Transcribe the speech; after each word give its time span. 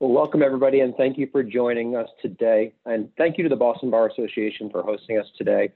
Well, 0.00 0.10
welcome 0.10 0.42
everybody, 0.42 0.80
and 0.80 0.92
thank 0.96 1.16
you 1.16 1.28
for 1.30 1.44
joining 1.44 1.94
us 1.94 2.08
today. 2.20 2.72
And 2.84 3.08
thank 3.16 3.38
you 3.38 3.44
to 3.44 3.48
the 3.48 3.54
Boston 3.54 3.90
Bar 3.90 4.08
Association 4.08 4.68
for 4.68 4.82
hosting 4.82 5.18
us 5.18 5.26
today. 5.38 5.70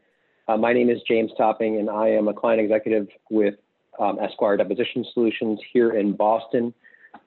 Uh, 0.48 0.56
my 0.56 0.72
name 0.72 0.90
is 0.90 0.98
James 1.06 1.30
Topping, 1.38 1.76
and 1.76 1.88
I 1.88 2.08
am 2.08 2.26
a 2.26 2.34
client 2.34 2.60
executive 2.60 3.06
with 3.30 3.54
um, 4.00 4.18
Esquire 4.18 4.56
Deposition 4.56 5.06
Solutions 5.14 5.60
here 5.72 5.92
in 5.92 6.14
Boston. 6.14 6.74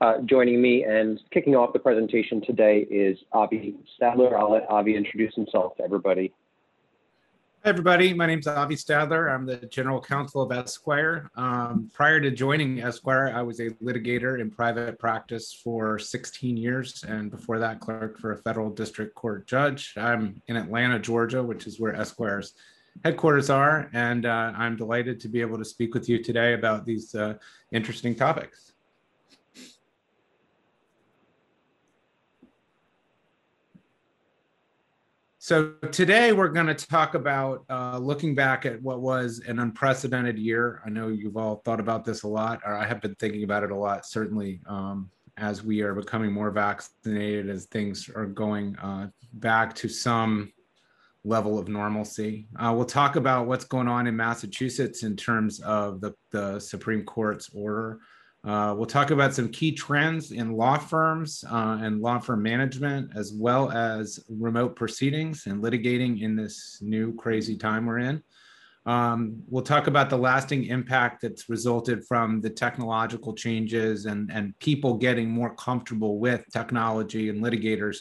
Uh, 0.02 0.16
joining 0.26 0.62
me 0.62 0.84
and 0.84 1.22
kicking 1.32 1.56
off 1.56 1.72
the 1.72 1.80
presentation 1.80 2.42
today 2.46 2.80
is 2.92 3.18
Avi 3.32 3.78
Stadler. 3.98 4.38
I'll 4.38 4.52
let 4.52 4.70
Avi 4.70 4.98
introduce 4.98 5.34
himself 5.34 5.78
to 5.78 5.84
everybody. 5.84 6.34
Hi, 7.64 7.70
everybody. 7.70 8.12
My 8.12 8.26
name 8.26 8.40
is 8.40 8.48
Avi 8.48 8.74
Stadler. 8.74 9.32
I'm 9.32 9.46
the 9.46 9.58
general 9.58 10.02
counsel 10.02 10.42
of 10.42 10.52
Esquire. 10.52 11.30
Um, 11.36 11.92
prior 11.94 12.20
to 12.20 12.32
joining 12.32 12.82
Esquire, 12.82 13.32
I 13.36 13.44
was 13.44 13.60
a 13.60 13.70
litigator 13.84 14.42
in 14.42 14.50
private 14.50 14.98
practice 14.98 15.54
for 15.64 16.00
16 16.00 16.58
years, 16.58 17.06
and 17.08 17.30
before 17.30 17.60
that, 17.60 17.80
clerked 17.80 18.20
for 18.20 18.32
a 18.32 18.38
federal 18.40 18.72
district 18.72 19.14
court 19.14 19.46
judge. 19.46 19.94
I'm 19.96 20.42
in 20.48 20.56
Atlanta, 20.56 20.98
Georgia, 20.98 21.44
which 21.44 21.68
is 21.68 21.80
where 21.80 21.94
Esquire's 21.94 22.56
headquarters 23.04 23.52
are, 23.52 23.92
and 23.94 24.26
uh, 24.26 24.54
I'm 24.56 24.76
delighted 24.76 25.20
to 25.20 25.30
be 25.30 25.40
able 25.42 25.60
to 25.60 25.66
speak 25.66 25.94
with 25.94 26.10
you 26.10 26.24
today 26.24 26.54
about 26.54 26.84
these 26.84 27.14
uh, 27.14 27.36
interesting 27.72 28.16
topics. 28.16 28.71
So 35.44 35.72
today 35.92 36.34
we're 36.34 36.50
going 36.50 36.68
to 36.68 36.76
talk 36.76 37.16
about 37.16 37.66
uh, 37.68 37.98
looking 37.98 38.36
back 38.36 38.68
at 38.68 38.80
what 38.80 39.02
was 39.02 39.42
an 39.48 39.58
unprecedented 39.58 40.38
year. 40.38 40.84
I 40.86 40.92
know 40.92 41.08
you've 41.08 41.36
all 41.36 41.64
thought 41.66 41.80
about 41.80 42.06
this 42.06 42.22
a 42.22 42.28
lot, 42.28 42.62
or 42.64 42.76
I 42.76 42.86
have 42.86 43.02
been 43.02 43.16
thinking 43.16 43.44
about 43.44 43.64
it 43.64 43.72
a 43.72 43.76
lot, 43.76 44.06
certainly 44.06 44.62
um, 44.68 45.10
as 45.38 45.64
we 45.64 45.82
are 45.82 45.96
becoming 45.96 46.32
more 46.32 46.52
vaccinated, 46.52 47.50
as 47.50 47.66
things 47.66 48.08
are 48.08 48.28
going 48.28 48.78
uh, 48.78 49.08
back 49.34 49.74
to 49.78 49.90
some 49.90 50.54
level 51.24 51.58
of 51.58 51.68
normalcy. 51.68 52.48
Uh, 52.58 52.72
we'll 52.76 52.86
talk 52.86 53.16
about 53.16 53.48
what's 53.48 53.66
going 53.66 53.88
on 53.88 54.06
in 54.06 54.16
Massachusetts 54.16 55.02
in 55.02 55.16
terms 55.16 55.60
of 55.62 56.02
the, 56.02 56.14
the 56.30 56.60
Supreme 56.60 57.04
Court's 57.04 57.50
order 57.52 58.00
uh, 58.44 58.74
we'll 58.76 58.88
talk 58.88 59.12
about 59.12 59.36
some 59.36 59.50
key 59.50 59.72
trends 59.72 60.32
in 60.32 60.54
law 60.54 60.78
firms 60.78 61.44
uh, 61.52 61.78
and 61.82 62.02
law 62.02 62.18
firm 62.18 62.42
management, 62.42 63.12
as 63.16 63.34
well 63.34 63.72
as 63.72 64.20
remote 64.30 64.76
proceedings 64.76 65.46
and 65.46 65.62
litigating 65.62 66.22
in 66.22 66.36
this 66.36 66.80
new 66.82 67.14
crazy 67.16 67.56
time 67.56 67.86
we're 67.86 68.00
in. 68.00 68.24
Um, 68.88 69.44
we'll 69.48 69.64
talk 69.64 69.86
about 69.86 70.10
the 70.10 70.18
lasting 70.18 70.66
impact 70.66 71.22
that's 71.22 71.50
resulted 71.50 72.04
from 72.04 72.42
the 72.42 72.50
technological 72.50 73.36
changes 73.36 74.08
and, 74.08 74.32
and 74.32 74.58
people 74.58 74.96
getting 74.96 75.30
more 75.30 75.54
comfortable 75.54 76.18
with 76.18 76.44
technology 76.52 77.30
and 77.30 77.44
litigators 77.44 77.98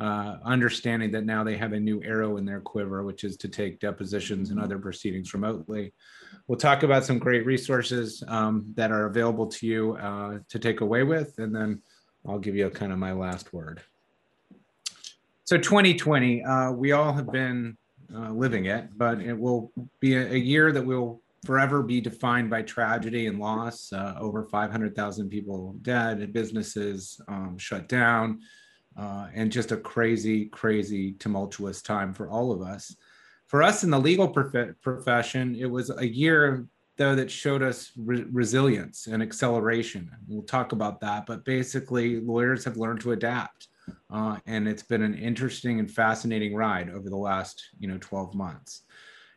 uh, 0.00 0.38
understanding 0.44 1.12
that 1.12 1.24
now 1.24 1.44
they 1.44 1.56
have 1.56 1.72
a 1.72 1.78
new 1.78 2.02
arrow 2.02 2.36
in 2.36 2.44
their 2.44 2.60
quiver, 2.60 3.04
which 3.04 3.22
is 3.22 3.36
to 3.36 3.48
take 3.48 3.78
depositions 3.78 4.50
and 4.50 4.58
other 4.58 4.76
proceedings 4.76 5.32
remotely. 5.32 5.92
We'll 6.46 6.58
talk 6.58 6.82
about 6.82 7.04
some 7.04 7.18
great 7.18 7.46
resources 7.46 8.22
um, 8.28 8.66
that 8.74 8.90
are 8.90 9.06
available 9.06 9.46
to 9.46 9.66
you 9.66 9.96
uh, 9.96 10.40
to 10.48 10.58
take 10.58 10.82
away 10.82 11.02
with, 11.02 11.38
and 11.38 11.54
then 11.54 11.80
I'll 12.26 12.38
give 12.38 12.54
you 12.54 12.66
a, 12.66 12.70
kind 12.70 12.92
of 12.92 12.98
my 12.98 13.12
last 13.12 13.54
word. 13.54 13.80
So 15.44 15.56
2020, 15.56 16.44
uh, 16.44 16.72
we 16.72 16.92
all 16.92 17.14
have 17.14 17.32
been 17.32 17.78
uh, 18.14 18.30
living 18.30 18.66
it, 18.66 18.88
but 18.96 19.20
it 19.20 19.38
will 19.38 19.72
be 20.00 20.16
a, 20.16 20.32
a, 20.32 20.36
year 20.36 20.70
that 20.72 20.84
will 20.84 21.22
forever 21.46 21.82
be 21.82 22.00
defined 22.00 22.50
by 22.50 22.62
tragedy 22.62 23.26
and 23.26 23.38
loss. 23.38 23.90
Uh, 23.92 24.14
over 24.18 24.44
500,000 24.44 25.28
people 25.30 25.74
dead, 25.80 26.32
businesses 26.32 27.20
um, 27.28 27.56
shut 27.56 27.88
down, 27.88 28.40
uh, 28.98 29.28
and 29.34 29.50
just 29.50 29.72
a 29.72 29.76
crazy, 29.76 30.46
crazy, 30.46 31.12
tumultuous 31.12 31.80
time 31.80 32.12
for 32.12 32.28
all 32.28 32.52
of 32.52 32.60
us. 32.60 32.94
For 33.54 33.62
us 33.62 33.84
in 33.84 33.90
the 33.90 34.00
legal 34.00 34.26
prof- 34.26 34.74
profession, 34.82 35.54
it 35.54 35.70
was 35.70 35.88
a 35.88 36.04
year 36.04 36.66
though 36.96 37.14
that 37.14 37.30
showed 37.30 37.62
us 37.62 37.92
re- 37.96 38.26
resilience 38.32 39.06
and 39.06 39.22
acceleration. 39.22 40.10
We'll 40.26 40.42
talk 40.42 40.72
about 40.72 41.00
that, 41.02 41.24
but 41.24 41.44
basically, 41.44 42.18
lawyers 42.18 42.64
have 42.64 42.76
learned 42.76 43.02
to 43.02 43.12
adapt, 43.12 43.68
uh, 44.10 44.38
and 44.46 44.66
it's 44.66 44.82
been 44.82 45.02
an 45.02 45.14
interesting 45.14 45.78
and 45.78 45.88
fascinating 45.88 46.52
ride 46.56 46.90
over 46.90 47.08
the 47.08 47.16
last, 47.16 47.62
you 47.78 47.86
know, 47.86 47.96
12 48.00 48.34
months. 48.34 48.82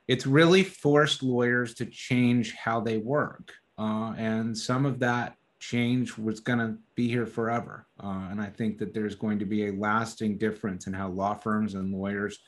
It's 0.08 0.26
really 0.26 0.64
forced 0.64 1.22
lawyers 1.22 1.76
to 1.76 1.86
change 1.86 2.56
how 2.56 2.80
they 2.80 2.98
work, 2.98 3.54
uh, 3.78 4.16
and 4.18 4.58
some 4.58 4.88
of 4.88 4.98
that 4.98 5.36
change 5.60 6.18
was 6.18 6.40
going 6.40 6.58
to 6.58 6.76
be 6.96 7.08
here 7.08 7.28
forever. 7.28 7.86
Uh, 8.04 8.30
and 8.32 8.42
I 8.42 8.48
think 8.48 8.80
that 8.80 8.96
there's 8.96 9.14
going 9.14 9.38
to 9.38 9.46
be 9.46 9.68
a 9.68 9.74
lasting 9.74 10.40
difference 10.40 10.88
in 10.88 10.94
how 10.94 11.10
law 11.10 11.36
firms 11.36 11.76
and 11.76 11.94
lawyers 11.94 12.40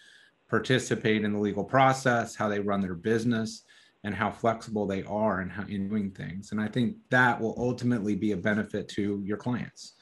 participate 0.49 1.23
in 1.23 1.33
the 1.33 1.39
legal 1.39 1.63
process, 1.63 2.35
how 2.35 2.47
they 2.47 2.59
run 2.59 2.81
their 2.81 2.95
business, 2.95 3.63
and 4.03 4.15
how 4.15 4.31
flexible 4.31 4.87
they 4.87 5.03
are 5.03 5.41
in, 5.41 5.49
how, 5.49 5.63
in 5.63 5.89
doing 5.89 6.11
things. 6.11 6.51
And 6.51 6.61
I 6.61 6.67
think 6.67 6.95
that 7.09 7.39
will 7.39 7.55
ultimately 7.57 8.15
be 8.15 8.31
a 8.31 8.37
benefit 8.37 8.87
to 8.89 9.21
your 9.25 9.37
clients. 9.37 9.93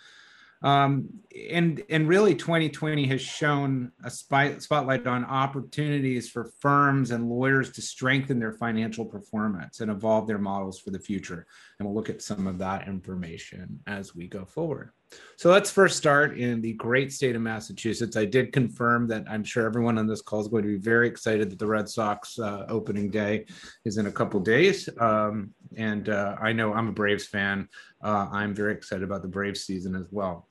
Um, 0.63 1.09
and 1.51 1.83
and 1.91 2.07
really 2.07 2.33
2020 2.33 3.05
has 3.07 3.21
shown 3.21 3.91
a 4.03 4.09
spotlight 4.09 5.05
on 5.05 5.23
opportunities 5.23 6.29
for 6.29 6.51
firms 6.59 7.11
and 7.11 7.29
lawyers 7.29 7.71
to 7.73 7.81
strengthen 7.81 8.39
their 8.39 8.53
financial 8.53 9.05
performance 9.05 9.81
and 9.81 9.91
evolve 9.91 10.25
their 10.25 10.39
models 10.39 10.79
for 10.79 10.89
the 10.89 10.99
future 10.99 11.45
and 11.77 11.87
we'll 11.87 11.93
look 11.93 12.09
at 12.09 12.23
some 12.23 12.47
of 12.47 12.57
that 12.57 12.87
information 12.87 13.79
as 13.85 14.15
we 14.15 14.27
go 14.27 14.45
forward 14.45 14.89
so 15.37 15.51
let's 15.51 15.69
first 15.69 15.97
start 15.97 16.37
in 16.37 16.61
the 16.61 16.73
great 16.73 17.13
state 17.13 17.35
of 17.35 17.41
massachusetts. 17.41 18.17
I 18.17 18.25
did 18.25 18.51
confirm 18.51 19.07
that 19.07 19.25
i'm 19.29 19.43
sure 19.43 19.65
everyone 19.65 19.97
on 19.97 20.07
this 20.07 20.21
call 20.21 20.41
is 20.41 20.47
going 20.47 20.63
to 20.63 20.69
be 20.69 20.77
very 20.77 21.07
excited 21.07 21.49
that 21.49 21.59
the 21.59 21.67
red 21.67 21.87
sox 21.87 22.37
uh, 22.39 22.65
opening 22.69 23.09
day 23.09 23.45
is 23.85 23.97
in 23.97 24.07
a 24.07 24.11
couple 24.11 24.39
days. 24.39 24.89
Um, 24.99 25.53
and 25.75 26.09
uh, 26.09 26.35
i 26.41 26.53
know 26.53 26.73
i'm 26.73 26.87
a 26.89 26.93
braves 26.93 27.25
fan. 27.25 27.67
Uh, 28.01 28.27
I'm 28.31 28.53
very 28.53 28.73
excited 28.73 29.03
about 29.03 29.21
the 29.21 29.27
Braves 29.27 29.61
season 29.61 29.95
as 29.95 30.05
well. 30.11 30.47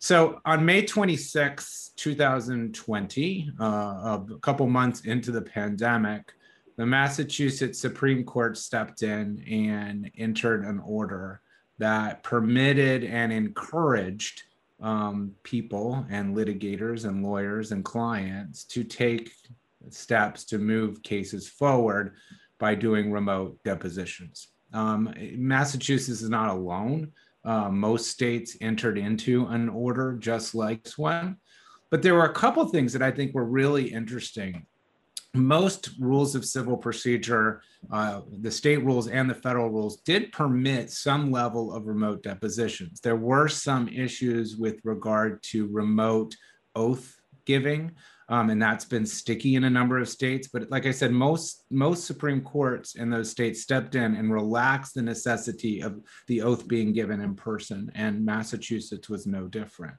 So 0.00 0.40
on 0.44 0.64
May 0.64 0.84
26, 0.84 1.92
2020, 1.96 3.50
uh, 3.60 3.64
a 3.64 4.26
couple 4.42 4.66
months 4.66 5.00
into 5.00 5.30
the 5.30 5.42
pandemic, 5.42 6.32
the 6.76 6.86
Massachusetts 6.86 7.80
Supreme 7.80 8.24
Court 8.24 8.56
stepped 8.56 9.02
in 9.02 9.44
and 9.48 10.10
entered 10.18 10.64
an 10.64 10.80
order 10.80 11.40
that 11.78 12.22
permitted 12.22 13.04
and 13.04 13.32
encouraged 13.32 14.42
um, 14.80 15.32
people 15.42 16.04
and 16.10 16.36
litigators 16.36 17.04
and 17.04 17.22
lawyers 17.22 17.72
and 17.72 17.84
clients 17.84 18.64
to 18.64 18.84
take 18.84 19.30
steps 19.90 20.44
to 20.44 20.58
move 20.58 21.02
cases 21.02 21.48
forward 21.48 22.14
by 22.58 22.74
doing 22.74 23.10
remote 23.10 23.58
depositions. 23.64 24.48
Um, 24.72 25.12
Massachusetts 25.36 26.22
is 26.22 26.30
not 26.30 26.50
alone. 26.50 27.12
Uh, 27.44 27.68
most 27.68 28.10
states 28.10 28.56
entered 28.60 28.98
into 28.98 29.46
an 29.46 29.68
order 29.68 30.16
just 30.18 30.54
like 30.54 30.82
this 30.82 30.96
one. 30.96 31.36
But 31.90 32.02
there 32.02 32.14
were 32.14 32.24
a 32.24 32.32
couple 32.32 32.66
things 32.66 32.92
that 32.92 33.02
I 33.02 33.10
think 33.10 33.34
were 33.34 33.44
really 33.44 33.92
interesting. 33.92 34.66
Most 35.34 35.90
rules 35.98 36.34
of 36.34 36.44
civil 36.44 36.76
procedure, 36.76 37.62
uh, 37.92 38.22
the 38.40 38.50
state 38.50 38.84
rules 38.84 39.08
and 39.08 39.28
the 39.28 39.34
federal 39.34 39.68
rules, 39.68 40.00
did 40.02 40.32
permit 40.32 40.90
some 40.90 41.30
level 41.30 41.72
of 41.74 41.86
remote 41.86 42.22
depositions. 42.22 43.00
There 43.00 43.16
were 43.16 43.48
some 43.48 43.88
issues 43.88 44.56
with 44.56 44.76
regard 44.84 45.42
to 45.44 45.66
remote 45.66 46.36
oath 46.76 47.16
giving 47.46 47.92
um, 48.28 48.50
and 48.50 48.60
that's 48.60 48.84
been 48.84 49.04
sticky 49.04 49.54
in 49.54 49.64
a 49.64 49.70
number 49.70 49.98
of 49.98 50.08
states. 50.08 50.48
But 50.48 50.70
like 50.70 50.86
I 50.86 50.90
said, 50.90 51.12
most 51.12 51.64
most 51.70 52.04
Supreme 52.04 52.40
Courts 52.40 52.94
in 52.94 53.10
those 53.10 53.30
states 53.30 53.62
stepped 53.62 53.94
in 53.94 54.16
and 54.16 54.32
relaxed 54.32 54.94
the 54.94 55.02
necessity 55.02 55.82
of 55.82 56.00
the 56.26 56.42
oath 56.42 56.66
being 56.66 56.92
given 56.92 57.20
in 57.20 57.34
person, 57.34 57.90
and 57.94 58.24
Massachusetts 58.24 59.08
was 59.08 59.26
no 59.26 59.46
different. 59.46 59.96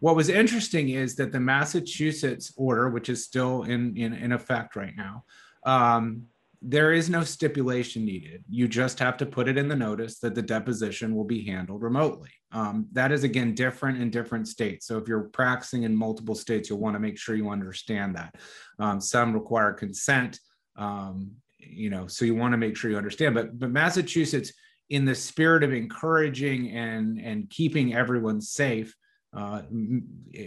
What 0.00 0.16
was 0.16 0.28
interesting 0.28 0.90
is 0.90 1.16
that 1.16 1.32
the 1.32 1.40
Massachusetts 1.40 2.52
order, 2.56 2.88
which 2.88 3.08
is 3.08 3.24
still 3.24 3.64
in 3.64 3.96
in, 3.96 4.12
in 4.12 4.32
effect 4.32 4.76
right 4.76 4.94
now, 4.96 5.24
um, 5.66 6.24
there 6.60 6.92
is 6.92 7.08
no 7.08 7.22
stipulation 7.22 8.04
needed. 8.04 8.42
You 8.48 8.66
just 8.66 8.98
have 8.98 9.16
to 9.18 9.26
put 9.26 9.48
it 9.48 9.56
in 9.56 9.68
the 9.68 9.76
notice 9.76 10.18
that 10.20 10.34
the 10.34 10.42
deposition 10.42 11.14
will 11.14 11.24
be 11.24 11.44
handled 11.44 11.82
remotely. 11.82 12.30
Um, 12.50 12.88
that 12.92 13.12
is 13.12 13.24
again 13.24 13.54
different 13.54 14.00
in 14.00 14.10
different 14.10 14.48
states. 14.48 14.86
So 14.86 14.98
if 14.98 15.06
you're 15.06 15.24
practicing 15.24 15.84
in 15.84 15.94
multiple 15.94 16.34
states, 16.34 16.68
you'll 16.68 16.80
want 16.80 16.94
to 16.94 17.00
make 17.00 17.18
sure 17.18 17.36
you 17.36 17.50
understand 17.50 18.16
that. 18.16 18.36
Um, 18.78 19.00
some 19.00 19.32
require 19.32 19.72
consent, 19.72 20.40
um, 20.76 21.32
you 21.58 21.90
know, 21.90 22.06
so 22.06 22.24
you 22.24 22.34
want 22.34 22.52
to 22.52 22.58
make 22.58 22.76
sure 22.76 22.90
you 22.90 22.96
understand. 22.96 23.34
But 23.34 23.58
but 23.58 23.70
Massachusetts, 23.70 24.52
in 24.90 25.04
the 25.04 25.14
spirit 25.14 25.62
of 25.62 25.72
encouraging 25.72 26.70
and 26.70 27.20
and 27.20 27.50
keeping 27.50 27.94
everyone 27.94 28.40
safe, 28.40 28.96
uh, 29.34 29.62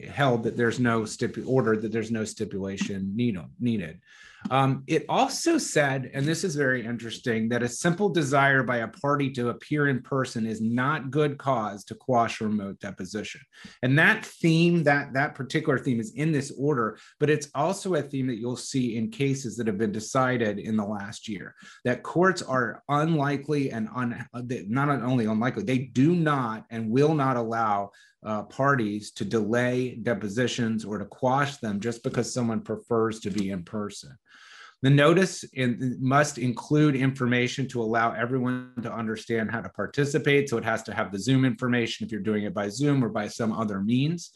held 0.10 0.44
that 0.44 0.58
there's 0.58 0.80
no 0.80 1.02
stipu- 1.02 1.48
order 1.48 1.78
that 1.78 1.92
there's 1.92 2.12
no 2.12 2.26
stipulation 2.26 3.16
need- 3.16 3.38
needed. 3.60 4.00
Um, 4.50 4.84
it 4.88 5.06
also 5.08 5.60
said, 5.60 6.10
and 6.14 6.26
this 6.26 6.44
is 6.44 6.56
very 6.56 6.84
interesting, 6.84 7.50
that 7.50 7.62
a 7.62 7.70
simple 7.70 8.10
desire 8.10 8.64
by 8.64 8.78
a 8.78 8.88
party 8.88 9.30
to 9.34 9.50
appear 9.50 9.88
in 9.88 10.02
person 10.02 10.48
is 10.48 10.62
not 10.62 11.12
good 11.12 11.38
cause 11.38 11.84
to 11.86 11.96
quash 11.96 12.42
remote 12.42 12.80
deposition. 12.80 13.42
And 13.84 14.00
that 14.00 14.26
theme, 14.26 14.84
that 14.84 15.14
that 15.14 15.36
particular 15.36 15.78
theme, 15.78 16.00
is 16.00 16.14
in 16.14 16.32
this 16.32 16.52
order, 16.58 16.98
but 17.20 17.30
it's 17.30 17.50
also 17.54 17.94
a 17.94 18.02
theme 18.02 18.28
that 18.28 18.40
you'll 18.40 18.58
see 18.58 18.98
in 18.98 19.12
cases 19.12 19.58
that 19.58 19.68
have 19.68 19.78
been 19.78 19.92
decided 19.92 20.58
in 20.58 20.76
the 20.76 20.86
last 20.86 21.28
year. 21.28 21.54
That 21.86 22.02
courts 22.02 22.42
are 22.42 22.82
unlikely 22.90 23.72
and 23.72 23.90
un, 23.96 24.26
not 24.68 24.90
only 24.90 25.26
unlikely, 25.26 25.64
they 25.64 25.78
do 25.78 26.16
not 26.16 26.66
and 26.72 26.90
will 26.90 27.14
not 27.14 27.38
allow 27.38 27.92
uh, 28.24 28.44
parties 28.44 29.12
to 29.12 29.26
delay 29.26 29.96
depositions 29.96 30.86
or 30.86 30.98
to 30.98 31.06
quash 31.06 31.58
them 31.58 31.80
just 31.80 32.04
because 32.04 32.34
someone 32.34 32.62
prefers 32.62 33.20
to 33.20 33.32
be 33.32 33.50
in 33.50 33.64
person. 33.64 34.16
The 34.84 34.90
notice 34.90 35.44
in, 35.54 35.98
must 36.00 36.38
include 36.40 36.96
information 36.96 37.68
to 37.70 37.82
allow 37.82 38.14
everyone 38.14 38.74
to 38.82 38.92
understand 38.92 39.52
how 39.52 39.62
to 39.62 39.70
participate. 39.70 40.50
So 40.50 40.58
it 40.58 40.64
has 40.64 40.82
to 40.84 40.94
have 40.94 41.12
the 41.12 41.20
Zoom 41.20 41.46
information 41.46 42.06
if 42.06 42.12
you're 42.12 42.22
doing 42.22 42.44
it 42.46 42.54
by 42.54 42.70
Zoom 42.70 43.04
or 43.04 43.10
by 43.10 43.28
some 43.28 43.54
other 43.54 43.80
means. 43.80 44.32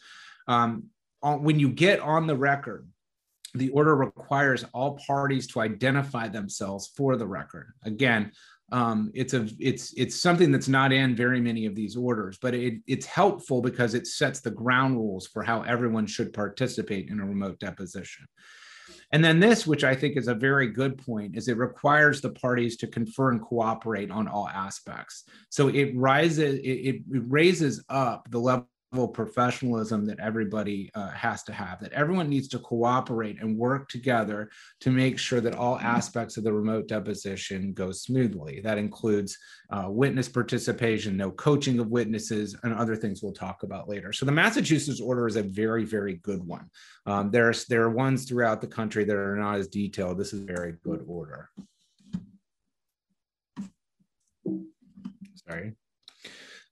Um, 0.47 0.85
when 1.21 1.59
you 1.59 1.69
get 1.69 1.99
on 1.99 2.27
the 2.27 2.37
record, 2.37 2.87
the 3.55 3.69
order 3.69 3.95
requires 3.95 4.65
all 4.73 4.99
parties 5.07 5.47
to 5.47 5.61
identify 5.61 6.27
themselves 6.27 6.91
for 6.95 7.15
the 7.15 7.25
record. 7.25 7.73
Again, 7.83 8.31
um, 8.71 9.11
it's 9.13 9.33
a 9.33 9.47
it's 9.59 9.93
it's 9.95 10.19
something 10.19 10.51
that's 10.51 10.67
not 10.67 10.91
in 10.91 11.15
very 11.15 11.39
many 11.39 11.65
of 11.65 11.75
these 11.75 11.95
orders, 11.95 12.37
but 12.41 12.55
it, 12.55 12.81
it's 12.87 13.05
helpful 13.05 13.61
because 13.61 13.93
it 13.93 14.07
sets 14.07 14.39
the 14.41 14.51
ground 14.51 14.95
rules 14.95 15.27
for 15.27 15.43
how 15.43 15.61
everyone 15.61 16.07
should 16.07 16.33
participate 16.33 17.09
in 17.09 17.19
a 17.19 17.25
remote 17.25 17.59
deposition. 17.59 18.25
And 19.11 19.23
then 19.23 19.39
this, 19.39 19.67
which 19.67 19.83
I 19.83 19.95
think 19.95 20.17
is 20.17 20.27
a 20.27 20.33
very 20.33 20.67
good 20.67 20.97
point, 20.97 21.37
is 21.37 21.47
it 21.47 21.57
requires 21.57 22.21
the 22.21 22.31
parties 22.31 22.75
to 22.77 22.87
confer 22.87 23.29
and 23.31 23.41
cooperate 23.41 24.09
on 24.09 24.27
all 24.27 24.49
aspects. 24.49 25.25
So 25.49 25.67
it 25.67 25.95
rises, 25.95 26.55
it, 26.59 26.61
it 26.63 27.01
raises 27.07 27.83
up 27.89 28.27
the 28.31 28.39
level 28.39 28.67
of 29.03 29.13
professionalism 29.13 30.05
that 30.05 30.19
everybody 30.19 30.89
uh, 30.95 31.09
has 31.09 31.43
to 31.43 31.53
have, 31.53 31.79
that 31.81 31.91
everyone 31.91 32.29
needs 32.29 32.47
to 32.47 32.59
cooperate 32.59 33.41
and 33.41 33.57
work 33.57 33.89
together 33.89 34.49
to 34.79 34.89
make 34.89 35.19
sure 35.19 35.41
that 35.41 35.55
all 35.55 35.77
aspects 35.79 36.37
of 36.37 36.43
the 36.43 36.53
remote 36.53 36.87
deposition 36.87 37.73
go 37.73 37.91
smoothly. 37.91 38.61
That 38.61 38.77
includes 38.77 39.37
uh, 39.69 39.87
witness 39.89 40.29
participation, 40.29 41.17
no 41.17 41.31
coaching 41.31 41.79
of 41.79 41.89
witnesses, 41.89 42.55
and 42.63 42.73
other 42.73 42.95
things 42.95 43.21
we'll 43.21 43.33
talk 43.33 43.63
about 43.63 43.89
later. 43.89 44.13
So 44.13 44.25
the 44.25 44.31
Massachusetts 44.31 45.01
order 45.01 45.27
is 45.27 45.35
a 45.35 45.43
very, 45.43 45.83
very 45.83 46.15
good 46.15 46.45
one. 46.45 46.69
Um, 47.05 47.31
there's, 47.31 47.65
there 47.65 47.83
are 47.83 47.89
ones 47.89 48.25
throughout 48.25 48.61
the 48.61 48.67
country 48.67 49.03
that 49.03 49.15
are 49.15 49.35
not 49.35 49.57
as 49.57 49.67
detailed. 49.67 50.17
This 50.17 50.33
is 50.33 50.43
a 50.43 50.45
very 50.45 50.75
good 50.83 51.03
order. 51.07 51.49
Sorry. 55.47 55.75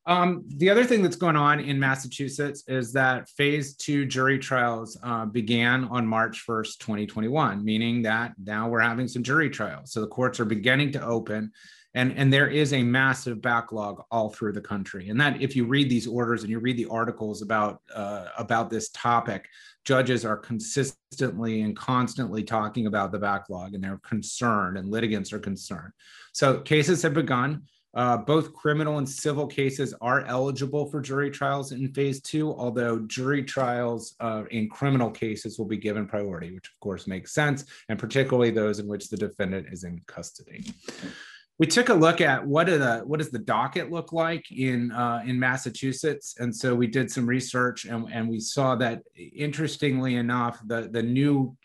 Um, 0.05 0.43
the 0.57 0.69
other 0.69 0.83
thing 0.83 1.01
that's 1.01 1.15
going 1.15 1.37
on 1.37 1.59
in 1.61 1.79
Massachusetts 1.79 2.63
is 2.67 2.91
that 2.93 3.29
phase 3.29 3.75
two 3.75 4.05
jury 4.05 4.37
trials 4.37 4.97
uh, 5.01 5.25
began 5.25 5.85
on 5.85 6.05
March 6.05 6.45
1st, 6.45 6.77
2021, 6.79 7.63
meaning 7.63 8.01
that 8.01 8.33
now 8.43 8.67
we're 8.67 8.81
having 8.81 9.07
some 9.07 9.23
jury 9.23 9.49
trials. 9.49 9.93
So 9.93 10.01
the 10.01 10.07
courts 10.07 10.39
are 10.39 10.45
beginning 10.45 10.91
to 10.93 11.03
open. 11.03 11.51
And, 11.95 12.11
and 12.17 12.33
there 12.33 12.47
is 12.47 12.73
a 12.73 12.81
massive 12.81 13.41
backlog 13.41 14.03
all 14.09 14.31
through 14.31 14.53
the 14.53 14.61
country. 14.61 15.09
And 15.09 15.21
that 15.21 15.41
if 15.41 15.55
you 15.55 15.65
read 15.65 15.89
these 15.89 16.07
orders 16.07 16.41
and 16.41 16.49
you 16.49 16.59
read 16.59 16.75
the 16.75 16.87
articles 16.87 17.43
about 17.43 17.81
uh, 17.93 18.25
about 18.37 18.71
this 18.71 18.89
topic, 18.89 19.47
judges 19.85 20.25
are 20.25 20.35
consistently 20.35 21.61
and 21.61 21.77
constantly 21.77 22.43
talking 22.43 22.87
about 22.87 23.11
the 23.11 23.19
backlog 23.19 23.75
and 23.75 23.83
they're 23.83 23.99
concerned 23.99 24.77
and 24.77 24.89
litigants 24.89 25.31
are 25.31 25.39
concerned. 25.39 25.93
So 26.33 26.61
cases 26.61 27.03
have 27.03 27.13
begun. 27.13 27.63
Uh, 27.95 28.17
both 28.17 28.53
criminal 28.53 28.97
and 28.97 29.07
civil 29.07 29.45
cases 29.45 29.93
are 30.01 30.21
eligible 30.25 30.87
for 30.89 30.99
jury 30.99 31.29
trials 31.29 31.71
in 31.71 31.93
phase 31.93 32.19
two, 32.21 32.51
although 32.55 32.99
jury 32.99 33.43
trials 33.43 34.15
uh, 34.19 34.43
in 34.49 34.67
criminal 34.67 35.11
cases 35.11 35.59
will 35.59 35.67
be 35.67 35.77
given 35.77 36.07
priority, 36.07 36.53
which 36.53 36.67
of 36.67 36.79
course 36.79 37.05
makes 37.05 37.33
sense, 37.33 37.65
and 37.89 37.99
particularly 37.99 38.49
those 38.49 38.79
in 38.79 38.87
which 38.87 39.09
the 39.09 39.17
defendant 39.17 39.67
is 39.71 39.83
in 39.83 40.01
custody. 40.07 40.73
We 41.59 41.67
took 41.67 41.89
a 41.89 41.93
look 41.93 42.19
at 42.19 42.43
what, 42.45 42.65
the, 42.65 43.03
what 43.05 43.19
does 43.19 43.29
the 43.29 43.37
docket 43.37 43.91
look 43.91 44.11
like 44.11 44.51
in, 44.51 44.91
uh, 44.91 45.21
in 45.23 45.39
Massachusetts, 45.39 46.35
and 46.39 46.53
so 46.53 46.73
we 46.73 46.87
did 46.87 47.11
some 47.11 47.27
research, 47.27 47.85
and, 47.85 48.11
and 48.11 48.27
we 48.27 48.39
saw 48.39 48.75
that 48.77 49.03
interestingly 49.15 50.15
enough, 50.15 50.59
the, 50.65 50.89
the 50.91 51.03
new 51.03 51.55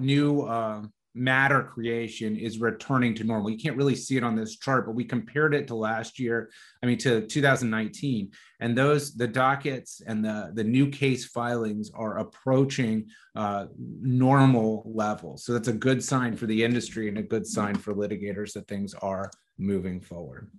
new 0.00 0.42
uh, 0.42 0.82
matter 1.16 1.62
creation 1.62 2.36
is 2.36 2.58
returning 2.58 3.14
to 3.14 3.24
normal. 3.24 3.50
You 3.50 3.58
can't 3.58 3.76
really 3.76 3.96
see 3.96 4.16
it 4.16 4.22
on 4.22 4.36
this 4.36 4.56
chart, 4.56 4.86
but 4.86 4.94
we 4.94 5.04
compared 5.04 5.54
it 5.54 5.66
to 5.68 5.74
last 5.74 6.18
year, 6.18 6.50
I 6.82 6.86
mean 6.86 6.98
to 6.98 7.26
2019. 7.26 8.30
And 8.60 8.76
those, 8.76 9.14
the 9.14 9.26
dockets 9.26 10.02
and 10.06 10.24
the, 10.24 10.50
the 10.54 10.64
new 10.64 10.88
case 10.88 11.26
filings 11.26 11.90
are 11.94 12.18
approaching 12.18 13.06
uh, 13.34 13.66
normal 13.76 14.82
levels. 14.86 15.44
So 15.44 15.52
that's 15.52 15.68
a 15.68 15.72
good 15.72 16.04
sign 16.04 16.36
for 16.36 16.46
the 16.46 16.62
industry 16.62 17.08
and 17.08 17.18
a 17.18 17.22
good 17.22 17.46
sign 17.46 17.74
for 17.76 17.94
litigators 17.94 18.52
that 18.52 18.68
things 18.68 18.94
are 18.94 19.30
moving 19.58 20.00
forward. 20.00 20.50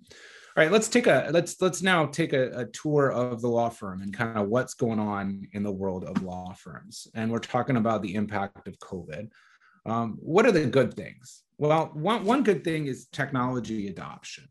All 0.57 0.63
right, 0.63 0.71
let's 0.71 0.87
take 0.87 1.05
a 1.05 1.29
let's 1.31 1.61
let's 1.61 1.83
now 1.83 2.07
take 2.07 2.33
a, 2.33 2.49
a, 2.61 2.65
tour 2.65 3.11
of 3.11 3.41
the 3.41 3.47
law 3.47 3.69
firm 3.69 4.01
and 4.01 4.11
kind 4.11 4.39
of 4.39 4.47
what's 4.47 4.73
going 4.73 4.97
on 4.97 5.47
in 5.53 5.61
the 5.61 5.71
world 5.71 6.03
of 6.03 6.23
law 6.23 6.51
firms. 6.53 7.07
And 7.13 7.31
we're 7.31 7.37
talking 7.37 7.77
about 7.77 8.01
the 8.01 8.15
impact 8.15 8.67
of 8.67 8.79
COVID. 8.79 9.29
Um, 9.87 10.17
what 10.19 10.45
are 10.45 10.51
the 10.51 10.65
good 10.65 10.93
things? 10.93 11.43
Well, 11.57 11.91
one, 11.93 12.25
one 12.25 12.43
good 12.43 12.63
thing 12.63 12.87
is 12.87 13.07
technology 13.07 13.87
adoption. 13.87 14.47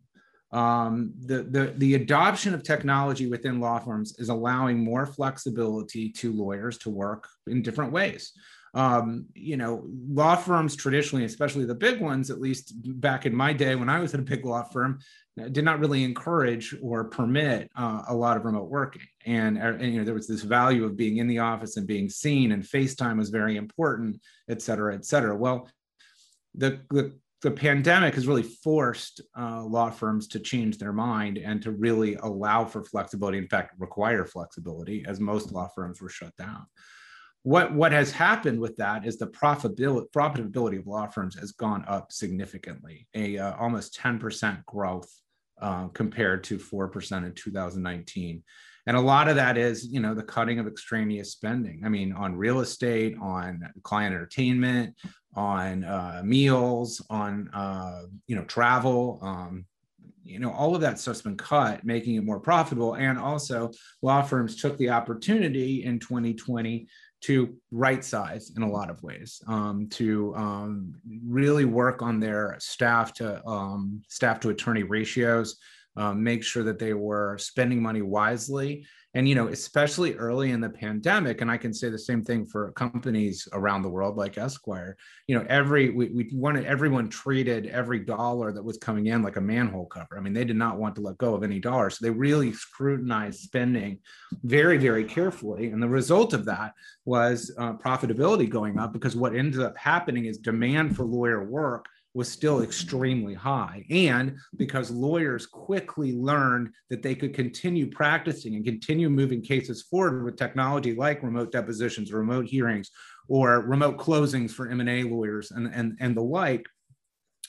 Um, 0.53 1.13
the, 1.19 1.43
the, 1.43 1.75
the 1.77 1.95
adoption 1.95 2.55
of 2.55 2.63
technology 2.63 3.27
within 3.27 3.61
law 3.61 3.79
firms 3.79 4.19
is 4.19 4.29
allowing 4.29 4.79
more 4.79 5.05
flexibility 5.05 6.11
to 6.13 6.33
lawyers 6.33 6.79
to 6.79 6.91
work 6.91 7.29
in 7.47 7.63
different 7.63 7.93
ways. 7.93 8.33
Um, 8.75 9.27
you 9.35 9.57
know, 9.57 9.87
law 10.09 10.37
firms 10.37 10.77
traditionally, 10.77 11.25
especially 11.25 11.65
the 11.65 11.75
big 11.75 12.01
ones, 12.01 12.31
at 12.31 12.41
least 12.41 12.73
back 13.01 13.27
in 13.27 13.35
my 13.35 13.53
day 13.53 13.75
when 13.75 13.89
I 13.89 14.01
was 14.01 14.15
at 14.15 14.21
a 14.21 14.25
big 14.25 14.45
law 14.45 14.63
firm, 14.65 14.99
did 15.37 15.65
not 15.65 15.81
really 15.81 16.03
encourage 16.03 16.75
or 16.81 17.05
permit 17.05 17.71
uh, 17.77 18.03
a 18.09 18.15
lot 18.15 18.39
of 18.39 18.45
remote 18.45 18.71
working. 18.71 19.03
And, 19.27 19.59
uh, 19.59 19.75
and, 19.79 19.93
you 19.93 19.99
know, 19.99 20.05
there 20.05 20.15
was 20.15 20.27
this 20.27 20.43
value 20.43 20.85
of 20.85 20.97
being 20.97 21.19
in 21.19 21.27
the 21.27 21.41
office 21.41 21.77
and 21.77 21.87
being 21.87 22.09
seen, 22.09 22.53
and 22.53 22.63
FaceTime 22.63 23.19
was 23.19 23.29
very 23.29 23.57
important, 23.57 24.19
et 24.49 24.63
cetera, 24.63 24.95
et 24.95 25.05
cetera. 25.05 25.37
Well, 25.37 25.69
the, 26.55 26.81
the, 26.91 27.19
the 27.43 27.51
pandemic 27.51 28.15
has 28.15 28.27
really 28.27 28.43
forced 28.43 29.21
uh, 29.39 29.63
law 29.63 29.91
firms 29.91 30.27
to 30.29 30.41
change 30.41 30.79
their 30.79 30.95
mind 30.95 31.37
and 31.37 31.61
to 31.63 31.71
really 31.71 32.15
allow 32.15 32.65
for 32.65 32.83
flexibility. 32.83 33.37
In 33.37 33.49
fact, 33.49 33.75
require 33.79 34.25
flexibility, 34.25 35.05
as 35.07 35.21
most 35.21 35.53
law 35.53 35.69
firms 35.75 36.01
were 36.01 36.09
shut 36.09 36.35
down. 36.37 36.65
What, 37.43 37.75
what 37.75 37.93
has 37.93 38.11
happened 38.11 38.59
with 38.59 38.77
that 38.79 39.07
is 39.07 39.19
the 39.19 39.27
profitability, 39.27 40.07
profitability 40.17 40.79
of 40.79 40.87
law 40.87 41.07
firms 41.07 41.39
has 41.39 41.53
gone 41.53 41.85
up 41.87 42.11
significantly, 42.11 43.07
a 43.15 43.39
uh, 43.39 43.55
almost 43.57 43.97
10% 44.01 44.65
growth 44.65 45.13
uh, 45.61 45.89
compared 45.89 46.45
to 46.45 46.59
4% 46.59 47.27
in 47.27 47.33
2019. 47.33 48.43
And 48.89 48.97
a 48.97 49.01
lot 49.01 49.29
of 49.29 49.37
that 49.37 49.59
is, 49.59 49.87
you 49.87 49.99
know, 49.99 50.15
the 50.15 50.23
cutting 50.23 50.59
of 50.59 50.69
extraneous 50.69 51.33
spending. 51.33 51.83
I 51.85 51.89
mean, 51.89 52.13
on 52.13 52.37
real 52.37 52.61
estate, 52.61 53.17
on 53.21 53.61
client 53.83 54.15
entertainment, 54.15 54.95
on 55.35 55.83
uh, 55.83 56.23
meals, 56.25 57.05
on, 57.11 57.51
uh, 57.53 58.03
you 58.29 58.37
know, 58.37 58.45
travel. 58.45 59.19
Um, 59.23 59.67
you 60.27 60.39
know, 60.39 60.53
all 60.53 60.75
of 60.75 60.81
that 60.81 60.99
stuff's 60.99 61.23
been 61.23 61.37
cut, 61.37 61.85
making 61.85 62.17
it 62.17 62.25
more 62.25 62.41
profitable. 62.41 62.95
And 62.95 63.19
also, 63.19 63.71
law 64.03 64.23
firms 64.23 64.57
took 64.57 64.77
the 64.77 64.91
opportunity 64.91 65.85
in 65.85 65.99
2020 65.99 66.89
to 67.23 67.57
right 67.71 68.05
size 68.05 68.53
in 68.57 68.63
a 68.63 68.71
lot 68.71 68.91
of 68.91 69.03
ways, 69.03 69.41
um, 69.49 69.89
to 69.91 70.35
um, 70.37 70.95
really 71.27 71.65
work 71.65 72.03
on 72.03 72.21
their 72.21 72.57
staff 72.59 73.13
to 73.15 73.45
um, 73.47 74.03
staff 74.09 74.41
to 74.41 74.51
attorney 74.51 74.83
ratios, 74.83 75.57
um, 75.97 76.23
make 76.23 76.45
sure 76.45 76.63
that 76.63 76.79
they 76.79 76.93
were 76.93 77.39
spending 77.39 77.81
money 77.81 78.03
wisely 78.03 78.87
and 79.17 79.27
you 79.27 79.35
know 79.35 79.49
especially 79.49 80.15
early 80.15 80.51
in 80.51 80.61
the 80.61 80.69
pandemic 80.69 81.41
and 81.41 81.51
i 81.51 81.57
can 81.57 81.73
say 81.73 81.89
the 81.89 81.99
same 81.99 82.23
thing 82.23 82.47
for 82.47 82.71
companies 82.73 83.49
around 83.53 83.83
the 83.83 83.89
world 83.89 84.17
like 84.17 84.37
esquire 84.37 84.97
you 85.27 85.37
know 85.37 85.45
every 85.49 85.91
we, 85.91 86.11
we 86.11 86.29
wanted 86.33 86.65
everyone 86.67 87.09
treated 87.09 87.67
every 87.67 87.99
dollar 87.99 88.53
that 88.53 88.63
was 88.63 88.77
coming 88.77 89.07
in 89.07 89.23
like 89.23 89.37
a 89.37 89.41
manhole 89.41 89.87
cover. 89.87 90.17
I 90.17 90.21
mean 90.21 90.35
they 90.35 90.45
did 90.45 90.57
not 90.57 90.79
want 90.79 90.95
to 90.97 91.01
let 91.01 91.19
go 91.19 91.35
of 91.35 91.43
any 91.43 91.59
dollar 91.59 91.91
so 91.91 92.05
they 92.05 92.11
really 92.11 92.53
scrutinized 92.53 93.41
spending 93.41 93.99
very 94.45 94.77
very 94.77 95.05
carefully. 95.05 95.69
And 95.69 95.83
the 95.83 95.89
result 95.89 96.35
of 96.35 96.45
that 96.45 96.75
was 97.05 97.53
uh, 97.59 97.73
profitability 97.75 98.49
going 98.49 98.79
up 98.79 98.93
because 98.93 99.17
what 99.17 99.35
ended 99.35 99.63
up 99.63 99.77
happening 99.77 100.27
is 100.27 100.39
demand 100.39 100.95
for 100.95 101.05
lawyer 101.05 101.45
work 101.45 101.87
was 102.17 102.31
still 102.31 102.63
extremely 102.63 103.35
high. 103.35 103.85
And 103.91 104.39
because 104.57 104.91
lawyers 104.91 105.45
quickly 105.45 106.15
learned 106.15 106.71
that 106.89 107.03
they 107.03 107.15
could 107.15 107.35
continue 107.35 107.91
practicing 107.91 108.55
and 108.55 108.65
continue 108.65 109.11
moving 109.11 109.43
cases 109.43 109.83
forward 109.83 110.25
with 110.25 110.39
technology 110.39 110.95
like 110.95 111.23
remote 111.23 111.53
depositions, 111.53 112.11
remote 112.11 112.47
hearings, 112.47 112.91
or 113.29 113.61
remote 113.61 113.99
closings 113.99 114.53
for 114.53 114.71
M&A 114.71 115.03
lawyers 115.03 115.51
and, 115.51 115.71
and, 115.75 115.99
and 116.01 116.17
the 116.17 116.23
like, 116.23 116.65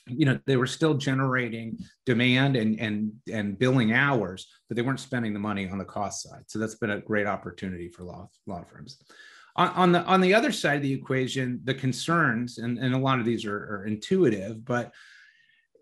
you 0.10 0.26
know 0.26 0.40
they 0.46 0.56
were 0.56 0.68
still 0.68 0.94
generating 0.94 1.78
demand 2.06 2.56
and 2.56 2.80
and 2.80 3.12
and 3.30 3.60
billing 3.60 3.92
hours 3.92 4.48
but 4.70 4.78
they 4.78 4.82
weren't 4.82 5.02
spending 5.02 5.34
the 5.34 5.40
money 5.40 5.68
on 5.68 5.78
the 5.78 5.84
cost 5.84 6.24
side 6.24 6.44
so 6.48 6.58
that's 6.60 6.76
been 6.76 6.92
a 6.92 7.02
great 7.02 7.28
opportunity 7.28 7.90
for 7.90 8.06
law 8.06 8.26
law 8.46 8.64
firms 8.64 9.02
on, 9.58 9.70
on 9.70 9.92
the 9.92 10.04
on 10.06 10.22
the 10.22 10.34
other 10.34 10.52
side 10.52 10.78
of 10.78 10.82
the 10.84 10.94
equation 10.94 11.60
the 11.64 11.74
concerns 11.74 12.58
and, 12.58 12.78
and 12.78 12.94
a 12.94 12.98
lot 12.98 13.20
of 13.20 13.26
these 13.26 13.46
are, 13.46 13.58
are 13.58 13.86
intuitive 13.86 14.64
but 14.64 14.94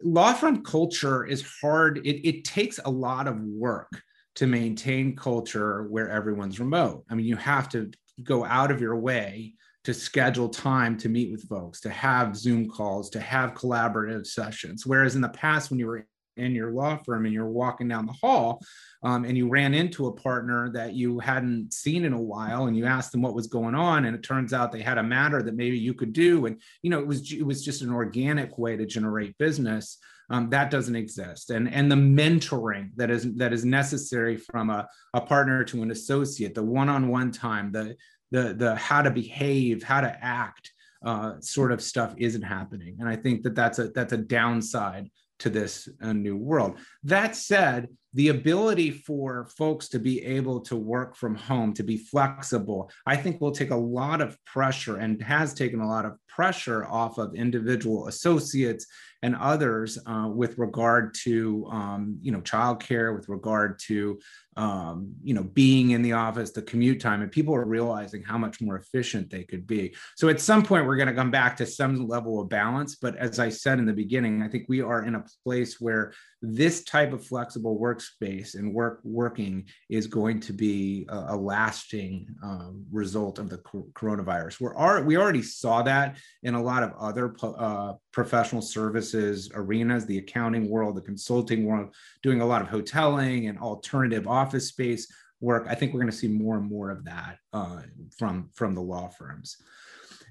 law 0.02 0.34
firm 0.34 0.64
culture 0.64 1.26
is 1.26 1.46
hard 1.62 1.98
it, 2.06 2.28
it 2.28 2.44
takes 2.44 2.80
a 2.86 2.90
lot 2.90 3.28
of 3.28 3.40
work 3.40 3.92
to 4.36 4.48
maintain 4.48 5.16
culture 5.16 5.84
where 5.84 6.10
everyone's 6.10 6.60
remote 6.60 7.04
i 7.10 7.16
mean 7.16 7.26
you 7.26 7.36
have 7.36 7.70
to 7.70 7.92
go 8.24 8.46
out 8.46 8.72
of 8.72 8.82
your 8.82 8.96
way 8.96 9.54
to 9.86 9.94
schedule 9.94 10.50
time 10.50 10.98
to 10.98 11.10
meet 11.10 11.32
with 11.32 11.48
folks, 11.48 11.80
to 11.80 11.92
have 11.92 12.36
Zoom 12.36 12.68
calls, 12.68 13.08
to 13.12 13.20
have 13.20 13.54
collaborative 13.54 14.26
sessions. 14.26 14.84
Whereas 14.84 15.14
in 15.14 15.22
the 15.22 15.30
past, 15.30 15.70
when 15.70 15.80
you 15.80 15.86
were 15.86 16.08
in 16.38 16.54
your 16.54 16.72
law 16.72 16.98
firm 17.06 17.26
and 17.26 17.34
you're 17.34 17.46
walking 17.46 17.88
down 17.88 18.06
the 18.06 18.14
hall 18.14 18.62
um, 19.04 19.26
and 19.26 19.38
you 19.38 19.48
ran 19.48 19.74
into 19.74 20.08
a 20.08 20.12
partner 20.12 20.70
that 20.72 20.94
you 20.94 21.20
hadn't 21.20 21.74
seen 21.74 22.06
in 22.06 22.14
a 22.14 22.22
while 22.22 22.66
and 22.66 22.76
you 22.76 22.86
asked 22.86 23.12
them 23.12 23.22
what 23.22 23.36
was 23.36 23.48
going 23.48 23.76
on 23.76 24.06
and 24.06 24.16
it 24.16 24.24
turns 24.24 24.54
out 24.54 24.72
they 24.72 24.82
had 24.82 24.98
a 24.98 25.04
matter 25.04 25.42
that 25.42 25.56
maybe 25.56 25.78
you 25.78 25.94
could 25.94 26.14
do 26.14 26.46
and 26.46 26.62
you 26.82 26.90
know 26.90 27.00
it 27.00 27.08
was 27.08 27.32
it 27.32 27.46
was 27.46 27.64
just 27.64 27.82
an 27.82 27.92
organic 27.92 28.58
way 28.58 28.76
to 28.76 28.86
generate 28.86 29.38
business 29.38 29.98
um, 30.30 30.50
that 30.50 30.72
doesn't 30.72 30.96
exist 30.96 31.52
and 31.52 31.72
and 31.72 31.92
the 31.92 31.96
mentoring 31.96 32.90
that 32.96 33.12
is 33.12 33.34
that 33.36 33.54
is 33.54 33.64
necessary 33.64 34.36
from 34.36 34.70
a, 34.70 34.88
a 35.14 35.22
partner 35.22 35.64
to 35.64 35.84
an 35.84 35.92
associate 35.92 36.56
the 36.56 36.64
one-on-one 36.64 37.32
time 37.32 37.72
the 37.72 37.96
the 38.32 38.54
the 38.54 38.76
how 38.76 39.02
to 39.02 39.12
behave, 39.12 39.84
how 39.84 40.02
to 40.02 40.18
act, 40.24 40.72
uh, 41.06 41.34
sort 41.40 41.72
of 41.72 41.82
stuff 41.82 42.14
isn't 42.18 42.42
happening. 42.42 42.98
And 43.00 43.08
I 43.08 43.16
think 43.16 43.44
that 43.44 43.56
that's 43.56 43.80
a 43.80 43.90
that's 43.90 44.14
a 44.14 44.18
downside 44.18 45.10
to 45.40 45.50
this 45.50 45.90
uh, 46.02 46.14
new 46.14 46.36
world. 46.36 46.78
That 47.04 47.36
said, 47.36 47.90
the 48.14 48.30
ability 48.30 48.92
for 48.92 49.46
folks 49.58 49.90
to 49.90 50.00
be 50.00 50.24
able 50.24 50.62
to 50.62 50.76
work 50.78 51.18
from 51.18 51.36
home, 51.36 51.74
to 51.74 51.84
be 51.84 51.98
flexible, 51.98 52.90
I 53.06 53.18
think 53.18 53.42
will 53.42 53.52
take 53.52 53.72
a 53.72 53.76
lot 53.76 54.22
of 54.22 54.38
pressure 54.46 54.98
and 54.98 55.22
has 55.22 55.54
taken 55.54 55.82
a 55.82 55.88
lot 55.88 56.06
of 56.06 56.18
pressure 56.36 56.86
off 56.86 57.18
of 57.18 57.34
individual 57.34 58.08
associates 58.08 58.86
and 59.24 59.36
others 59.36 59.98
uh, 60.06 60.30
with 60.32 60.58
regard 60.58 61.14
to 61.14 61.66
um, 61.72 62.18
you 62.22 62.32
know 62.32 62.42
childcare, 62.42 63.16
with 63.16 63.30
regard 63.30 63.80
to 63.80 64.20
um, 64.58 65.14
you 65.22 65.34
know, 65.34 65.44
being 65.44 65.92
in 65.92 66.02
the 66.02 66.14
office, 66.14 66.52
the 66.52 66.62
commute 66.62 67.02
time, 67.02 67.22
and 67.22 67.32
people 67.32 67.54
are 67.54 67.66
realizing 67.66 68.24
how 68.24 68.38
much 68.38 68.62
more 68.62 68.78
efficient 68.78 69.30
they 69.30 69.44
could 69.44 69.68
be. 69.68 69.94
So 70.16 70.30
at 70.30 70.40
some 70.40 70.64
point, 70.64 70.86
we're 70.86 70.96
going 70.96 71.10
to 71.10 71.14
come 71.14 71.32
back 71.32 71.58
to 71.58 71.66
some 71.66 72.08
level 72.08 72.40
of 72.40 72.48
balance. 72.48 72.96
But 72.96 73.18
as 73.18 73.38
I 73.38 73.50
said 73.50 73.80
in 73.80 73.86
the 73.86 73.94
beginning, 73.94 74.42
I 74.42 74.48
think 74.48 74.66
we 74.70 74.82
are 74.82 75.04
in 75.04 75.16
a 75.16 75.26
place 75.44 75.82
where 75.82 76.14
this 76.54 76.84
type 76.84 77.14
of 77.14 77.26
flexible 77.26 77.80
workspace 77.80 78.56
and 78.56 78.74
work 78.74 79.00
working 79.04 79.66
is 79.90 80.08
going 80.08 80.40
to 80.42 80.54
be 80.54 81.06
a, 81.10 81.26
a 81.30 81.36
lasting 81.36 82.28
um, 82.44 82.86
result 82.92 83.40
of 83.40 83.50
the 83.50 83.58
coronavirus. 83.58 84.60
We're 84.60 85.04
we 85.04 85.18
already 85.18 85.42
saw 85.42 85.82
that 85.84 86.18
in 86.44 86.56
a 86.56 86.62
lot 86.62 86.84
of 86.84 86.94
other 87.00 87.36
uh, 87.42 87.94
professional 88.12 88.62
services 88.62 89.50
arenas, 89.54 90.06
the 90.06 90.18
accounting 90.18 90.70
world, 90.70 90.96
the 90.96 91.02
consulting 91.02 91.66
world, 91.66 91.94
doing 92.24 92.42
a 92.42 92.46
lot 92.46 92.62
of 92.62 92.68
hoteling 92.68 93.50
and 93.50 93.60
alternative 93.60 94.28
office 94.28 94.68
space 94.68 95.08
work. 95.42 95.68
I 95.70 95.76
think 95.76 95.94
we're 95.94 96.02
going 96.02 96.12
to 96.12 96.18
see 96.18 96.28
more 96.28 96.58
and 96.58 96.70
more 96.70 96.90
of 96.90 97.06
that 97.06 97.38
uh, 97.54 97.82
from 98.18 98.50
from 98.54 98.76
the 98.76 98.82
law 98.82 99.10
firms. 99.10 99.58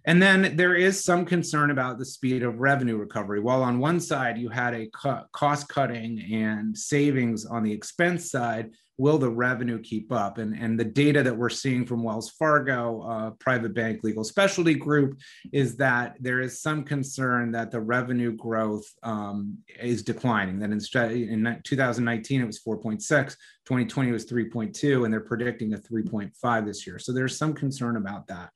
And 0.06 0.20
then 0.20 0.56
there 0.56 0.74
is 0.74 1.02
some 1.02 1.24
concern 1.24 1.70
about 1.70 1.98
the 1.98 2.04
speed 2.04 2.42
of 2.42 2.60
revenue 2.60 2.96
recovery. 2.96 3.40
While 3.40 3.62
on 3.62 3.78
one 3.78 4.00
side 4.00 4.36
you 4.36 4.50
had 4.50 4.74
a 4.74 4.88
cost 5.32 5.68
cutting 5.68 6.20
and 6.32 6.76
savings 6.76 7.46
on 7.46 7.62
the 7.62 7.72
expense 7.72 8.30
side, 8.30 8.70
will 8.96 9.18
the 9.18 9.30
revenue 9.30 9.80
keep 9.80 10.12
up? 10.12 10.38
And, 10.38 10.54
and 10.54 10.78
the 10.78 10.84
data 10.84 11.22
that 11.22 11.36
we're 11.36 11.48
seeing 11.48 11.84
from 11.86 12.02
Wells 12.02 12.30
Fargo, 12.30 13.02
uh, 13.02 13.30
private 13.30 13.74
bank 13.74 14.04
legal 14.04 14.24
specialty 14.24 14.74
group, 14.74 15.18
is 15.52 15.76
that 15.76 16.16
there 16.20 16.40
is 16.40 16.60
some 16.60 16.84
concern 16.84 17.50
that 17.52 17.70
the 17.70 17.80
revenue 17.80 18.32
growth 18.32 18.86
um, 19.02 19.58
is 19.80 20.02
declining. 20.02 20.58
That 20.60 20.70
instead 20.70 21.12
in 21.12 21.60
2019 21.64 22.42
it 22.42 22.46
was 22.46 22.62
4.6, 22.62 23.00
2020 23.00 24.12
was 24.12 24.26
3.2, 24.26 25.04
and 25.04 25.12
they're 25.12 25.20
predicting 25.20 25.74
a 25.74 25.78
3.5 25.78 26.66
this 26.66 26.86
year. 26.86 26.98
So 26.98 27.12
there's 27.12 27.36
some 27.36 27.54
concern 27.54 27.96
about 27.96 28.26
that 28.28 28.50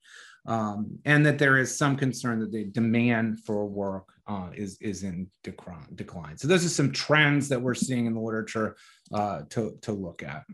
um, 0.49 0.99
and 1.05 1.25
that 1.27 1.39
there 1.39 1.59
is 1.59 1.77
some 1.77 1.95
concern 1.95 2.41
that 2.41 2.51
the 2.51 2.65
demand 2.65 3.41
for 3.45 3.67
work 3.67 4.09
uh, 4.27 4.49
is 4.55 4.79
is 4.81 5.05
in 5.05 5.29
decline. 5.45 6.37
So 6.37 6.49
those 6.49 6.65
are 6.65 6.71
some 6.71 6.91
trends 6.91 7.49
that 7.51 7.61
we're 7.61 7.75
seeing 7.75 8.07
in 8.07 8.15
the 8.15 8.21
literature 8.21 8.77
uh, 9.13 9.43
to 9.51 9.79
to 9.83 9.93
look 9.93 10.23
at. 10.23 10.45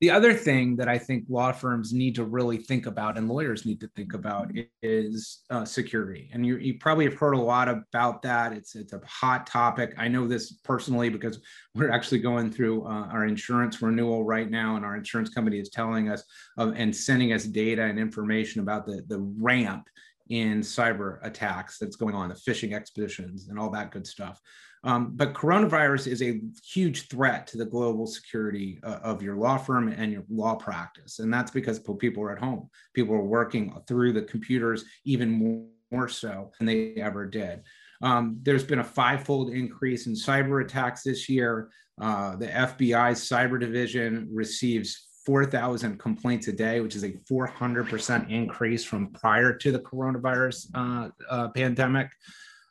The 0.00 0.10
other 0.10 0.34
thing 0.34 0.76
that 0.76 0.88
I 0.88 0.98
think 0.98 1.24
law 1.28 1.52
firms 1.52 1.92
need 1.92 2.16
to 2.16 2.24
really 2.24 2.58
think 2.58 2.86
about 2.86 3.16
and 3.16 3.28
lawyers 3.28 3.64
need 3.64 3.80
to 3.80 3.88
think 3.94 4.12
about 4.12 4.50
is 4.82 5.44
uh, 5.50 5.64
security. 5.64 6.28
And 6.32 6.44
you, 6.44 6.56
you, 6.56 6.78
probably 6.78 7.04
have 7.04 7.14
heard 7.14 7.34
a 7.34 7.40
lot 7.40 7.68
about 7.68 8.20
that. 8.22 8.52
It's, 8.52 8.74
it's 8.74 8.92
a 8.92 9.00
hot 9.06 9.46
topic. 9.46 9.94
I 9.96 10.08
know 10.08 10.26
this 10.26 10.52
personally 10.64 11.08
because 11.08 11.40
we're 11.74 11.92
actually 11.92 12.18
going 12.18 12.50
through 12.50 12.84
uh, 12.86 13.06
our 13.06 13.24
insurance 13.24 13.80
renewal 13.80 14.24
right 14.24 14.50
now, 14.50 14.76
and 14.76 14.84
our 14.84 14.96
insurance 14.96 15.30
company 15.30 15.58
is 15.58 15.70
telling 15.70 16.08
us 16.08 16.24
and 16.58 16.94
sending 16.94 17.32
us 17.32 17.44
data 17.44 17.82
and 17.82 17.98
information 17.98 18.60
about 18.60 18.86
the, 18.86 19.04
the 19.08 19.20
ramp 19.38 19.88
in 20.28 20.60
cyber 20.60 21.18
attacks 21.22 21.78
that's 21.78 21.96
going 21.96 22.14
on, 22.14 22.28
the 22.28 22.34
phishing 22.34 22.74
expeditions 22.74 23.48
and 23.48 23.58
all 23.58 23.70
that 23.70 23.90
good 23.90 24.06
stuff. 24.06 24.40
Um, 24.84 25.12
but 25.14 25.32
coronavirus 25.32 26.08
is 26.08 26.22
a 26.22 26.40
huge 26.62 27.08
threat 27.08 27.46
to 27.48 27.58
the 27.58 27.64
global 27.64 28.06
security 28.06 28.78
uh, 28.82 28.98
of 29.02 29.22
your 29.22 29.36
law 29.36 29.56
firm 29.56 29.88
and 29.88 30.12
your 30.12 30.24
law 30.28 30.54
practice. 30.54 31.18
And 31.20 31.32
that's 31.32 31.50
because 31.50 31.80
people 31.98 32.22
are 32.22 32.32
at 32.32 32.38
home. 32.38 32.68
People 32.92 33.14
are 33.14 33.24
working 33.24 33.74
through 33.88 34.12
the 34.12 34.22
computers 34.22 34.84
even 35.04 35.30
more, 35.30 35.66
more 35.90 36.08
so 36.08 36.52
than 36.58 36.66
they 36.66 36.94
ever 36.96 37.26
did. 37.26 37.62
Um, 38.02 38.38
there's 38.42 38.64
been 38.64 38.80
a 38.80 38.84
fivefold 38.84 39.50
increase 39.50 40.06
in 40.06 40.12
cyber 40.12 40.62
attacks 40.62 41.02
this 41.02 41.28
year. 41.30 41.70
Uh, 42.00 42.36
the 42.36 42.48
FBI's 42.48 43.20
cyber 43.20 43.58
division 43.58 44.28
receives 44.30 45.08
4,000 45.24 45.98
complaints 45.98 46.48
a 46.48 46.52
day, 46.52 46.80
which 46.80 46.96
is 46.96 47.04
a 47.04 47.12
400% 47.30 48.30
increase 48.30 48.84
from 48.84 49.10
prior 49.12 49.56
to 49.56 49.72
the 49.72 49.78
coronavirus 49.78 50.66
uh, 50.74 51.08
uh, 51.30 51.48
pandemic 51.48 52.10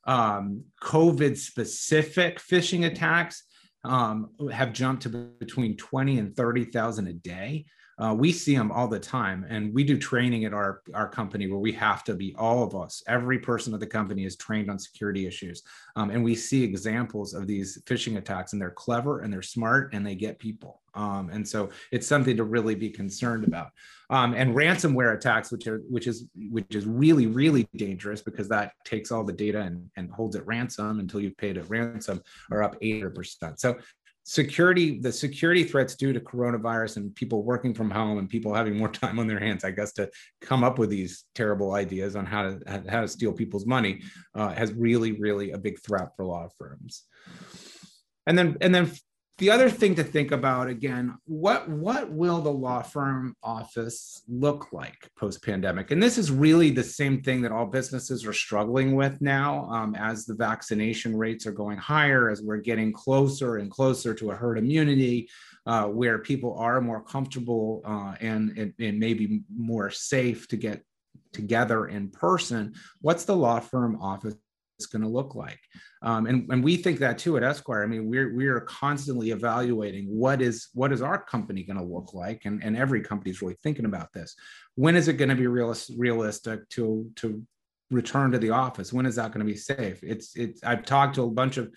um, 0.05 0.63
COVID 0.81 1.38
specific 1.38 2.39
phishing 2.39 2.86
attacks 2.86 3.43
um, 3.83 4.29
have 4.51 4.74
jumped 4.74 5.03
to 5.03 5.10
between 5.10 5.77
20 5.77 6.19
and 6.19 6.36
30,000 6.36 7.07
a 7.07 7.13
day. 7.13 7.65
Uh, 8.00 8.15
we 8.17 8.31
see 8.31 8.55
them 8.55 8.71
all 8.71 8.88
the 8.88 9.00
time 9.00 9.45
and 9.50 9.73
we 9.73 9.83
do 9.83 9.97
training 9.97 10.45
at 10.45 10.53
our, 10.53 10.81
our 10.93 11.07
company 11.07 11.47
where 11.47 11.59
we 11.59 11.71
have 11.71 12.03
to 12.03 12.15
be 12.15 12.33
all 12.38 12.63
of 12.63 12.75
us 12.75 13.03
every 13.07 13.39
person 13.39 13.73
at 13.73 13.79
the 13.79 13.88
company 13.88 14.25
is 14.25 14.35
trained 14.35 14.69
on 14.69 14.79
security 14.79 15.27
issues. 15.27 15.62
Um, 15.95 16.09
and 16.09 16.23
we 16.23 16.35
see 16.35 16.63
examples 16.63 17.33
of 17.33 17.47
these 17.47 17.81
phishing 17.85 18.17
attacks 18.17 18.53
and 18.53 18.62
they're 18.62 18.71
clever 18.71 19.21
and 19.21 19.31
they're 19.31 19.41
smart 19.41 19.93
and 19.93 20.05
they 20.05 20.15
get 20.15 20.39
people. 20.39 20.81
Um, 20.95 21.29
and 21.29 21.47
so 21.47 21.69
it's 21.91 22.07
something 22.07 22.38
to 22.38 22.43
really 22.43 22.75
be 22.75 22.89
concerned 22.89 23.45
about. 23.45 23.71
Um, 24.09 24.33
and 24.33 24.53
ransomware 24.53 25.15
attacks, 25.15 25.51
which 25.51 25.65
are 25.67 25.79
which 25.89 26.05
is 26.07 26.27
which 26.51 26.75
is 26.75 26.85
really 26.85 27.25
really 27.25 27.67
dangerous 27.75 28.21
because 28.21 28.47
that 28.50 28.73
takes 28.85 29.12
all 29.12 29.23
the 29.23 29.33
data 29.33 29.62
and, 29.62 29.89
and 29.97 30.12
holds 30.12 30.35
it 30.35 30.45
ransom 30.45 31.00
until 31.00 31.19
you've 31.19 31.38
paid 31.38 31.57
a 31.57 31.63
ransom, 31.63 32.21
are 32.51 32.62
up 32.62 32.79
800%. 32.81 33.59
So 33.59 33.75
security 34.24 35.00
the 35.00 35.12
security 35.12 35.63
threats 35.63 35.96
due 35.96 36.13
to 36.13 36.20
coronavirus 36.20 36.98
and 36.98 37.13
people 37.13 37.44
working 37.44 37.74
from 37.74 37.92
home 37.92 38.20
and 38.20 38.30
people 38.30 38.53
having 38.53 38.77
more 38.77 38.88
time 39.01 39.20
on 39.20 39.27
their 39.27 39.39
hands 39.39 39.65
i 39.65 39.72
guess 39.72 39.92
to 39.92 40.10
come 40.39 40.63
up 40.63 40.80
with 40.80 40.89
these 40.89 41.25
terrible 41.36 41.74
ideas 41.74 42.15
on 42.15 42.25
how 42.25 42.44
to 42.44 42.84
how 42.89 43.01
to 43.01 43.08
steal 43.08 43.34
people's 43.34 43.65
money 43.65 44.01
uh, 44.36 44.50
has 44.53 44.72
really 44.74 45.12
really 45.13 45.51
a 45.51 45.58
big 45.58 45.80
threat 45.80 46.10
for 46.15 46.25
law 46.25 46.48
firms. 46.58 47.03
And 48.27 48.38
then 48.38 48.58
and 48.62 48.74
then 48.74 48.92
the 49.43 49.51
other 49.51 49.69
thing 49.69 49.93
to 49.93 50.05
think 50.05 50.31
about 50.31 50.69
again 50.69 51.13
what 51.25 51.67
what 51.67 52.09
will 52.09 52.39
the 52.39 52.50
law 52.50 52.81
firm 52.81 53.35
office 53.43 54.23
look 54.29 54.71
like 54.71 55.09
post 55.19 55.43
pandemic 55.43 55.91
and 55.91 56.01
this 56.01 56.17
is 56.17 56.31
really 56.31 56.69
the 56.69 56.81
same 56.81 57.21
thing 57.21 57.41
that 57.41 57.51
all 57.51 57.65
businesses 57.65 58.25
are 58.25 58.31
struggling 58.31 58.95
with 58.95 59.19
now 59.19 59.65
um, 59.69 59.95
as 59.95 60.25
the 60.25 60.33
vaccination 60.33 61.13
rates 61.13 61.45
are 61.45 61.51
going 61.51 61.77
higher 61.77 62.29
as 62.29 62.41
we're 62.41 62.55
getting 62.55 62.93
closer 62.93 63.57
and 63.57 63.69
closer 63.69 64.13
to 64.13 64.31
a 64.31 64.35
herd 64.35 64.57
immunity 64.57 65.27
uh, 65.65 65.83
where 65.88 66.19
people 66.19 66.55
are 66.57 66.79
more 66.79 67.01
comfortable 67.03 67.81
uh, 67.83 68.15
and, 68.21 68.57
and, 68.57 68.73
and 68.79 68.97
maybe 68.97 69.41
more 69.53 69.89
safe 69.89 70.47
to 70.47 70.55
get 70.55 70.81
together 71.33 71.88
in 71.88 72.09
person. 72.09 72.73
What's 73.01 73.25
the 73.25 73.35
law 73.35 73.59
firm 73.59 74.00
office 74.01 74.35
going 74.88 75.02
to 75.02 75.08
look 75.08 75.36
like? 75.36 75.60
Um, 76.02 76.25
and, 76.25 76.52
and 76.52 76.63
we 76.63 76.78
think 76.78 77.00
that 77.00 77.18
too 77.18 77.38
at 77.38 77.44
Esquire. 77.44 77.84
I 77.84 77.88
mean, 77.88 78.10
we're 78.10 78.34
we 78.36 78.48
are 78.48 78.62
constantly 78.62 79.32
evaluating 79.32 80.06
what 80.06 80.42
is 80.42 80.70
what 80.74 80.92
is 80.92 81.02
our 81.02 81.22
company 81.24 81.63
going 81.63 81.78
to 81.78 81.84
look 81.84 82.13
like, 82.13 82.46
and, 82.46 82.63
and 82.63 82.75
every 82.75 83.02
company 83.02 83.32
is 83.32 83.42
really 83.42 83.58
thinking 83.63 83.86
about 83.86 84.12
this. 84.13 84.36
When 84.75 84.96
is 84.96 85.08
it 85.08 85.13
going 85.13 85.30
to 85.30 85.36
be 85.36 85.44
realis- 85.44 85.94
realistic 85.98 86.68
to 86.70 87.10
to 87.18 87.44
return 87.92 88.32
to 88.32 88.40
the 88.40 88.50
office? 88.50 88.92
When 88.92 89.06
is 89.06 89.16
that 89.16 89.32
going 89.32 89.46
to 89.46 89.52
be 89.52 89.58
safe? 89.58 90.00
It's 90.04 90.36
it's. 90.36 90.63
I've 90.63 90.86
talked 90.86 91.16
to 91.16 91.24
a 91.24 91.32
bunch 91.32 91.58
of 91.58 91.72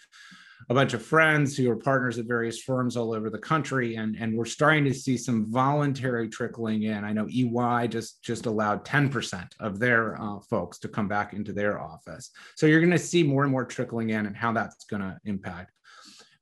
a 0.69 0.75
bunch 0.75 0.95
of 0.95 1.03
friends 1.03 1.57
who 1.57 1.71
are 1.71 1.77
partners 1.77 2.19
at 2.19 2.27
various 2.27 2.61
firms 2.61 2.97
all 2.97 3.15
over 3.15 3.31
the 3.31 3.39
country, 3.39 3.97
and, 3.97 4.17
and 4.17 4.37
we're 4.37 4.45
starting 4.45 4.85
to 4.85 4.95
see 4.95 5.17
some 5.17 5.51
voluntary 5.51 6.29
trickling 6.29 6.85
in. 6.85 7.05
I 7.05 7.13
know 7.13 7.29
EY 7.29 7.89
just 7.89 8.23
just 8.23 8.47
allowed 8.47 8.85
10% 8.85 9.49
of 9.61 9.79
their 9.79 10.21
uh, 10.21 10.41
folks 10.41 10.79
to 10.81 10.89
come 10.89 11.09
back 11.09 11.35
into 11.35 11.53
their 11.53 11.81
office. 11.81 12.31
So 12.57 12.67
you're 12.67 12.81
going 12.81 12.91
to 12.91 12.99
see 12.99 13.23
more 13.23 13.43
and 13.43 13.53
more 13.53 13.65
trickling 13.65 14.11
in, 14.11 14.27
and 14.27 14.37
how 14.37 14.53
that's 14.53 14.85
going 14.85 15.03
to 15.03 15.19
impact. 15.25 15.73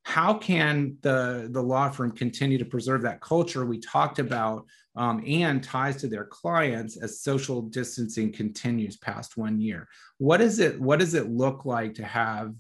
How 0.05 0.35
can 0.35 0.97
the 1.01 1.49
the 1.51 1.63
law 1.63 1.89
firm 1.89 2.13
continue 2.13 2.59
to 2.59 2.65
preserve 2.65 3.03
that 3.03 3.21
culture 3.21 3.65
we 3.65 3.79
talked 3.81 4.19
about 4.19 4.67
um, 4.97 5.25
and 5.27 5.63
ties 5.63 5.97
to 5.97 6.09
their 6.09 6.27
clients 6.27 6.97
as 6.97 7.21
social 7.21 7.63
distancing 7.63 8.31
continues 8.31 8.97
past 8.97 9.37
one 9.37 9.61
year? 9.61 9.89
What 10.19 10.41
is 10.41 10.61
it? 10.61 10.81
What 10.81 10.99
does 10.99 11.15
it 11.15 11.31
look 11.31 11.65
like 11.65 11.95
to 11.95 12.05
have 12.05 12.55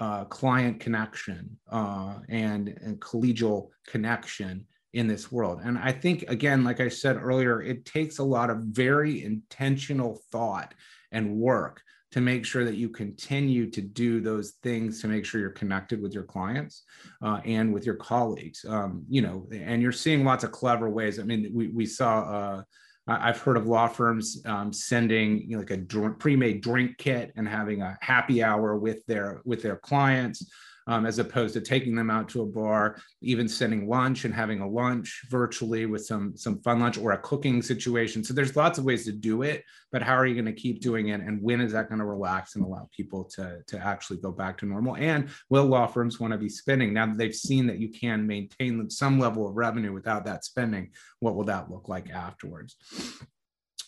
uh, 0.00 0.24
client 0.24 0.80
connection 0.80 1.56
uh, 1.70 2.14
and, 2.28 2.68
and 2.82 3.00
collegial 3.00 3.68
connection 3.86 4.66
in 4.94 5.06
this 5.06 5.30
world. 5.30 5.60
And 5.62 5.78
I 5.78 5.92
think, 5.92 6.24
again, 6.28 6.64
like 6.64 6.80
I 6.80 6.88
said 6.88 7.16
earlier, 7.16 7.62
it 7.62 7.84
takes 7.84 8.18
a 8.18 8.24
lot 8.24 8.50
of 8.50 8.58
very 8.58 9.22
intentional 9.22 10.20
thought 10.32 10.74
and 11.12 11.36
work 11.36 11.82
to 12.12 12.20
make 12.20 12.44
sure 12.44 12.64
that 12.64 12.74
you 12.74 12.88
continue 12.88 13.70
to 13.70 13.80
do 13.80 14.20
those 14.20 14.54
things 14.62 15.00
to 15.00 15.06
make 15.06 15.24
sure 15.24 15.40
you're 15.40 15.50
connected 15.50 16.02
with 16.02 16.12
your 16.12 16.24
clients 16.24 16.82
uh, 17.22 17.40
and 17.44 17.72
with 17.72 17.86
your 17.86 17.94
colleagues. 17.94 18.64
Um, 18.68 19.04
you 19.08 19.22
know, 19.22 19.46
and 19.52 19.80
you're 19.80 19.92
seeing 19.92 20.24
lots 20.24 20.42
of 20.42 20.50
clever 20.50 20.90
ways. 20.90 21.20
I 21.20 21.22
mean, 21.22 21.50
we, 21.54 21.68
we 21.68 21.86
saw 21.86 22.20
uh, 22.22 22.62
I've 23.10 23.40
heard 23.40 23.56
of 23.56 23.66
law 23.66 23.88
firms 23.88 24.42
um, 24.46 24.72
sending 24.72 25.42
you 25.42 25.56
know, 25.56 25.58
like 25.58 25.70
a 25.70 25.76
drink, 25.76 26.18
pre-made 26.18 26.60
drink 26.60 26.98
kit 26.98 27.32
and 27.36 27.48
having 27.48 27.82
a 27.82 27.98
happy 28.00 28.42
hour 28.42 28.76
with 28.76 29.04
their 29.06 29.40
with 29.44 29.62
their 29.62 29.76
clients 29.76 30.50
um, 30.86 31.06
as 31.06 31.18
opposed 31.18 31.54
to 31.54 31.60
taking 31.60 31.94
them 31.94 32.10
out 32.10 32.28
to 32.30 32.42
a 32.42 32.46
bar, 32.46 32.96
even 33.22 33.48
sending 33.48 33.88
lunch 33.88 34.24
and 34.24 34.34
having 34.34 34.60
a 34.60 34.68
lunch 34.68 35.22
virtually 35.30 35.86
with 35.86 36.04
some 36.04 36.36
some 36.36 36.60
fun 36.62 36.80
lunch 36.80 36.98
or 36.98 37.12
a 37.12 37.18
cooking 37.18 37.62
situation. 37.62 38.24
So 38.24 38.34
there's 38.34 38.56
lots 38.56 38.78
of 38.78 38.84
ways 38.84 39.04
to 39.04 39.12
do 39.12 39.42
it, 39.42 39.64
but 39.92 40.02
how 40.02 40.14
are 40.14 40.26
you 40.26 40.34
going 40.34 40.54
to 40.54 40.60
keep 40.60 40.80
doing 40.80 41.08
it, 41.08 41.20
and 41.20 41.42
when 41.42 41.60
is 41.60 41.72
that 41.72 41.88
going 41.88 42.00
to 42.00 42.04
relax 42.04 42.56
and 42.56 42.64
allow 42.64 42.88
people 42.94 43.24
to 43.36 43.60
to 43.66 43.78
actually 43.78 44.18
go 44.18 44.32
back 44.32 44.58
to 44.58 44.66
normal? 44.66 44.96
And 44.96 45.28
will 45.48 45.66
law 45.66 45.86
firms 45.86 46.20
want 46.20 46.32
to 46.32 46.38
be 46.38 46.48
spending 46.48 46.92
now 46.92 47.06
that 47.06 47.18
they've 47.18 47.34
seen 47.34 47.66
that 47.66 47.78
you 47.78 47.88
can 47.88 48.26
maintain 48.26 48.88
some 48.90 49.18
level 49.18 49.48
of 49.48 49.56
revenue 49.56 49.92
without 49.92 50.24
that 50.24 50.44
spending? 50.44 50.90
What 51.20 51.34
will 51.34 51.44
that 51.44 51.70
look 51.70 51.88
like 51.88 52.10
afterwards? 52.10 52.76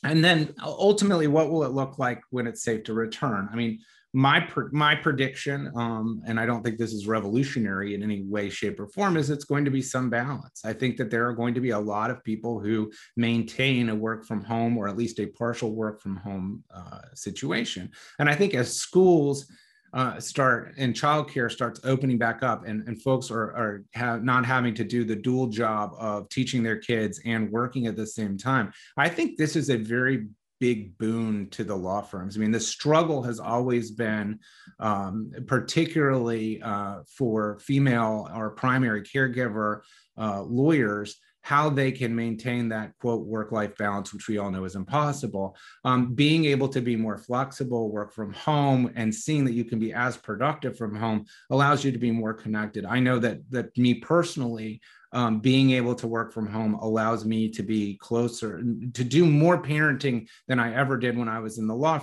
And 0.05 0.25
then 0.25 0.55
ultimately, 0.63 1.29
what 1.29 1.51
will 1.51 1.63
it 1.65 1.73
look 1.73 1.99
like 1.99 2.23
when 2.31 2.47
it's 2.47 2.63
safe 2.63 2.85
to 2.85 2.95
return? 2.95 3.49
I 3.53 3.57
mean, 3.57 3.79
my 4.13 4.47
my 4.73 4.95
prediction, 4.95 5.73
um, 5.75 6.23
and 6.27 6.39
I 6.39 6.45
don't 6.45 6.63
think 6.63 6.77
this 6.77 6.93
is 6.93 7.07
revolutionary 7.07 7.95
in 7.95 8.03
any 8.03 8.23
way, 8.23 8.51
shape, 8.51 8.79
or 8.79 8.87
form, 8.87 9.17
is 9.17 9.31
it's 9.31 9.45
going 9.45 9.65
to 9.65 9.71
be 9.71 9.81
some 9.81 10.11
balance. 10.11 10.63
I 10.65 10.75
think 10.75 10.99
that 10.99 11.11
there 11.11 11.27
are 11.27 11.33
going 11.33 11.55
to 11.55 11.61
be 11.61 11.71
a 11.71 11.79
lot 11.79 12.11
of 12.11 12.23
people 12.23 12.61
who 12.61 12.93
maintain 13.17 13.89
a 13.89 13.95
work 13.95 14.27
from 14.27 14.45
home 14.45 14.77
or 14.77 14.87
at 14.87 14.99
least 14.99 15.19
a 15.19 15.27
partial 15.27 15.75
work 15.75 16.03
from 16.03 16.17
home 16.17 16.63
uh, 16.75 17.01
situation, 17.15 17.91
and 18.19 18.29
I 18.29 18.35
think 18.35 18.55
as 18.55 18.77
schools 18.77 19.51
uh, 19.95 20.19
start 20.19 20.75
and 20.79 20.95
childcare 20.95 21.51
starts 21.51 21.81
opening 21.85 22.17
back 22.17 22.43
up 22.43 22.67
and, 22.67 22.87
and 22.89 23.03
folks 23.03 23.31
are, 23.31 23.85
are 23.95 24.21
not 24.21 24.47
having 24.47 24.75
to 24.75 24.85
do 24.85 25.05
the 25.05 25.15
dual 25.15 25.49
job 25.49 25.93
of 25.99 26.27
teaching 26.31 26.63
their 26.63 26.79
kids 26.79 27.21
and 27.27 27.51
working 27.51 27.87
at 27.87 27.95
the 27.95 28.07
same 28.07 28.39
time 28.39 28.73
i 28.97 29.07
think 29.07 29.37
this 29.37 29.55
is 29.55 29.69
a 29.69 29.77
very 29.77 30.29
big 30.63 30.97
boon 30.97 31.49
to 31.51 31.65
the 31.65 31.75
law 31.75 32.01
firms. 32.01 32.37
I 32.37 32.41
mean, 32.41 32.53
the 32.53 32.61
struggle 32.61 33.21
has 33.25 33.41
always 33.41 33.91
been, 33.91 34.39
um, 34.79 35.33
particularly 35.49 36.63
uh, 36.63 37.01
for 37.17 37.59
female 37.59 38.31
or 38.33 38.51
primary 38.51 39.03
caregiver 39.03 39.81
uh, 40.17 40.41
lawyers, 40.43 41.17
how 41.41 41.69
they 41.69 41.91
can 41.91 42.15
maintain 42.15 42.69
that 42.69 42.97
quote 43.01 43.27
work 43.27 43.51
life 43.51 43.77
balance, 43.77 44.15
which 44.15 44.29
we 44.29 44.39
all 44.39 44.53
know 44.53 44.65
is 44.65 44.77
impossible. 44.77 45.57
Um, 45.85 46.15
being 46.15 46.45
able 46.45 46.69
to 46.69 46.81
be 46.81 46.95
more 46.95 47.19
flexible, 47.19 47.91
work 47.91 48.13
from 48.13 48.33
home, 48.33 48.93
and 48.95 49.13
seeing 49.13 49.45
that 49.47 49.55
you 49.55 49.65
can 49.65 49.81
be 49.81 49.93
as 49.93 50.17
productive 50.17 50.79
from 50.79 50.95
home 50.95 51.25
allows 51.51 51.85
you 51.85 51.91
to 51.91 51.99
be 51.99 52.13
more 52.13 52.35
connected. 52.35 52.85
I 52.85 53.01
know 53.01 53.19
that 53.19 53.39
that 53.51 53.77
me 53.77 53.95
personally, 53.95 54.81
um, 55.13 55.41
being 55.41 55.73
able 55.73 55.95
to 55.97 56.07
work 56.07 56.33
from 56.33 56.47
home 56.47 56.75
allows 56.75 57.25
me 57.25 57.49
to 57.51 57.63
be 57.63 57.97
closer, 57.99 58.59
to 58.59 59.05
do 59.05 59.27
more 59.27 59.63
parenting 59.63 60.29
than 60.49 60.59
I 60.59 60.75
ever 60.75 60.97
did 60.97 61.17
when 61.17 61.29
I 61.29 61.39
was 61.39 61.59
in 61.59 61.67
the 61.67 61.75
law 61.75 62.01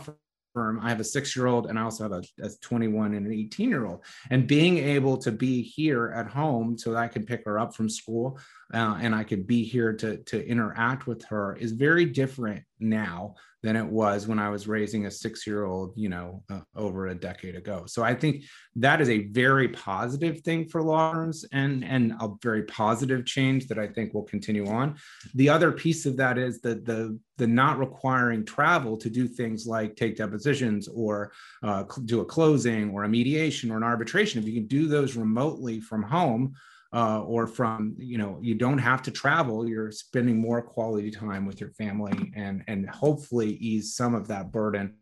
firm. 0.53 0.79
I 0.81 0.89
have 0.89 0.99
a 0.99 1.03
six 1.03 1.35
year 1.35 1.47
old 1.47 1.67
and 1.67 1.77
I 1.77 1.83
also 1.83 2.03
have 2.03 2.11
a, 2.11 2.23
a 2.45 2.49
21 2.61 3.13
and 3.13 3.25
an 3.25 3.33
18 3.33 3.69
year 3.69 3.85
old. 3.85 4.03
And 4.29 4.47
being 4.47 4.77
able 4.77 5.17
to 5.17 5.31
be 5.31 5.61
here 5.61 6.11
at 6.15 6.27
home 6.27 6.77
so 6.77 6.91
that 6.91 6.99
I 6.99 7.07
can 7.07 7.25
pick 7.25 7.45
her 7.45 7.59
up 7.59 7.75
from 7.75 7.89
school 7.89 8.39
uh, 8.73 8.97
and 9.01 9.15
I 9.15 9.23
could 9.23 9.47
be 9.47 9.63
here 9.63 9.93
to, 9.93 10.17
to 10.17 10.47
interact 10.47 11.07
with 11.07 11.23
her 11.25 11.55
is 11.55 11.71
very 11.71 12.05
different 12.05 12.63
now 12.79 13.35
than 13.61 13.75
it 13.75 13.85
was 13.85 14.25
when 14.25 14.39
I 14.39 14.49
was 14.49 14.67
raising 14.67 15.05
a 15.05 15.11
six 15.11 15.45
year 15.45 15.65
old, 15.65 15.93
you 15.97 16.07
know, 16.07 16.43
uh, 16.49 16.61
over 16.75 17.07
a 17.07 17.15
decade 17.15 17.55
ago. 17.55 17.83
So 17.87 18.03
I 18.03 18.13
think 18.13 18.43
that 18.77 19.01
is 19.01 19.09
a 19.09 19.27
very 19.27 19.67
positive 19.69 20.41
thing 20.41 20.65
for 20.69 20.81
law 20.81 21.11
firms 21.11 21.43
and, 21.51 21.83
and 21.83 22.13
a 22.21 22.29
very 22.41 22.63
positive 22.63 23.25
change 23.25 23.67
that 23.67 23.77
I 23.77 23.87
think 23.87 24.13
will 24.13 24.23
continue 24.23 24.67
on. 24.67 24.95
The 25.35 25.49
other 25.49 25.71
piece 25.71 26.05
of 26.05 26.15
that 26.17 26.37
is 26.37 26.61
that 26.61 26.85
the, 26.85 27.19
the 27.37 27.47
not 27.47 27.79
requiring 27.79 28.45
travel 28.45 28.95
to 28.97 29.09
do 29.09 29.27
things 29.27 29.65
like 29.65 29.95
take 29.95 30.15
depositions 30.15 30.87
or 30.87 31.33
uh, 31.61 31.83
do 32.05 32.21
a 32.21 32.25
closing 32.25 32.91
or 32.91 33.03
a 33.03 33.09
mediation 33.09 33.71
or 33.71 33.77
an 33.77 33.83
arbitration. 33.83 34.41
If 34.41 34.47
you 34.47 34.53
can 34.53 34.67
do 34.67 34.87
those 34.87 35.17
remotely 35.17 35.81
from 35.81 36.03
home, 36.03 36.53
uh, 36.93 37.21
or 37.21 37.45
from 37.45 37.95
you 37.97 38.17
know 38.17 38.39
you 38.41 38.55
don't 38.55 38.79
have 38.79 39.01
to 39.01 39.11
travel 39.11 39.67
you're 39.67 39.91
spending 39.91 40.39
more 40.39 40.61
quality 40.61 41.11
time 41.11 41.45
with 41.45 41.61
your 41.61 41.69
family 41.71 42.31
and 42.35 42.63
and 42.67 42.89
hopefully 42.89 43.51
ease 43.55 43.95
some 43.95 44.15
of 44.15 44.27
that 44.27 44.51
burden 44.51 44.95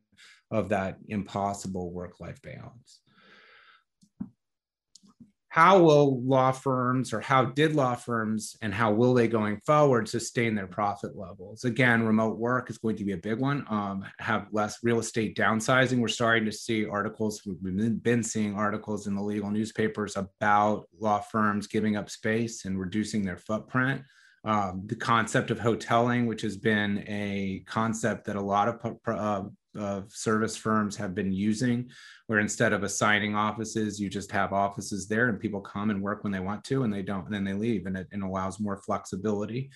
of 0.51 0.69
that 0.69 0.97
impossible 1.07 1.91
work 1.91 2.19
life 2.19 2.41
balance 2.41 2.99
how 5.57 5.79
will 5.79 6.21
law 6.21 6.51
firms 6.51 7.11
or 7.11 7.19
how 7.19 7.43
did 7.43 7.73
law 7.73 7.95
firms 7.95 8.55
and 8.61 8.71
how 8.71 8.91
will 8.91 9.15
they 9.15 9.27
going 9.27 9.59
forward 9.65 10.07
sustain 10.07 10.53
their 10.53 10.67
profit 10.67 11.17
levels? 11.17 11.63
Again 11.63 12.03
remote 12.03 12.37
work 12.37 12.69
is 12.69 12.77
going 12.77 12.95
to 12.97 13.03
be 13.03 13.13
a 13.13 13.17
big 13.17 13.39
one 13.39 13.65
um, 13.67 14.05
have 14.19 14.45
less 14.51 14.77
real 14.83 14.99
estate 14.99 15.35
downsizing. 15.35 15.97
We're 15.97 16.09
starting 16.09 16.45
to 16.45 16.51
see 16.51 16.85
articles 16.85 17.41
we've 17.43 18.03
been 18.03 18.21
seeing 18.21 18.53
articles 18.53 19.07
in 19.07 19.15
the 19.15 19.23
legal 19.23 19.49
newspapers 19.49 20.15
about 20.15 20.83
law 20.99 21.21
firms 21.21 21.65
giving 21.65 21.95
up 21.95 22.11
space 22.11 22.65
and 22.65 22.79
reducing 22.79 23.25
their 23.25 23.37
footprint. 23.37 24.03
Um, 24.45 24.83
the 24.85 24.95
concept 24.95 25.49
of 25.49 25.57
hoteling 25.57 26.27
which 26.27 26.43
has 26.43 26.55
been 26.55 27.03
a 27.07 27.63
concept 27.65 28.25
that 28.25 28.35
a 28.35 28.41
lot 28.41 28.67
of 28.67 28.97
uh, 29.07 29.41
of 29.77 30.11
service 30.11 30.57
firms 30.57 30.95
have 30.97 31.13
been 31.13 31.31
using, 31.31 31.89
where 32.27 32.39
instead 32.39 32.73
of 32.73 32.83
assigning 32.83 33.35
offices, 33.35 33.99
you 33.99 34.09
just 34.09 34.31
have 34.31 34.53
offices 34.53 35.07
there 35.07 35.29
and 35.29 35.39
people 35.39 35.61
come 35.61 35.89
and 35.89 36.01
work 36.01 36.23
when 36.23 36.31
they 36.31 36.39
want 36.39 36.63
to 36.65 36.83
and 36.83 36.93
they 36.93 37.01
don't, 37.01 37.25
and 37.25 37.33
then 37.33 37.43
they 37.43 37.53
leave, 37.53 37.85
and 37.85 37.97
it 37.97 38.07
and 38.11 38.23
allows 38.23 38.59
more 38.59 38.77
flexibility. 38.77 39.69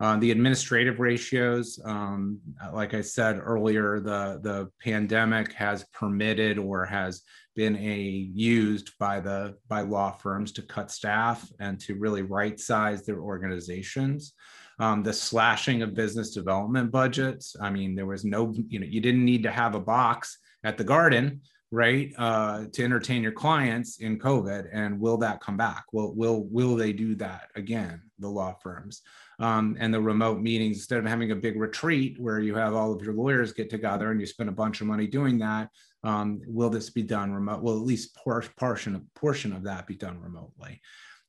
Uh, 0.00 0.16
the 0.18 0.30
administrative 0.32 0.98
ratios, 0.98 1.78
um, 1.84 2.40
like 2.72 2.94
I 2.94 3.00
said 3.00 3.40
earlier, 3.42 4.00
the, 4.00 4.40
the 4.42 4.68
pandemic 4.82 5.52
has 5.52 5.84
permitted 5.92 6.58
or 6.58 6.84
has 6.84 7.22
been 7.54 7.76
a 7.76 8.00
used 8.34 8.90
by 8.98 9.20
the 9.20 9.54
by 9.68 9.82
law 9.82 10.10
firms 10.10 10.50
to 10.52 10.62
cut 10.62 10.90
staff 10.90 11.48
and 11.60 11.78
to 11.80 11.94
really 11.94 12.22
right 12.22 12.58
size 12.58 13.06
their 13.06 13.20
organizations 13.20 14.34
um, 14.78 15.02
the 15.02 15.12
slashing 15.12 15.82
of 15.82 15.94
business 15.94 16.30
development 16.30 16.90
budgets. 16.90 17.56
I 17.60 17.70
mean, 17.70 17.94
there 17.94 18.06
was 18.06 18.24
no, 18.24 18.52
you 18.68 18.80
know, 18.80 18.86
you 18.86 19.00
didn't 19.00 19.24
need 19.24 19.42
to 19.44 19.50
have 19.50 19.74
a 19.74 19.80
box 19.80 20.38
at 20.64 20.78
the 20.78 20.84
garden, 20.84 21.42
right, 21.74 22.12
uh, 22.18 22.66
to 22.72 22.84
entertain 22.84 23.22
your 23.22 23.32
clients 23.32 23.98
in 23.98 24.18
COVID. 24.18 24.68
And 24.72 25.00
will 25.00 25.16
that 25.18 25.40
come 25.40 25.56
back? 25.56 25.84
Will 25.92 26.14
will 26.14 26.44
will 26.44 26.76
they 26.76 26.92
do 26.92 27.14
that 27.16 27.48
again? 27.56 28.00
The 28.18 28.28
law 28.28 28.54
firms. 28.62 29.02
Um, 29.40 29.76
and 29.80 29.92
the 29.92 30.00
remote 30.00 30.40
meetings 30.40 30.76
instead 30.76 31.00
of 31.00 31.06
having 31.06 31.32
a 31.32 31.36
big 31.36 31.58
retreat 31.58 32.16
where 32.20 32.38
you 32.38 32.54
have 32.54 32.74
all 32.74 32.92
of 32.92 33.02
your 33.02 33.14
lawyers 33.14 33.52
get 33.52 33.68
together 33.68 34.12
and 34.12 34.20
you 34.20 34.26
spend 34.26 34.48
a 34.48 34.52
bunch 34.52 34.80
of 34.80 34.86
money 34.86 35.08
doing 35.08 35.38
that 35.38 35.70
um, 36.04 36.40
will 36.46 36.70
this 36.70 36.90
be 36.90 37.02
done 37.02 37.32
remote 37.32 37.60
will 37.60 37.76
at 37.76 37.84
least 37.84 38.14
por- 38.14 38.44
portion 38.56 39.08
portion 39.16 39.52
of 39.52 39.64
that 39.64 39.88
be 39.88 39.96
done 39.96 40.20
remotely 40.20 40.80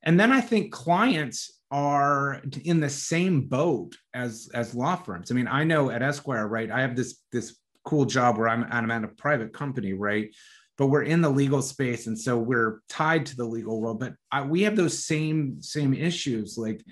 and 0.04 0.20
then 0.20 0.32
i 0.32 0.40
think 0.40 0.72
clients 0.72 1.56
are 1.72 2.42
in 2.64 2.80
the 2.80 2.90
same 2.90 3.42
boat 3.42 3.98
as 4.14 4.50
as 4.54 4.76
law 4.76 4.96
firms. 4.96 5.32
I 5.32 5.36
mean, 5.36 5.48
I 5.48 5.64
know 5.64 5.90
at 5.90 6.02
Esquire, 6.02 6.48
right? 6.48 6.72
I 6.72 6.82
have 6.82 6.96
this 6.96 7.22
this 7.32 7.58
cool 7.86 8.06
job 8.06 8.38
where 8.38 8.50
I'm 8.50 8.66
I'm 8.70 8.92
at 8.92 9.04
a 9.04 9.08
private 9.08 9.54
company, 9.54 9.94
right? 9.94 10.30
but 10.78 10.88
we're 10.88 11.04
in 11.04 11.22
the 11.22 11.30
legal 11.30 11.62
space 11.62 12.08
and 12.08 12.20
so 12.20 12.38
we're 12.38 12.82
tied 12.90 13.26
to 13.26 13.36
the 13.36 13.46
legal 13.46 13.80
world. 13.80 14.00
But 14.00 14.14
I, 14.32 14.42
we 14.42 14.64
have 14.64 14.76
those 14.76 15.06
same 15.06 15.62
same 15.62 15.94
issues. 15.94 16.58
Like 16.58 16.84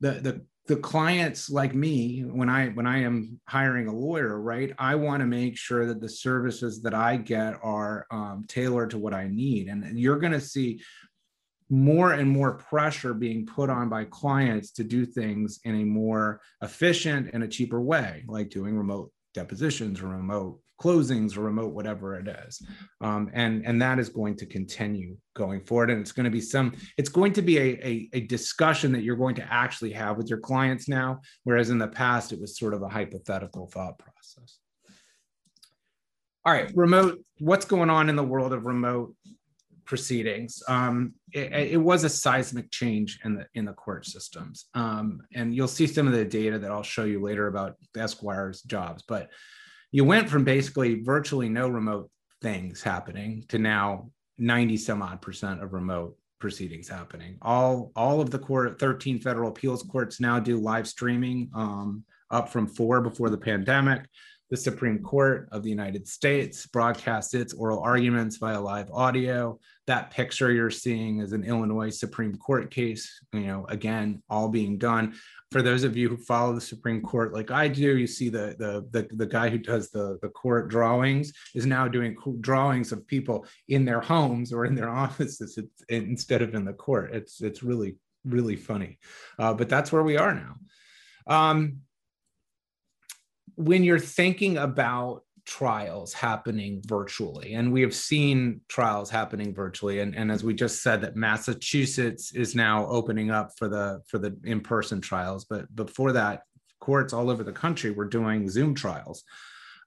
the 0.00 0.12
the 0.12 0.46
the 0.66 0.76
clients 0.76 1.50
like 1.50 1.74
me 1.74 2.20
when 2.20 2.48
i 2.48 2.68
when 2.68 2.86
i 2.86 2.98
am 2.98 3.40
hiring 3.48 3.88
a 3.88 3.92
lawyer 3.92 4.40
right 4.40 4.72
i 4.78 4.94
want 4.94 5.20
to 5.20 5.26
make 5.26 5.56
sure 5.56 5.84
that 5.86 6.00
the 6.00 6.08
services 6.08 6.80
that 6.82 6.94
i 6.94 7.16
get 7.16 7.58
are 7.62 8.06
um, 8.12 8.44
tailored 8.46 8.90
to 8.90 8.98
what 8.98 9.14
i 9.14 9.26
need. 9.26 9.68
And 9.68 9.98
you're 9.98 10.18
going 10.18 10.32
to 10.32 10.40
see 10.40 10.80
more 11.70 12.12
and 12.12 12.28
more 12.28 12.54
pressure 12.54 13.14
being 13.14 13.46
put 13.46 13.70
on 13.70 13.88
by 13.88 14.04
clients 14.04 14.72
to 14.72 14.84
do 14.84 15.06
things 15.06 15.60
in 15.64 15.80
a 15.80 15.84
more 15.84 16.40
efficient 16.62 17.30
and 17.32 17.42
a 17.44 17.48
cheaper 17.48 17.80
way 17.80 18.24
like 18.26 18.50
doing 18.50 18.76
remote 18.76 19.12
depositions 19.34 20.02
remote 20.02 20.60
closings 20.80 21.36
or 21.36 21.42
remote 21.42 21.74
whatever 21.74 22.18
it 22.18 22.26
is. 22.46 22.62
Um, 23.00 23.30
and 23.34 23.64
and 23.66 23.80
that 23.82 23.98
is 23.98 24.08
going 24.08 24.36
to 24.36 24.46
continue 24.46 25.16
going 25.36 25.60
forward. 25.60 25.90
And 25.90 26.00
it's 26.00 26.12
going 26.12 26.24
to 26.24 26.30
be 26.30 26.40
some 26.40 26.74
it's 26.96 27.10
going 27.10 27.32
to 27.34 27.42
be 27.42 27.58
a, 27.58 27.62
a, 27.62 28.08
a, 28.14 28.20
discussion 28.26 28.92
that 28.92 29.02
you're 29.02 29.16
going 29.16 29.34
to 29.36 29.52
actually 29.52 29.92
have 29.92 30.16
with 30.16 30.28
your 30.28 30.38
clients 30.38 30.88
now 30.88 31.20
whereas 31.44 31.70
in 31.70 31.78
the 31.78 31.88
past 31.88 32.32
it 32.32 32.40
was 32.40 32.58
sort 32.58 32.74
of 32.74 32.82
a 32.82 32.88
hypothetical 32.88 33.66
thought 33.66 33.98
process. 33.98 34.58
All 36.44 36.52
right 36.52 36.70
remote 36.74 37.22
what's 37.38 37.66
going 37.66 37.90
on 37.90 38.08
in 38.08 38.16
the 38.16 38.24
world 38.24 38.52
of 38.52 38.64
remote 38.64 39.14
proceedings 39.90 40.62
um, 40.68 41.12
it, 41.32 41.72
it, 41.72 41.76
was 41.76 42.04
a 42.04 42.08
seismic 42.08 42.70
change 42.70 43.18
in 43.24 43.34
the 43.34 43.46
in 43.54 43.64
the 43.64 43.72
court 43.72 44.06
systems 44.06 44.66
um, 44.74 45.20
and 45.34 45.54
you'll 45.54 45.68
see 45.68 45.86
some 45.86 46.06
of 46.06 46.12
the 46.12 46.24
data 46.24 46.58
that 46.58 46.70
i'll 46.70 46.82
show 46.82 47.04
you 47.04 47.20
later 47.20 47.48
about 47.48 47.76
esquire's 47.96 48.62
jobs 48.62 49.02
but 49.06 49.28
you 49.90 50.04
went 50.04 50.28
from 50.28 50.44
basically 50.44 51.02
virtually 51.02 51.48
no 51.48 51.68
remote 51.68 52.08
things 52.40 52.82
happening 52.82 53.44
to 53.48 53.58
now 53.58 54.08
90 54.38 54.76
some 54.76 55.02
odd 55.02 55.20
percent 55.20 55.62
of 55.62 55.72
remote 55.72 56.16
proceedings 56.40 56.88
happening. 56.88 57.36
All 57.42 57.92
all 57.94 58.20
of 58.20 58.30
the 58.30 58.38
court 58.38 58.80
13 58.80 59.20
federal 59.20 59.50
appeals 59.50 59.82
courts 59.84 60.20
now 60.20 60.40
do 60.40 60.56
live 60.56 60.88
streaming, 60.88 61.50
um, 61.54 62.04
up 62.30 62.48
from 62.48 62.66
four 62.66 63.00
before 63.00 63.30
the 63.30 63.38
pandemic. 63.38 64.06
The 64.50 64.56
Supreme 64.56 64.98
Court 64.98 65.48
of 65.52 65.62
the 65.62 65.70
United 65.70 66.08
States 66.08 66.66
broadcasts 66.66 67.34
its 67.34 67.54
oral 67.54 67.80
arguments 67.80 68.36
via 68.36 68.60
live 68.60 68.90
audio. 68.90 69.58
That 69.86 70.10
picture 70.10 70.50
you're 70.50 70.70
seeing 70.70 71.20
is 71.20 71.32
an 71.32 71.44
Illinois 71.44 71.90
Supreme 71.90 72.36
Court 72.36 72.70
case, 72.70 73.22
you 73.32 73.46
know, 73.46 73.64
again, 73.68 74.22
all 74.28 74.48
being 74.48 74.76
done 74.76 75.14
for 75.50 75.62
those 75.62 75.82
of 75.82 75.96
you 75.96 76.08
who 76.08 76.16
follow 76.16 76.54
the 76.54 76.60
Supreme 76.60 77.02
Court 77.02 77.34
like 77.34 77.50
I 77.50 77.66
do, 77.66 77.96
you 77.96 78.06
see 78.06 78.28
the 78.28 78.54
the 78.58 78.86
the, 78.90 79.08
the 79.16 79.26
guy 79.26 79.48
who 79.48 79.58
does 79.58 79.90
the 79.90 80.18
the 80.22 80.28
court 80.28 80.68
drawings 80.68 81.32
is 81.54 81.66
now 81.66 81.88
doing 81.88 82.16
drawings 82.40 82.92
of 82.92 83.06
people 83.06 83.46
in 83.68 83.84
their 83.84 84.00
homes 84.00 84.52
or 84.52 84.64
in 84.64 84.74
their 84.74 84.90
offices 85.04 85.58
instead 85.88 86.42
of 86.42 86.54
in 86.54 86.64
the 86.64 86.72
court. 86.72 87.12
It's 87.12 87.40
it's 87.40 87.62
really 87.62 87.96
really 88.24 88.56
funny, 88.56 88.98
uh, 89.38 89.54
but 89.54 89.68
that's 89.68 89.90
where 89.90 90.02
we 90.02 90.16
are 90.16 90.34
now. 90.34 90.54
Um, 91.26 91.78
when 93.60 93.84
you're 93.84 93.98
thinking 93.98 94.56
about 94.56 95.22
trials 95.44 96.12
happening 96.12 96.80
virtually 96.86 97.54
and 97.54 97.72
we 97.72 97.80
have 97.80 97.94
seen 97.94 98.60
trials 98.68 99.10
happening 99.10 99.54
virtually 99.54 100.00
and, 100.00 100.14
and 100.14 100.30
as 100.30 100.44
we 100.44 100.54
just 100.54 100.82
said 100.82 101.00
that 101.00 101.16
massachusetts 101.16 102.32
is 102.32 102.54
now 102.54 102.86
opening 102.86 103.30
up 103.30 103.50
for 103.56 103.68
the 103.68 104.00
for 104.06 104.18
the 104.18 104.36
in-person 104.44 105.00
trials 105.00 105.44
but 105.44 105.74
before 105.74 106.12
that 106.12 106.42
courts 106.78 107.12
all 107.12 107.30
over 107.30 107.42
the 107.42 107.52
country 107.52 107.90
were 107.90 108.06
doing 108.06 108.48
zoom 108.48 108.74
trials. 108.74 109.24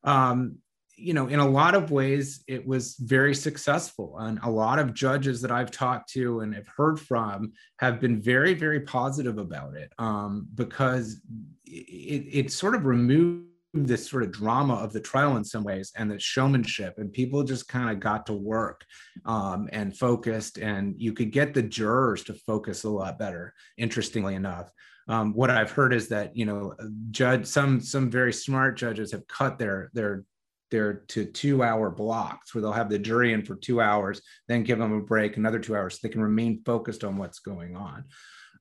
Um, 0.03 0.57
you 0.95 1.13
know 1.13 1.27
in 1.27 1.39
a 1.39 1.47
lot 1.47 1.73
of 1.73 1.91
ways 1.91 2.43
it 2.47 2.67
was 2.67 2.95
very 2.99 3.33
successful 3.33 4.17
and 4.19 4.39
a 4.43 4.49
lot 4.49 4.77
of 4.77 4.93
judges 4.93 5.41
that 5.41 5.51
i've 5.51 5.71
talked 5.71 6.09
to 6.09 6.41
and 6.41 6.53
have 6.53 6.67
heard 6.67 6.99
from 6.99 7.51
have 7.77 7.99
been 7.99 8.21
very 8.21 8.53
very 8.53 8.81
positive 8.81 9.38
about 9.39 9.75
it 9.75 9.91
um, 9.97 10.47
because 10.53 11.19
it, 11.65 12.45
it 12.45 12.51
sort 12.51 12.75
of 12.75 12.86
removed 12.86 13.47
this 13.73 14.07
sort 14.07 14.23
of 14.23 14.31
drama 14.31 14.75
of 14.75 14.93
the 14.93 14.99
trial 14.99 15.36
in 15.36 15.43
some 15.43 15.63
ways 15.63 15.91
and 15.95 16.09
the 16.09 16.19
showmanship 16.19 16.93
and 16.97 17.12
people 17.12 17.43
just 17.43 17.67
kind 17.67 17.89
of 17.89 17.99
got 17.99 18.25
to 18.27 18.33
work 18.33 18.86
um, 19.25 19.67
and 19.71 19.97
focused 19.97 20.59
and 20.59 20.93
you 20.97 21.12
could 21.12 21.31
get 21.31 21.53
the 21.53 21.62
jurors 21.62 22.23
to 22.23 22.33
focus 22.33 22.83
a 22.83 22.89
lot 22.89 23.17
better 23.17 23.53
interestingly 23.77 24.36
enough. 24.36 24.71
Um, 25.09 25.33
what 25.33 25.49
i've 25.49 25.71
heard 25.71 25.93
is 25.93 26.07
that 26.09 26.38
you 26.38 26.45
know 26.45 26.75
judge 27.12 27.45
some 27.45 27.81
some 27.81 28.09
very 28.09 28.31
smart 28.31 28.77
judges 28.77 29.12
have 29.12 29.27
cut 29.27 29.59
their 29.59 29.91
their 29.93 30.23
their 30.71 30.93
to 31.09 31.25
two 31.25 31.62
hour 31.62 31.89
blocks 31.89 32.55
where 32.55 32.62
they'll 32.62 32.71
have 32.71 32.89
the 32.89 32.97
jury 32.97 33.33
in 33.33 33.43
for 33.43 33.55
two 33.55 33.81
hours 33.81 34.21
then 34.47 34.63
give 34.63 34.79
them 34.79 34.93
a 34.93 35.01
break 35.01 35.36
another 35.36 35.59
two 35.59 35.75
hours 35.75 35.95
so 35.95 35.99
they 36.03 36.12
can 36.12 36.21
remain 36.21 36.62
focused 36.65 37.03
on 37.03 37.17
what's 37.17 37.39
going 37.39 37.75
on. 37.75 38.05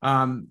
Um, 0.03 0.49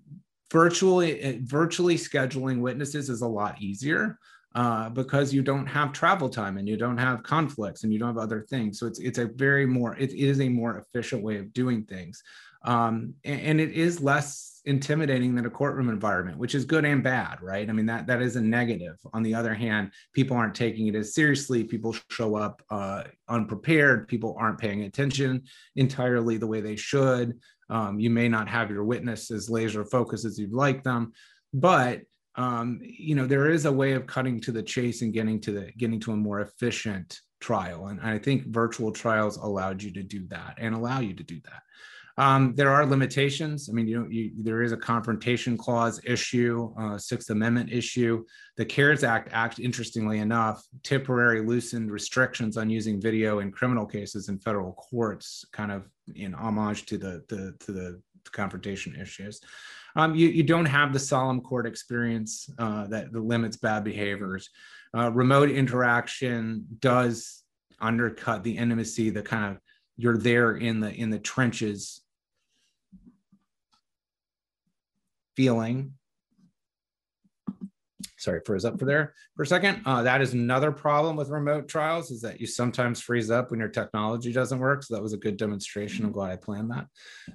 virtually 0.50 1.40
virtually 1.44 1.96
scheduling 1.96 2.60
witnesses 2.60 3.08
is 3.10 3.22
a 3.22 3.28
lot 3.28 3.60
easier 3.60 4.18
uh, 4.54 4.88
because 4.90 5.32
you 5.32 5.42
don't 5.42 5.66
have 5.66 5.92
travel 5.92 6.28
time 6.28 6.58
and 6.58 6.68
you 6.68 6.76
don't 6.76 6.98
have 6.98 7.22
conflicts 7.22 7.84
and 7.84 7.92
you 7.92 7.98
don't 7.98 8.08
have 8.08 8.18
other 8.18 8.42
things. 8.48 8.78
So 8.78 8.86
it's 8.86 8.98
it's 8.98 9.18
a 9.18 9.26
very 9.26 9.66
more 9.66 9.96
it 9.96 10.12
is 10.12 10.40
a 10.40 10.48
more 10.48 10.78
efficient 10.78 11.22
way 11.22 11.38
of 11.38 11.52
doing 11.52 11.84
things, 11.84 12.22
um, 12.64 13.14
and, 13.24 13.40
and, 13.40 13.60
it 13.60 13.72
is 13.72 14.00
less 14.00 14.60
intimidating 14.64 15.34
than 15.34 15.46
a 15.46 15.50
courtroom 15.50 15.88
environment, 15.88 16.38
which 16.38 16.54
is 16.54 16.64
good 16.64 16.84
and 16.84 17.02
bad, 17.02 17.38
right? 17.42 17.68
I 17.68 17.72
mean 17.72 17.86
that 17.86 18.06
that 18.06 18.22
is 18.22 18.36
a 18.36 18.40
negative. 18.40 18.96
On 19.12 19.22
the 19.22 19.34
other 19.34 19.54
hand, 19.54 19.90
people 20.12 20.36
aren't 20.36 20.54
taking 20.54 20.86
it 20.86 20.94
as 20.94 21.14
seriously. 21.14 21.64
People 21.64 21.96
show 22.10 22.36
up 22.36 22.62
uh, 22.70 23.04
unprepared. 23.28 24.06
People 24.06 24.36
aren't 24.38 24.58
paying 24.58 24.82
attention 24.82 25.42
entirely 25.76 26.36
the 26.36 26.46
way 26.46 26.60
they 26.60 26.76
should. 26.76 27.38
Um, 27.70 27.98
you 27.98 28.10
may 28.10 28.28
not 28.28 28.48
have 28.48 28.70
your 28.70 28.84
witnesses 28.84 29.48
laser 29.48 29.84
focused 29.84 30.26
as 30.26 30.38
you'd 30.38 30.52
like 30.52 30.84
them, 30.84 31.12
but 31.54 32.02
um, 32.36 32.80
you 32.82 33.14
know 33.14 33.26
there 33.26 33.50
is 33.50 33.66
a 33.66 33.72
way 33.72 33.92
of 33.92 34.06
cutting 34.06 34.40
to 34.40 34.52
the 34.52 34.62
chase 34.62 35.02
and 35.02 35.12
getting 35.12 35.40
to 35.40 35.52
the 35.52 35.72
getting 35.76 36.00
to 36.00 36.12
a 36.12 36.16
more 36.16 36.40
efficient 36.40 37.20
trial 37.40 37.88
and 37.88 38.00
i 38.00 38.18
think 38.18 38.46
virtual 38.46 38.92
trials 38.92 39.36
allowed 39.36 39.82
you 39.82 39.92
to 39.92 40.02
do 40.02 40.26
that 40.28 40.54
and 40.58 40.74
allow 40.74 41.00
you 41.00 41.14
to 41.14 41.24
do 41.24 41.40
that. 41.44 41.62
Um, 42.18 42.54
there 42.54 42.70
are 42.70 42.84
limitations. 42.84 43.70
I 43.70 43.72
mean 43.72 43.88
you 43.88 43.98
know 43.98 44.06
you, 44.08 44.32
there 44.36 44.62
is 44.62 44.72
a 44.72 44.76
confrontation 44.76 45.56
clause 45.56 45.98
issue 46.04 46.72
uh, 46.78 46.98
sixth 46.98 47.30
amendment 47.30 47.72
issue. 47.72 48.24
The 48.58 48.66
cares 48.66 49.02
act 49.02 49.30
act 49.32 49.58
interestingly 49.58 50.18
enough 50.18 50.62
temporarily 50.82 51.44
loosened 51.44 51.90
restrictions 51.90 52.58
on 52.58 52.68
using 52.68 53.00
video 53.00 53.38
in 53.38 53.50
criminal 53.50 53.86
cases 53.86 54.28
in 54.28 54.38
federal 54.38 54.72
courts 54.74 55.46
kind 55.52 55.72
of 55.72 55.88
in 56.14 56.34
homage 56.34 56.84
to 56.86 56.98
the, 56.98 57.24
the 57.28 57.56
to 57.60 57.72
the 57.72 58.02
confrontation 58.30 58.94
issues 59.00 59.40
um, 59.96 60.14
you, 60.14 60.28
you 60.28 60.42
don't 60.42 60.66
have 60.66 60.92
the 60.92 60.98
solemn 60.98 61.40
court 61.40 61.66
experience 61.66 62.48
uh, 62.58 62.86
that, 62.88 63.12
limits 63.12 63.56
bad 63.56 63.84
behaviors. 63.84 64.48
Uh, 64.96 65.10
remote 65.10 65.50
interaction 65.50 66.66
does 66.80 67.42
undercut 67.80 68.42
the 68.42 68.56
intimacy, 68.56 69.10
the 69.10 69.22
kind 69.22 69.52
of 69.52 69.60
you're 69.96 70.18
there 70.18 70.56
in 70.56 70.80
the 70.80 70.92
in 70.92 71.10
the 71.10 71.18
trenches 71.18 72.00
feeling 75.36 75.94
sorry, 78.18 78.40
froze 78.44 78.64
up 78.64 78.78
for 78.78 78.84
there 78.84 79.14
for 79.36 79.42
a 79.42 79.46
second. 79.46 79.82
Uh, 79.84 80.02
that 80.02 80.20
is 80.20 80.32
another 80.32 80.72
problem 80.72 81.16
with 81.16 81.28
remote 81.28 81.68
trials 81.68 82.10
is 82.10 82.20
that 82.20 82.40
you 82.40 82.46
sometimes 82.46 83.00
freeze 83.00 83.30
up 83.30 83.50
when 83.50 83.60
your 83.60 83.68
technology 83.68 84.32
doesn't 84.32 84.58
work. 84.58 84.82
So 84.82 84.94
that 84.94 85.02
was 85.02 85.12
a 85.12 85.18
good 85.18 85.36
demonstration. 85.36 86.04
I'm 86.04 86.12
glad 86.12 86.30
I 86.30 86.36
planned 86.36 86.70
that. 86.70 86.86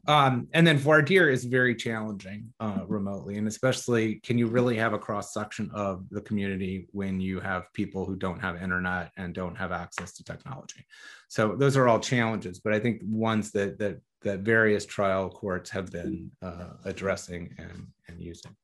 Um, 0.08 0.48
and 0.54 0.66
then 0.66 0.78
voir 0.78 1.02
dire 1.02 1.30
is 1.30 1.46
very 1.46 1.76
challenging 1.76 2.54
uh, 2.60 2.82
remotely. 2.88 3.38
And 3.38 3.48
especially, 3.48 4.16
can 4.24 4.38
you 4.38 4.48
really 4.48 4.78
have 4.78 4.94
a 4.94 5.00
cross 5.00 5.34
section 5.34 5.70
of 5.74 6.06
the 6.10 6.22
community 6.22 6.88
when 6.92 7.20
you 7.20 7.40
have 7.40 7.72
people 7.74 8.06
who 8.06 8.16
don't 8.16 8.40
have 8.40 8.62
internet 8.62 9.12
and 9.18 9.34
don't 9.34 9.56
have 9.56 9.72
access 9.72 10.14
to 10.14 10.24
technology? 10.24 10.86
So 11.28 11.56
those 11.56 11.76
are 11.76 11.88
all 11.88 12.00
challenges, 12.00 12.60
but 12.60 12.74
I 12.74 12.80
think 12.80 13.02
ones 13.04 13.52
that, 13.52 13.80
that, 13.80 14.00
that 14.22 14.40
various 14.40 14.86
trial 14.86 15.30
courts 15.30 15.70
have 15.72 15.92
been 15.92 16.32
uh, 16.42 16.70
addressing 16.86 17.54
and, 17.58 17.88
and 18.08 18.22
using 18.22 18.56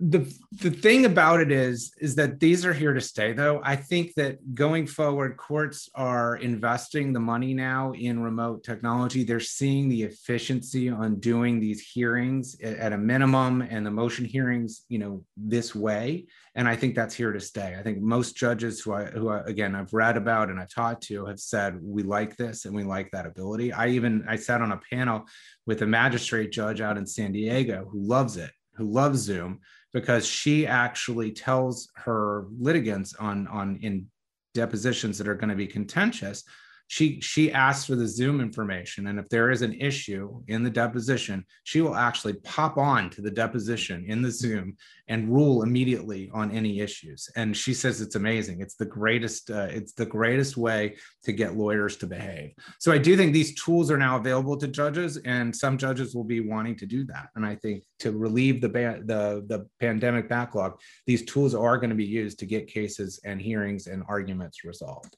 the 0.00 0.34
the 0.52 0.70
thing 0.70 1.04
about 1.04 1.40
it 1.40 1.52
is 1.52 1.92
is 2.00 2.14
that 2.14 2.40
these 2.40 2.64
are 2.64 2.72
here 2.72 2.94
to 2.94 3.00
stay 3.02 3.34
though. 3.34 3.60
I 3.62 3.76
think 3.76 4.14
that 4.14 4.54
going 4.54 4.86
forward 4.86 5.36
courts 5.36 5.90
are 5.94 6.36
investing 6.36 7.12
the 7.12 7.20
money 7.20 7.52
now 7.52 7.92
in 7.92 8.22
remote 8.22 8.64
technology. 8.64 9.24
They're 9.24 9.40
seeing 9.40 9.90
the 9.90 10.04
efficiency 10.04 10.88
on 10.88 11.20
doing 11.20 11.60
these 11.60 11.82
hearings 11.82 12.58
at 12.62 12.94
a 12.94 12.98
minimum 12.98 13.60
and 13.60 13.84
the 13.84 13.90
motion 13.90 14.24
hearings 14.24 14.86
you 14.88 14.98
know 14.98 15.22
this 15.36 15.74
way. 15.74 16.26
And 16.54 16.66
i 16.66 16.76
think 16.76 16.94
that's 16.94 17.14
here 17.14 17.32
to 17.32 17.40
stay. 17.40 17.76
I 17.78 17.82
think 17.82 18.00
most 18.00 18.36
judges 18.36 18.80
who 18.80 18.94
i 18.94 19.04
who 19.04 19.28
I, 19.28 19.40
again 19.40 19.74
i've 19.74 19.92
read 19.92 20.16
about 20.16 20.48
and 20.48 20.58
i've 20.58 20.72
talked 20.72 21.02
to 21.04 21.26
have 21.26 21.40
said 21.40 21.78
we 21.82 22.04
like 22.04 22.36
this 22.36 22.64
and 22.64 22.74
we 22.74 22.84
like 22.84 23.10
that 23.10 23.26
ability. 23.26 23.72
I 23.72 23.88
even 23.88 24.24
i 24.26 24.36
sat 24.36 24.62
on 24.62 24.72
a 24.72 24.80
panel 24.90 25.24
with 25.66 25.82
a 25.82 25.86
magistrate 25.86 26.52
judge 26.52 26.80
out 26.80 26.96
in 26.96 27.06
san 27.06 27.32
diego 27.32 27.86
who 27.90 28.00
loves 28.00 28.38
it 28.38 28.50
who 28.76 28.84
loves 28.84 29.18
zoom 29.18 29.60
because 29.92 30.26
she 30.26 30.66
actually 30.66 31.32
tells 31.32 31.88
her 31.96 32.46
litigants 32.58 33.14
on 33.14 33.46
on 33.48 33.78
in 33.82 34.06
depositions 34.54 35.18
that 35.18 35.28
are 35.28 35.34
going 35.34 35.50
to 35.50 35.56
be 35.56 35.66
contentious 35.66 36.44
she 36.90 37.20
she 37.20 37.52
asks 37.52 37.84
for 37.86 37.94
the 37.94 38.06
zoom 38.06 38.40
information 38.40 39.06
and 39.06 39.20
if 39.20 39.28
there 39.28 39.52
is 39.52 39.62
an 39.62 39.72
issue 39.74 40.42
in 40.48 40.64
the 40.64 40.70
deposition 40.70 41.44
she 41.62 41.80
will 41.80 41.94
actually 41.94 42.32
pop 42.42 42.76
on 42.78 43.08
to 43.08 43.22
the 43.22 43.30
deposition 43.30 44.04
in 44.08 44.20
the 44.20 44.30
zoom 44.30 44.76
and 45.06 45.28
rule 45.28 45.62
immediately 45.62 46.30
on 46.32 46.50
any 46.50 46.80
issues. 46.80 47.28
And 47.36 47.56
she 47.56 47.74
says 47.74 48.00
it's 48.00 48.14
amazing. 48.14 48.60
It's 48.60 48.74
the 48.74 48.86
greatest 48.86 49.50
uh, 49.50 49.68
it's 49.70 49.92
the 49.92 50.06
greatest 50.06 50.56
way 50.56 50.96
to 51.24 51.32
get 51.32 51.56
lawyers 51.56 51.96
to 51.98 52.06
behave. 52.06 52.52
So 52.80 52.90
i 52.90 52.98
do 52.98 53.16
think 53.16 53.32
these 53.32 53.54
tools 53.54 53.88
are 53.90 53.98
now 53.98 54.16
available 54.16 54.56
to 54.56 54.66
judges 54.66 55.16
and 55.18 55.54
some 55.54 55.78
judges 55.78 56.14
will 56.14 56.24
be 56.24 56.40
wanting 56.40 56.76
to 56.76 56.86
do 56.86 57.04
that. 57.06 57.28
And 57.36 57.46
i 57.46 57.54
think 57.54 57.84
to 58.00 58.10
relieve 58.10 58.60
the 58.60 58.68
ba- 58.68 59.02
the 59.04 59.44
the 59.46 59.68
pandemic 59.78 60.28
backlog 60.28 60.72
these 61.06 61.24
tools 61.24 61.54
are 61.54 61.78
going 61.78 61.90
to 61.90 61.96
be 61.96 62.12
used 62.22 62.40
to 62.40 62.46
get 62.46 62.66
cases 62.66 63.20
and 63.24 63.40
hearings 63.40 63.86
and 63.86 64.02
arguments 64.08 64.64
resolved 64.64 65.16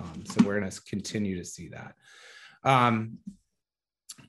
um, 0.00 0.24
so 0.24 0.44
we're 0.44 0.58
going 0.58 0.70
to 0.70 0.80
continue 0.82 1.36
to 1.38 1.44
see 1.44 1.68
that. 1.68 1.94
Um, 2.64 3.18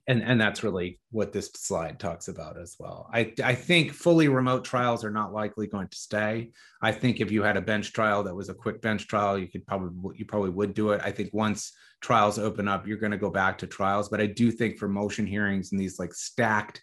and, 0.10 0.24
and 0.24 0.40
that's 0.40 0.64
really 0.64 1.00
what 1.12 1.34
this 1.34 1.48
slide 1.54 2.00
talks 2.00 2.30
about 2.30 2.58
as 2.58 2.78
well. 2.80 3.10
I, 3.14 3.34
I 3.44 3.56
think 3.56 3.92
fully 3.92 4.30
remote 4.30 4.64
trials 4.64 5.04
are 5.04 5.12
not 5.12 5.34
likely 5.34 5.68
going 5.68 5.90
to 5.90 5.98
stay. 5.98 6.52
I 6.82 6.94
think 6.94 7.20
if 7.20 7.30
you 7.30 7.44
had 7.44 7.58
a 7.58 7.62
bench 7.62 7.92
trial 7.92 8.24
that 8.24 8.36
was 8.36 8.48
a 8.48 8.54
quick 8.54 8.82
bench 8.82 9.08
trial, 9.08 9.38
you 9.38 9.48
could 9.48 9.66
probably 9.66 10.18
you 10.18 10.26
probably 10.26 10.52
would 10.52 10.74
do 10.74 10.92
it. 10.92 11.02
I 11.04 11.12
think 11.12 11.32
once 11.34 11.74
trials 12.02 12.40
open 12.40 12.70
up, 12.70 12.88
you're 12.88 12.98
going 12.98 13.12
to 13.12 13.18
go 13.18 13.30
back 13.30 13.58
to 13.58 13.68
trials. 13.68 14.08
But 14.08 14.22
I 14.22 14.28
do 14.28 14.50
think 14.50 14.78
for 14.78 14.88
motion 14.88 15.28
hearings 15.28 15.72
and 15.72 15.82
these 15.82 16.00
like 16.00 16.14
stacked 16.14 16.82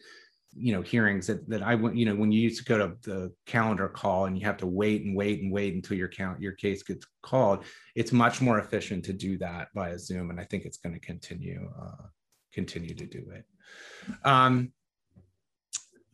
you 0.57 0.73
know 0.73 0.83
hearings 0.83 1.27
that, 1.27 1.49
that 1.49 1.63
i 1.63 1.75
went 1.75 1.97
you 1.97 2.07
know 2.07 2.15
when 2.15 2.31
you 2.31 2.41
used 2.41 2.59
to 2.59 2.65
go 2.65 2.79
to 2.79 2.97
the 3.03 3.33
calendar 3.47 3.89
call 3.89 4.27
and 4.27 4.39
you 4.39 4.45
have 4.45 4.57
to 4.57 4.67
wait 4.67 5.05
and 5.05 5.17
wait 5.17 5.43
and 5.43 5.53
wait 5.53 5.75
until 5.75 5.97
your 5.97 6.09
count 6.09 6.41
your 6.41 6.53
case 6.53 6.83
gets 6.83 7.07
called 7.23 7.65
it's 7.95 8.13
much 8.13 8.41
more 8.41 8.59
efficient 8.59 9.05
to 9.05 9.13
do 9.13 9.37
that 9.37 9.69
via 9.75 9.99
zoom 9.99 10.31
and 10.31 10.41
i 10.41 10.45
think 10.45 10.65
it's 10.65 10.79
going 10.79 10.93
to 10.93 11.01
continue 11.01 11.71
uh, 11.81 12.07
continue 12.55 12.95
to 12.95 13.05
do 13.05 13.25
it. 13.35 13.45
Um, 14.25 14.73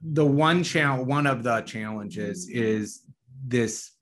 the 0.02 0.24
one 0.24 0.64
channel 0.64 1.04
one 1.04 1.26
of 1.26 1.42
the 1.42 1.60
challenges 1.60 2.48
is 2.48 3.02
this 3.46 3.92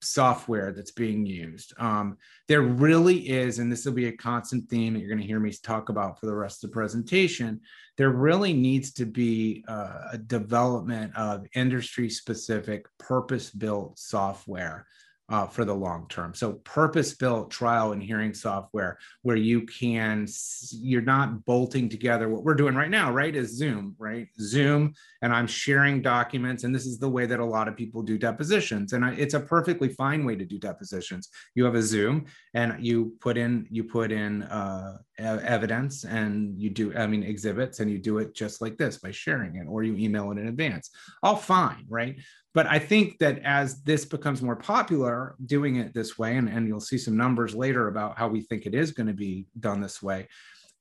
software 0.00 0.72
that's 0.72 0.90
being 0.90 1.26
used. 1.26 1.72
Um, 1.78 2.16
there 2.46 2.62
really 2.62 3.28
is, 3.28 3.58
and 3.58 3.70
this 3.70 3.84
will 3.84 3.92
be 3.92 4.08
a 4.08 4.16
constant 4.16 4.68
theme 4.68 4.94
that 4.94 5.00
you're 5.00 5.08
going 5.08 5.20
to 5.20 5.26
hear 5.26 5.40
me 5.40 5.52
talk 5.52 5.88
about 5.88 6.18
for 6.20 6.26
the 6.26 6.34
rest 6.34 6.62
of 6.62 6.70
the 6.70 6.74
presentation. 6.74 7.60
There 7.96 8.10
really 8.10 8.52
needs 8.52 8.92
to 8.94 9.06
be 9.06 9.64
uh, 9.68 10.08
a 10.12 10.18
development 10.18 11.16
of 11.16 11.46
industry 11.54 12.10
specific, 12.10 12.86
purpose 12.98 13.50
built 13.50 13.98
software 13.98 14.86
uh, 15.28 15.46
for 15.46 15.64
the 15.64 15.74
long 15.74 16.06
term. 16.08 16.34
So 16.34 16.54
purpose 16.64 17.14
built 17.14 17.50
trial 17.50 17.92
and 17.92 18.02
hearing 18.02 18.32
software 18.32 18.98
where 19.22 19.36
you 19.36 19.66
can, 19.66 20.26
you're 20.72 21.02
not 21.02 21.44
bolting 21.44 21.88
together 21.88 22.28
what 22.28 22.44
we're 22.44 22.54
doing 22.54 22.74
right 22.74 22.90
now, 22.90 23.12
right? 23.12 23.34
Is 23.34 23.56
Zoom, 23.56 23.94
right? 23.98 24.28
Zoom, 24.40 24.94
and 25.20 25.32
I'm 25.32 25.46
sharing 25.46 26.00
documents. 26.00 26.64
And 26.64 26.74
this 26.74 26.86
is 26.86 26.98
the 26.98 27.10
way 27.10 27.26
that 27.26 27.40
a 27.40 27.44
lot 27.44 27.68
of 27.68 27.76
people 27.76 28.02
do 28.02 28.16
depositions. 28.16 28.94
And 28.94 29.04
it's 29.18 29.34
a 29.34 29.40
perfectly 29.40 29.90
fine 29.90 30.24
way 30.24 30.34
to 30.36 30.44
do 30.44 30.58
depositions. 30.58 31.28
You 31.54 31.64
have 31.64 31.74
a 31.74 31.82
Zoom 31.82 32.26
and 32.54 32.84
you 32.84 33.12
put 33.20 33.36
in, 33.36 33.66
you 33.70 33.84
put 33.84 34.10
in 34.10 34.44
uh, 34.44 34.98
evidence 35.18 36.04
and 36.04 36.60
you 36.60 36.70
do, 36.70 36.94
I 36.94 37.06
mean, 37.06 37.22
exhibits, 37.22 37.80
and 37.80 37.90
you 37.90 37.98
do 37.98 38.18
it 38.18 38.34
just 38.34 38.60
like 38.60 38.76
this 38.76 38.98
by 38.98 39.10
sharing 39.10 39.56
it, 39.56 39.66
or 39.68 39.82
you 39.82 39.96
email 39.96 40.30
it 40.30 40.38
in 40.38 40.46
advance. 40.46 40.90
All 41.22 41.36
fine, 41.36 41.84
right? 41.88 42.16
But 42.54 42.66
I 42.66 42.78
think 42.78 43.18
that 43.18 43.40
as 43.44 43.82
this 43.82 44.04
becomes 44.04 44.42
more 44.42 44.56
popular, 44.56 45.36
doing 45.44 45.76
it 45.76 45.92
this 45.92 46.18
way, 46.18 46.36
and, 46.36 46.48
and 46.48 46.66
you'll 46.66 46.80
see 46.80 46.98
some 46.98 47.16
numbers 47.16 47.54
later 47.54 47.88
about 47.88 48.18
how 48.18 48.28
we 48.28 48.42
think 48.42 48.66
it 48.66 48.74
is 48.74 48.92
going 48.92 49.08
to 49.08 49.12
be 49.12 49.46
done 49.60 49.80
this 49.80 50.02
way, 50.02 50.28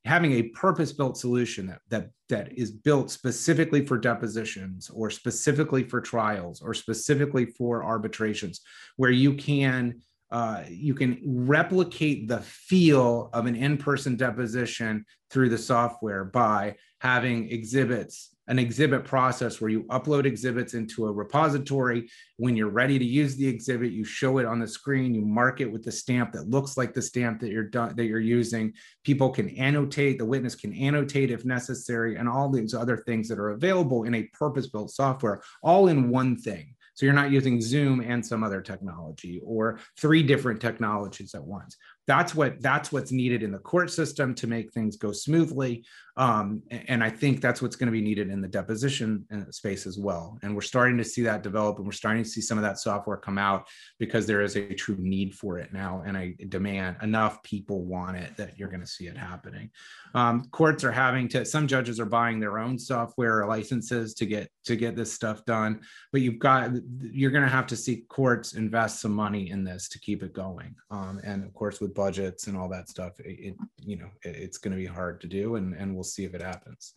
having 0.06 0.34
a 0.34 0.44
purpose-built 0.44 1.18
solution 1.18 1.68
that, 1.68 1.82
that, 1.90 2.10
that 2.30 2.58
is 2.58 2.72
built 2.72 3.12
specifically 3.12 3.86
for 3.86 3.98
depositions 3.98 4.90
or 4.90 5.10
specifically 5.10 5.84
for 5.84 6.00
trials 6.00 6.62
or 6.62 6.74
specifically 6.74 7.46
for 7.46 7.84
arbitrations, 7.84 8.62
where 8.96 9.12
you 9.12 9.34
can 9.34 10.00
uh, 10.32 10.64
you 10.70 10.94
can 10.94 11.22
replicate 11.26 12.28
the 12.28 12.42
feel 12.42 13.30
of 13.34 13.46
an 13.46 13.56
in-person 13.56 14.16
deposition 14.16 15.06
through 15.30 15.50
the 15.50 15.58
software 15.58 16.26
by 16.26 16.76
having 17.00 17.50
exhibits 17.50 18.36
an 18.48 18.60
exhibit 18.60 19.04
process 19.04 19.60
where 19.60 19.70
you 19.70 19.84
upload 19.84 20.26
exhibits 20.26 20.74
into 20.74 21.06
a 21.06 21.12
repository. 21.12 22.10
When 22.38 22.56
you're 22.56 22.70
ready 22.70 22.98
to 22.98 23.06
use 23.06 23.36
the 23.36 23.48
exhibit, 23.48 23.92
you 23.92 24.06
show 24.06 24.38
it 24.38 24.46
on 24.46 24.60
the 24.60 24.68
screen, 24.68 25.14
you 25.14 25.26
mark 25.26 25.60
it 25.60 25.72
with 25.72 25.84
the 25.84 25.92
stamp 25.92 26.32
that 26.32 26.50
looks 26.50 26.78
like 26.78 26.94
the 26.94 27.02
stamp 27.02 27.42
that 27.42 27.52
you're 27.52 27.64
done, 27.64 27.96
that 27.96 28.06
you're 28.06 28.20
using. 28.20 28.74
People 29.04 29.30
can 29.30 29.50
annotate, 29.50 30.18
the 30.18 30.26
witness 30.26 30.56
can 30.56 30.74
annotate 30.74 31.30
if 31.30 31.44
necessary, 31.44 32.16
and 32.16 32.30
all 32.30 32.50
these 32.50 32.74
other 32.74 32.98
things 32.98 33.28
that 33.28 33.40
are 33.40 33.50
available 33.50 34.06
in 34.06 34.16
a 34.16 34.24
purpose-built 34.34 34.92
software, 34.92 35.42
all 35.62 35.90
in 35.90 36.10
one 36.10 36.38
thing. 36.38 36.74
So 36.98 37.06
you're 37.06 37.14
not 37.14 37.30
using 37.30 37.62
Zoom 37.62 38.02
and 38.02 38.26
some 38.26 38.44
other 38.44 38.60
technology 38.60 39.40
or 39.46 39.80
three 40.00 40.24
different 40.24 40.60
technologies 40.60 41.36
at 41.36 41.44
once 41.44 41.78
that's 42.08 42.34
what 42.34 42.62
that's 42.62 42.92
what's 42.92 43.12
needed 43.12 43.44
in 43.44 43.52
the 43.52 43.60
court 43.60 43.92
system 43.92 44.34
to 44.36 44.48
make 44.48 44.72
things 44.72 44.96
go 44.96 45.12
smoothly. 45.12 45.84
Um, 46.16 46.64
and 46.72 47.04
i 47.04 47.12
think 47.12 47.42
that's 47.42 47.62
what's 47.62 47.76
going 47.76 47.86
to 47.86 47.92
be 47.92 48.02
needed 48.02 48.32
in 48.32 48.42
the 48.42 48.48
deposition 48.48 49.24
uh, 49.32 49.52
space 49.52 49.86
as 49.86 50.00
well. 50.00 50.40
And 50.42 50.56
we're 50.56 50.62
starting 50.62 50.98
to 50.98 51.04
see 51.04 51.22
that 51.22 51.44
develop 51.44 51.78
and 51.78 51.86
we're 51.86 51.92
starting 51.92 52.24
to 52.24 52.30
see 52.30 52.42
some 52.42 52.58
of 52.58 52.64
that 52.64 52.80
software 52.80 53.18
come 53.18 53.38
out 53.38 53.68
because 54.00 54.26
there 54.26 54.42
is 54.42 54.56
a 54.56 54.74
true 54.74 54.96
need 54.98 55.36
for 55.36 55.60
it 55.60 55.72
now 55.74 56.02
and 56.08 56.18
a 56.18 56.34
demand 56.50 56.98
enough 57.04 57.44
people 57.44 57.86
want 57.86 58.18
it 58.18 58.36
that 58.38 58.58
you're 58.58 58.70
going 58.70 58.82
to 58.82 58.88
see 58.88 59.06
it 59.06 59.16
happening. 59.16 59.70
Um, 60.16 60.46
courts 60.50 60.84
are 60.84 60.92
having 60.92 61.28
to 61.30 61.46
some 61.46 61.68
judges 61.68 62.00
are 62.00 62.06
buying 62.06 62.40
their 62.40 62.58
own 62.58 62.80
software 62.80 63.46
licenses 63.46 64.16
to 64.16 64.26
get 64.26 64.50
to 64.66 64.76
get 64.76 64.96
this 64.96 65.14
stuff 65.14 65.46
done. 65.46 65.82
But 66.12 66.22
you've 66.22 66.40
got 66.40 66.72
you're 67.00 67.32
going 67.32 67.44
to 67.44 67.50
have 67.50 67.68
to 67.68 67.76
see 67.76 68.06
courts 68.10 68.54
invest 68.54 69.02
some 69.02 69.14
money 69.14 69.52
in 69.52 69.64
this 69.64 69.88
to 69.90 70.00
keep 70.00 70.24
it 70.24 70.34
going. 70.34 70.76
Um, 70.90 71.22
and 71.24 71.44
of 71.44 71.54
course 71.54 71.80
with 71.80 71.94
budgets 71.98 72.48
and 72.48 72.56
all 72.56 72.70
that 72.70 72.88
stuff, 72.88 73.20
it, 73.20 73.40
it 73.48 73.56
you 73.84 73.98
know 73.98 74.10
it, 74.24 74.36
it's 74.36 74.58
going 74.58 74.72
to 74.72 74.78
be 74.78 74.86
hard 74.86 75.20
to 75.22 75.28
do, 75.28 75.56
and 75.56 75.74
and 75.74 75.94
we'll 75.94 76.04
see 76.06 76.24
if 76.24 76.34
it 76.34 76.42
happens. 76.42 76.94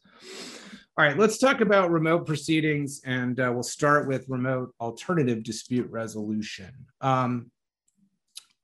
All 0.96 1.04
right, 1.04 1.18
let's 1.18 1.38
talk 1.38 1.60
about 1.60 1.90
remote 1.90 2.26
proceedings, 2.26 3.00
and 3.04 3.40
uh, 3.40 3.50
we'll 3.52 3.62
start 3.62 4.06
with 4.06 4.28
remote 4.28 4.72
alternative 4.80 5.42
dispute 5.42 5.90
resolution. 5.90 6.72
Um, 7.00 7.50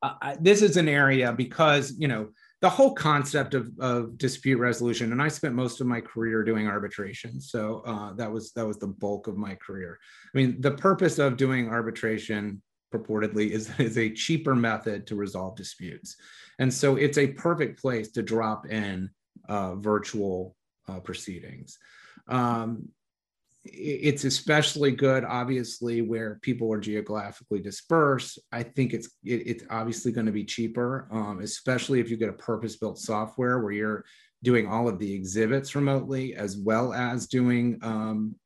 I, 0.03 0.37
this 0.40 0.62
is 0.62 0.77
an 0.77 0.88
area 0.88 1.33
because 1.33 1.94
you 1.99 2.09
know 2.09 2.29
the 2.62 2.70
whole 2.70 2.94
concept 2.94 3.55
of, 3.55 3.70
of 3.79 4.18
dispute 4.18 4.59
resolution 4.59 5.12
and 5.12 5.22
i 5.22 5.29
spent 5.29 5.55
most 5.55 5.81
of 5.81 5.87
my 5.87 6.01
career 6.01 6.44
doing 6.44 6.66
arbitration 6.66 7.40
so 7.40 7.83
uh, 7.87 8.12
that 8.14 8.31
was 8.31 8.53
that 8.53 8.66
was 8.66 8.79
the 8.79 8.87
bulk 8.87 9.27
of 9.27 9.37
my 9.37 9.55
career 9.55 9.99
i 10.35 10.38
mean 10.38 10.61
the 10.61 10.70
purpose 10.70 11.18
of 11.18 11.37
doing 11.37 11.68
arbitration 11.68 12.61
purportedly 12.92 13.51
is, 13.51 13.70
is 13.79 13.99
a 13.99 14.11
cheaper 14.11 14.55
method 14.55 15.07
to 15.07 15.16
resolve 15.16 15.57
disputes. 15.57 16.16
And 16.59 16.72
so 16.72 16.96
it's 16.96 17.18
a 17.18 17.29
perfect 17.29 17.81
place 17.81 18.11
to 18.12 18.22
drop 18.22 18.66
in 18.70 19.11
uh, 19.49 19.75
virtual 19.77 20.57
uh, 20.88 21.01
proceedings. 21.01 21.79
Um, 22.29 22.88
it's 23.68 24.25
especially 24.25 24.92
good, 24.92 25.25
obviously, 25.25 26.01
where 26.01 26.38
people 26.42 26.72
are 26.72 26.81
geographically 26.81 27.61
dispersed. 27.61 28.38
I 28.53 28.62
think 28.62 28.92
it's 28.92 29.09
it, 29.25 29.42
it's 29.46 29.64
obviously 29.70 30.12
going 30.12 30.27
to 30.27 30.33
be 30.33 30.44
cheaper, 30.44 31.09
um, 31.11 31.40
especially 31.40 32.01
if 32.01 32.09
you 32.09 32.16
get 32.16 32.29
a 32.29 32.35
purpose-built 32.35 32.99
software 32.99 33.61
where 33.61 33.72
you're 33.72 34.05
doing 34.42 34.68
all 34.68 34.88
of 34.88 34.99
the 34.99 35.12
exhibits 35.12 35.75
remotely 35.75 36.35
as 36.37 36.57
well 36.57 36.92
as 36.92 37.27
doing 37.27 37.79
um, 37.83 38.37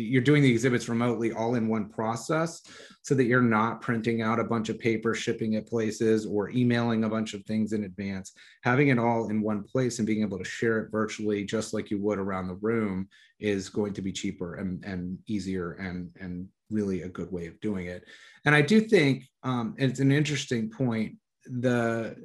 you're 0.00 0.22
doing 0.22 0.42
the 0.42 0.50
exhibits 0.50 0.88
remotely 0.88 1.32
all 1.32 1.54
in 1.54 1.68
one 1.68 1.88
process 1.88 2.62
so 3.02 3.14
that 3.14 3.24
you're 3.24 3.40
not 3.40 3.80
printing 3.80 4.22
out 4.22 4.38
a 4.38 4.44
bunch 4.44 4.68
of 4.68 4.78
paper 4.78 5.14
shipping 5.14 5.54
it 5.54 5.66
places 5.66 6.26
or 6.26 6.50
emailing 6.50 7.04
a 7.04 7.08
bunch 7.08 7.34
of 7.34 7.44
things 7.44 7.72
in 7.72 7.84
advance. 7.84 8.32
Having 8.62 8.88
it 8.88 8.98
all 8.98 9.30
in 9.30 9.42
one 9.42 9.62
place 9.62 9.98
and 9.98 10.06
being 10.06 10.22
able 10.22 10.38
to 10.38 10.44
share 10.44 10.78
it 10.80 10.90
virtually 10.90 11.44
just 11.44 11.72
like 11.72 11.90
you 11.90 12.00
would 12.00 12.18
around 12.18 12.48
the 12.48 12.54
room 12.54 13.08
is 13.38 13.68
going 13.68 13.94
to 13.94 14.02
be 14.02 14.12
cheaper 14.12 14.56
and, 14.56 14.84
and 14.84 15.18
easier 15.26 15.72
and 15.72 16.10
and 16.20 16.46
really 16.70 17.02
a 17.02 17.08
good 17.08 17.32
way 17.32 17.46
of 17.46 17.60
doing 17.60 17.86
it. 17.86 18.04
And 18.44 18.54
i 18.54 18.62
do 18.62 18.80
think 18.80 19.24
um, 19.42 19.74
it's 19.78 20.00
an 20.00 20.12
interesting 20.12 20.70
point 20.70 21.16
the 21.46 22.16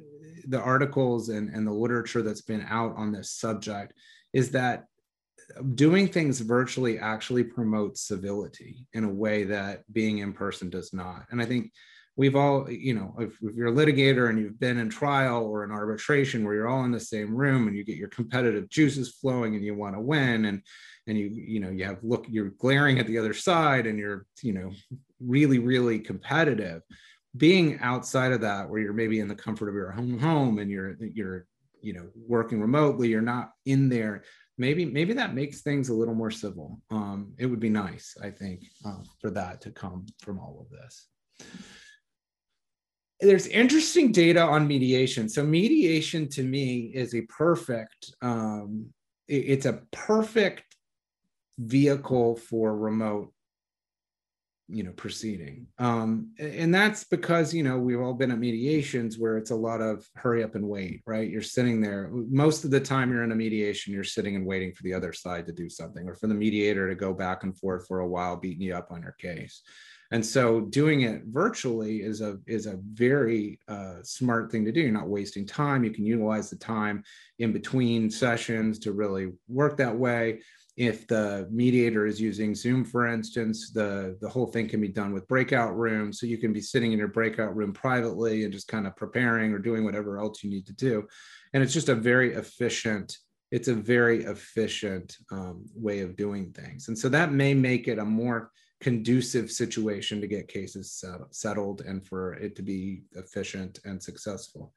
the 0.48 0.60
articles 0.60 1.28
and, 1.30 1.48
and 1.50 1.66
the 1.66 1.72
literature 1.72 2.22
that's 2.22 2.42
been 2.42 2.64
out 2.68 2.94
on 2.96 3.10
this 3.12 3.32
subject 3.32 3.92
is 4.32 4.50
that 4.52 4.84
doing 5.74 6.08
things 6.08 6.40
virtually 6.40 6.98
actually 6.98 7.44
promotes 7.44 8.02
civility 8.02 8.86
in 8.92 9.04
a 9.04 9.12
way 9.12 9.44
that 9.44 9.90
being 9.92 10.18
in 10.18 10.32
person 10.32 10.70
does 10.70 10.92
not. 10.92 11.26
And 11.30 11.40
I 11.40 11.44
think 11.44 11.72
we've 12.16 12.36
all, 12.36 12.70
you 12.70 12.94
know, 12.94 13.14
if, 13.18 13.32
if, 13.42 13.54
you're 13.54 13.68
a 13.68 13.72
litigator 13.72 14.28
and 14.28 14.38
you've 14.38 14.58
been 14.58 14.78
in 14.78 14.88
trial 14.88 15.44
or 15.44 15.64
in 15.64 15.70
arbitration 15.70 16.44
where 16.44 16.54
you're 16.54 16.68
all 16.68 16.84
in 16.84 16.90
the 16.90 17.00
same 17.00 17.34
room 17.34 17.68
and 17.68 17.76
you 17.76 17.84
get 17.84 17.96
your 17.96 18.08
competitive 18.08 18.68
juices 18.68 19.16
flowing 19.20 19.54
and 19.54 19.64
you 19.64 19.74
want 19.74 19.94
to 19.94 20.00
win 20.00 20.46
and 20.46 20.62
and 21.06 21.16
you 21.16 21.26
you 21.26 21.60
know 21.60 21.70
you 21.70 21.84
have 21.84 21.98
look 22.02 22.26
you're 22.28 22.50
glaring 22.50 22.98
at 22.98 23.06
the 23.06 23.18
other 23.18 23.34
side 23.34 23.86
and 23.86 23.98
you're 23.98 24.26
you 24.42 24.52
know 24.52 24.72
really 25.20 25.58
really 25.58 25.98
competitive 25.98 26.82
being 27.36 27.78
outside 27.80 28.32
of 28.32 28.40
that 28.40 28.68
where 28.68 28.80
you're 28.80 28.92
maybe 28.92 29.20
in 29.20 29.28
the 29.28 29.34
comfort 29.34 29.68
of 29.68 29.74
your 29.74 29.90
home 29.90 30.18
home 30.18 30.58
and 30.58 30.70
you're 30.70 30.96
you're 31.00 31.46
you 31.80 31.92
know 31.92 32.06
working 32.26 32.60
remotely 32.60 33.08
you're 33.08 33.20
not 33.20 33.52
in 33.66 33.88
there 33.88 34.24
maybe 34.58 34.84
maybe 34.84 35.12
that 35.14 35.34
makes 35.34 35.60
things 35.60 35.88
a 35.88 35.94
little 35.94 36.14
more 36.14 36.30
civil. 36.30 36.80
Um, 36.90 37.34
it 37.38 37.46
would 37.46 37.60
be 37.60 37.70
nice 37.70 38.16
i 38.22 38.30
think 38.30 38.64
uh, 38.84 39.02
for 39.20 39.30
that 39.30 39.60
to 39.62 39.70
come 39.70 40.06
from 40.20 40.38
all 40.38 40.58
of 40.60 40.70
this. 40.70 41.08
There's 43.20 43.46
interesting 43.46 44.12
data 44.12 44.42
on 44.42 44.66
mediation. 44.66 45.30
So 45.30 45.42
mediation 45.42 46.28
to 46.30 46.42
me 46.42 46.92
is 46.94 47.14
a 47.14 47.22
perfect 47.22 48.14
um, 48.20 48.92
it, 49.28 49.44
it's 49.46 49.66
a 49.66 49.82
perfect 49.92 50.64
vehicle 51.58 52.36
for 52.36 52.76
remote 52.76 53.32
you 54.68 54.82
know 54.82 54.92
proceeding. 54.92 55.66
Um 55.78 56.32
and 56.38 56.74
that's 56.74 57.04
because 57.04 57.54
you 57.54 57.62
know 57.62 57.78
we've 57.78 58.00
all 58.00 58.14
been 58.14 58.30
at 58.30 58.38
mediations 58.38 59.18
where 59.18 59.36
it's 59.36 59.50
a 59.50 59.56
lot 59.56 59.80
of 59.80 60.08
hurry 60.14 60.42
up 60.42 60.54
and 60.54 60.68
wait 60.68 61.02
right? 61.06 61.30
You're 61.30 61.42
sitting 61.42 61.80
there 61.80 62.10
most 62.12 62.64
of 62.64 62.70
the 62.70 62.80
time 62.80 63.10
you're 63.10 63.24
in 63.24 63.32
a 63.32 63.36
mediation 63.36 63.92
you're 63.92 64.04
sitting 64.04 64.36
and 64.36 64.46
waiting 64.46 64.72
for 64.72 64.82
the 64.82 64.94
other 64.94 65.12
side 65.12 65.46
to 65.46 65.52
do 65.52 65.68
something 65.68 66.08
or 66.08 66.14
for 66.14 66.26
the 66.26 66.34
mediator 66.34 66.88
to 66.88 66.94
go 66.94 67.12
back 67.12 67.42
and 67.42 67.56
forth 67.56 67.86
for 67.86 68.00
a 68.00 68.08
while 68.08 68.36
beating 68.36 68.62
you 68.62 68.74
up 68.74 68.90
on 68.90 69.02
your 69.02 69.16
case. 69.20 69.62
And 70.12 70.24
so 70.24 70.60
doing 70.60 71.00
it 71.02 71.22
virtually 71.26 72.02
is 72.02 72.20
a 72.20 72.38
is 72.46 72.66
a 72.66 72.78
very 72.92 73.58
uh, 73.66 73.96
smart 74.02 74.52
thing 74.52 74.64
to 74.64 74.72
do. 74.72 74.80
You're 74.80 74.92
not 74.92 75.08
wasting 75.08 75.46
time. 75.46 75.82
You 75.82 75.90
can 75.90 76.06
utilize 76.06 76.48
the 76.48 76.56
time 76.56 77.02
in 77.38 77.52
between 77.52 78.10
sessions 78.10 78.78
to 78.80 78.92
really 78.92 79.32
work 79.48 79.76
that 79.78 79.96
way 79.96 80.40
if 80.76 81.06
the 81.06 81.48
mediator 81.50 82.06
is 82.06 82.20
using 82.20 82.54
Zoom, 82.54 82.84
for 82.84 83.06
instance, 83.06 83.70
the, 83.70 84.16
the 84.20 84.28
whole 84.28 84.46
thing 84.46 84.68
can 84.68 84.80
be 84.80 84.88
done 84.88 85.12
with 85.12 85.26
breakout 85.26 85.76
rooms. 85.76 86.20
So 86.20 86.26
you 86.26 86.36
can 86.36 86.52
be 86.52 86.60
sitting 86.60 86.92
in 86.92 86.98
your 86.98 87.08
breakout 87.08 87.56
room 87.56 87.72
privately 87.72 88.44
and 88.44 88.52
just 88.52 88.68
kind 88.68 88.86
of 88.86 88.94
preparing 88.94 89.52
or 89.52 89.58
doing 89.58 89.84
whatever 89.84 90.18
else 90.18 90.44
you 90.44 90.50
need 90.50 90.66
to 90.66 90.74
do. 90.74 91.06
And 91.54 91.62
it's 91.62 91.72
just 91.72 91.88
a 91.88 91.94
very 91.94 92.34
efficient, 92.34 93.16
it's 93.50 93.68
a 93.68 93.74
very 93.74 94.24
efficient 94.24 95.16
um, 95.32 95.64
way 95.74 96.00
of 96.00 96.14
doing 96.14 96.52
things. 96.52 96.88
And 96.88 96.98
so 96.98 97.08
that 97.08 97.32
may 97.32 97.54
make 97.54 97.88
it 97.88 97.98
a 97.98 98.04
more 98.04 98.50
conducive 98.80 99.50
situation 99.50 100.20
to 100.20 100.26
get 100.26 100.48
cases 100.48 101.02
settled 101.30 101.80
and 101.80 102.06
for 102.06 102.34
it 102.34 102.54
to 102.56 102.62
be 102.62 103.04
efficient 103.14 103.78
and 103.86 104.02
successful 104.02 104.74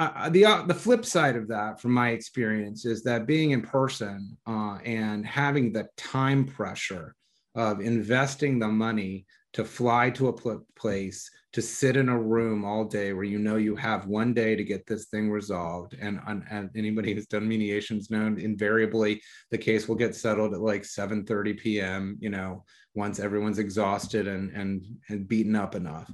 uh, 0.00 0.28
the 0.30 0.44
uh, 0.46 0.62
the 0.62 0.74
flip 0.74 1.04
side 1.04 1.36
of 1.36 1.48
that, 1.48 1.80
from 1.80 1.92
my 1.92 2.10
experience, 2.10 2.86
is 2.86 3.02
that 3.02 3.26
being 3.26 3.50
in 3.50 3.60
person 3.60 4.36
uh, 4.46 4.78
and 4.84 5.26
having 5.26 5.72
the 5.72 5.86
time 5.96 6.44
pressure 6.44 7.14
of 7.54 7.80
investing 7.80 8.58
the 8.58 8.68
money 8.68 9.26
to 9.52 9.64
fly 9.64 10.08
to 10.10 10.28
a 10.28 10.32
pl- 10.32 10.64
place 10.76 11.28
to 11.52 11.60
sit 11.60 11.96
in 11.96 12.08
a 12.08 12.18
room 12.18 12.64
all 12.64 12.84
day 12.84 13.12
where 13.12 13.24
you 13.24 13.38
know 13.38 13.56
you 13.56 13.74
have 13.74 14.06
one 14.06 14.32
day 14.32 14.54
to 14.54 14.62
get 14.62 14.86
this 14.86 15.06
thing 15.06 15.28
resolved 15.28 15.96
and, 16.00 16.20
and 16.26 16.70
anybody 16.76 17.12
who's 17.12 17.26
done 17.26 17.48
mediations 17.48 18.10
known 18.10 18.38
invariably 18.38 19.20
the 19.50 19.58
case 19.58 19.88
will 19.88 19.96
get 19.96 20.14
settled 20.14 20.54
at 20.54 20.60
like 20.60 20.84
7 20.84 21.26
30 21.26 21.54
p.m 21.54 22.16
you 22.20 22.30
know 22.30 22.64
once 22.94 23.18
everyone's 23.18 23.58
exhausted 23.58 24.28
and 24.28 24.52
and, 24.52 24.84
and 25.08 25.26
beaten 25.26 25.56
up 25.56 25.74
enough 25.74 26.10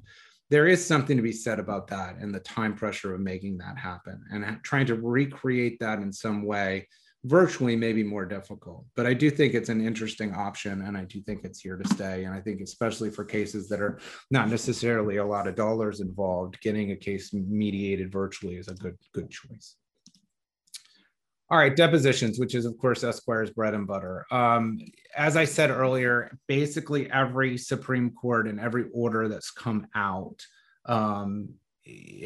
there 0.50 0.66
is 0.66 0.84
something 0.84 1.16
to 1.16 1.22
be 1.22 1.32
said 1.32 1.58
about 1.58 1.88
that 1.88 2.16
and 2.18 2.34
the 2.34 2.40
time 2.40 2.74
pressure 2.74 3.14
of 3.14 3.20
making 3.20 3.58
that 3.58 3.78
happen 3.78 4.22
and 4.30 4.58
trying 4.62 4.86
to 4.86 4.94
recreate 4.94 5.78
that 5.80 5.98
in 5.98 6.12
some 6.12 6.44
way 6.44 6.86
virtually 7.24 7.74
may 7.74 7.92
be 7.92 8.04
more 8.04 8.24
difficult. 8.24 8.84
But 8.94 9.06
i 9.06 9.12
do 9.14 9.30
think 9.30 9.54
it's 9.54 9.68
an 9.68 9.84
interesting 9.84 10.32
option 10.32 10.82
and 10.82 10.96
i 10.96 11.04
do 11.04 11.20
think 11.22 11.44
it's 11.44 11.60
here 11.60 11.76
to 11.76 11.88
stay. 11.88 12.24
And 12.24 12.34
i 12.34 12.40
think 12.40 12.60
especially 12.60 13.10
for 13.10 13.24
cases 13.24 13.68
that 13.68 13.80
are 13.80 13.98
not 14.30 14.48
necessarily 14.48 15.16
a 15.16 15.24
lot 15.24 15.48
of 15.48 15.56
dollars 15.56 16.00
involved 16.00 16.60
getting 16.60 16.92
a 16.92 16.96
case 16.96 17.32
mediated 17.32 18.12
virtually 18.12 18.56
is 18.56 18.68
a 18.68 18.74
good 18.74 18.96
good 19.12 19.30
choice 19.30 19.76
all 21.48 21.58
right, 21.58 21.76
depositions, 21.76 22.38
which 22.38 22.54
is 22.54 22.64
of 22.64 22.76
course 22.78 23.04
Esquire's 23.04 23.50
bread 23.50 23.74
and 23.74 23.86
butter. 23.86 24.26
Um, 24.30 24.78
as 25.16 25.36
I 25.36 25.44
said 25.44 25.70
earlier, 25.70 26.36
basically 26.48 27.10
every 27.10 27.56
Supreme 27.56 28.10
Court 28.10 28.48
and 28.48 28.58
every 28.58 28.86
order 28.92 29.28
that's 29.28 29.50
come 29.50 29.86
out 29.94 30.44
um, 30.86 31.50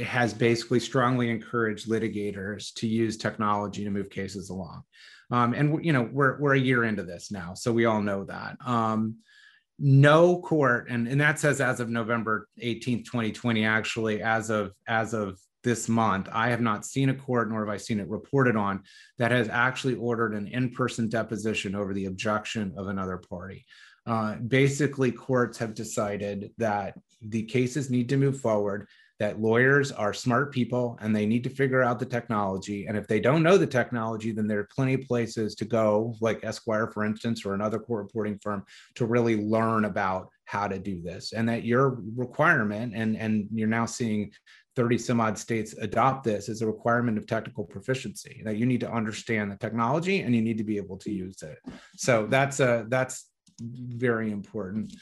has 0.05 0.33
basically 0.33 0.81
strongly 0.81 1.31
encouraged 1.31 1.89
litigators 1.89 2.73
to 2.75 2.87
use 2.87 3.17
technology 3.17 3.85
to 3.85 3.91
move 3.91 4.09
cases 4.09 4.49
along. 4.49 4.83
Um, 5.31 5.55
and 5.55 5.85
you 5.85 5.93
know 5.93 6.09
we're 6.11 6.41
we're 6.41 6.55
a 6.55 6.61
year 6.61 6.85
into 6.85 7.05
this 7.05 7.31
now, 7.31 7.55
so 7.55 7.73
we 7.73 7.85
all 7.85 8.03
know 8.03 8.25
that. 8.25 8.57
Um, 8.65 9.17
no 9.79 10.41
court, 10.41 10.89
and 10.91 11.07
and 11.07 11.21
that 11.21 11.39
says 11.39 11.61
as 11.61 11.79
of 11.79 11.89
November 11.89 12.49
18th, 12.63 13.05
2020, 13.05 13.65
actually, 13.65 14.23
as 14.23 14.51
of 14.51 14.73
as 14.89 15.15
of 15.15 15.39
this 15.63 15.89
month, 15.89 16.29
I 16.33 16.51
have 16.51 16.61
not 16.61 16.85
seen 16.85 17.11
a 17.11 17.15
court, 17.15 17.51
nor 17.51 17.61
have 17.61 17.75
I 17.75 17.77
seen 17.77 18.01
it 18.01 18.09
reported 18.09 18.57
on, 18.57 18.83
that 19.19 19.31
has 19.31 19.49
actually 19.49 19.95
ordered 19.95 20.35
an 20.35 20.47
in 20.49 20.71
person 20.71 21.09
deposition 21.09 21.75
over 21.75 21.93
the 21.93 22.07
objection 22.07 22.73
of 22.77 22.89
another 22.89 23.19
party. 23.19 23.67
Uh, 24.07 24.37
basically, 24.37 25.13
courts 25.13 25.59
have 25.59 25.75
decided 25.75 26.51
that 26.59 26.99
the 27.21 27.43
cases 27.43 27.91
need 27.91 28.09
to 28.09 28.17
move 28.17 28.41
forward, 28.41 28.89
that 29.19 29.39
lawyers 29.39 29.93
are 29.93 30.15
smart 30.15 30.51
people 30.51 30.99
and 31.03 31.15
they 31.15 31.27
need 31.27 31.45
to 31.45 31.51
figure 31.51 31.83
out 31.83 31.99
the 31.99 32.07
technology. 32.07 32.87
And 32.87 32.97
if 32.97 33.07
they 33.07 33.21
don't 33.21 33.43
know 33.43 33.59
the 33.59 33.67
technology, 33.67 34.33
then 34.33 34.47
there 34.47 34.61
are 34.61 34.69
plenty 34.75 34.95
of 34.95 35.03
places 35.03 35.55
to 35.57 35.67
go, 35.67 36.17
like 36.23 36.43
Esquire, 36.43 36.91
for 36.91 37.05
instance, 37.05 37.45
or 37.45 37.53
another 37.53 37.79
court 37.79 38.05
reporting 38.05 38.39
firm, 38.43 38.65
to 38.95 39.05
really 39.05 39.37
learn 39.37 39.85
about 39.85 40.31
how 40.47 40.67
to 40.67 40.79
do 40.79 41.03
this. 41.03 41.35
And 41.35 41.47
that 41.51 41.65
your 41.65 42.01
requirement, 42.17 42.95
and, 42.97 43.15
and 43.15 43.47
you're 43.53 43.69
now 43.69 43.85
seeing 43.85 44.33
30 44.81 44.97
some 44.97 45.21
odd 45.21 45.37
states 45.37 45.75
adopt 45.75 46.25
this 46.25 46.49
as 46.49 46.63
a 46.63 46.67
requirement 46.67 47.19
of 47.19 47.27
technical 47.27 47.65
proficiency 47.65 48.41
that 48.47 48.57
you 48.57 48.65
need 48.65 48.81
to 48.81 48.91
understand 48.91 49.51
the 49.51 49.57
technology 49.57 50.21
and 50.21 50.35
you 50.35 50.41
need 50.41 50.57
to 50.57 50.65
be 50.65 50.79
able 50.79 50.97
to 50.97 51.13
use 51.13 51.43
it 51.43 51.59
so 51.97 52.27
that's 52.27 52.61
a 52.61 52.87
that's 52.89 53.29
very 53.61 54.33
important 54.33 54.95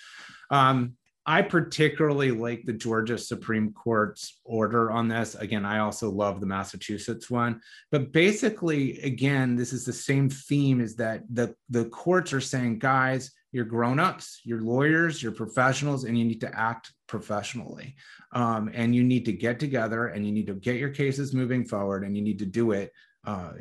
um, 0.50 0.94
I 1.26 1.42
particularly 1.42 2.32
like 2.32 2.62
the 2.64 2.72
Georgia 2.72 3.18
Supreme 3.18 3.70
Court's 3.72 4.40
order 4.44 4.90
on 4.90 5.08
this. 5.08 5.34
Again, 5.34 5.66
I 5.66 5.80
also 5.80 6.10
love 6.10 6.40
the 6.40 6.46
Massachusetts 6.46 7.28
one. 7.28 7.60
But 7.92 8.12
basically, 8.12 8.98
again, 9.02 9.54
this 9.54 9.74
is 9.74 9.84
the 9.84 9.92
same 9.92 10.30
theme 10.30 10.80
is 10.80 10.96
that 10.96 11.24
the, 11.30 11.54
the 11.68 11.84
courts 11.84 12.32
are 12.32 12.40
saying, 12.40 12.78
guys, 12.78 13.30
you're 13.52 13.64
grown-ups, 13.64 14.40
you're 14.44 14.60
lawyers, 14.60 15.22
you're 15.22 15.32
professionals, 15.32 16.04
and 16.04 16.18
you 16.18 16.24
need 16.24 16.40
to 16.40 16.58
act 16.58 16.92
professionally. 17.06 17.96
Um, 18.32 18.70
and 18.74 18.94
you 18.94 19.02
need 19.02 19.24
to 19.24 19.32
get 19.32 19.58
together 19.58 20.08
and 20.08 20.26
you 20.26 20.32
need 20.32 20.46
to 20.48 20.54
get 20.54 20.76
your 20.76 20.90
cases 20.90 21.32
moving 21.32 21.64
forward 21.64 22.04
and 22.04 22.16
you 22.16 22.22
need 22.22 22.38
to 22.40 22.46
do 22.46 22.72
it 22.72 22.92
uh, 23.28 23.52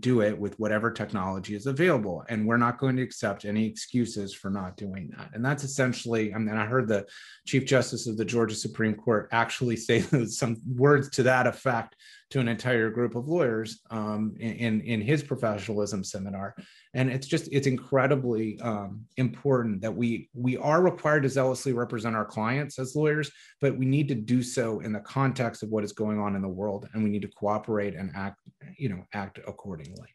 do 0.00 0.20
it 0.20 0.38
with 0.38 0.58
whatever 0.58 0.90
technology 0.90 1.54
is 1.54 1.66
available. 1.66 2.24
And 2.28 2.46
we're 2.46 2.58
not 2.58 2.78
going 2.78 2.96
to 2.96 3.02
accept 3.02 3.46
any 3.46 3.66
excuses 3.66 4.34
for 4.34 4.50
not 4.50 4.76
doing 4.76 5.10
that. 5.16 5.30
And 5.32 5.42
that's 5.42 5.64
essentially, 5.64 6.34
I 6.34 6.38
mean, 6.38 6.56
I 6.56 6.66
heard 6.66 6.88
the 6.88 7.06
Chief 7.46 7.64
Justice 7.64 8.06
of 8.06 8.18
the 8.18 8.24
Georgia 8.24 8.54
Supreme 8.54 8.94
Court 8.94 9.28
actually 9.32 9.76
say 9.88 10.00
some 10.26 10.56
words 10.76 11.08
to 11.10 11.22
that 11.22 11.46
effect 11.46 11.96
to 12.30 12.40
an 12.40 12.48
entire 12.48 12.90
group 12.90 13.14
of 13.14 13.28
lawyers 13.28 13.80
um, 13.90 14.34
in, 14.38 14.82
in 14.82 15.00
his 15.00 15.22
professionalism 15.22 16.04
seminar. 16.04 16.54
And 16.94 17.10
it's 17.10 17.26
just, 17.26 17.48
it's 17.52 17.66
incredibly 17.66 18.58
um, 18.60 19.04
important 19.16 19.82
that 19.82 19.94
we, 19.94 20.28
we 20.34 20.56
are 20.56 20.82
required 20.82 21.22
to 21.24 21.28
zealously 21.28 21.72
represent 21.72 22.16
our 22.16 22.24
clients 22.24 22.78
as 22.78 22.96
lawyers, 22.96 23.30
but 23.60 23.76
we 23.76 23.86
need 23.86 24.08
to 24.08 24.14
do 24.14 24.42
so 24.42 24.80
in 24.80 24.92
the 24.92 25.00
context 25.00 25.62
of 25.62 25.68
what 25.68 25.84
is 25.84 25.92
going 25.92 26.18
on 26.18 26.34
in 26.34 26.42
the 26.42 26.48
world. 26.48 26.88
And 26.92 27.04
we 27.04 27.10
need 27.10 27.22
to 27.22 27.28
cooperate 27.28 27.94
and 27.94 28.10
act, 28.14 28.40
you 28.76 28.88
know, 28.88 29.04
act 29.12 29.38
accordingly 29.46 30.08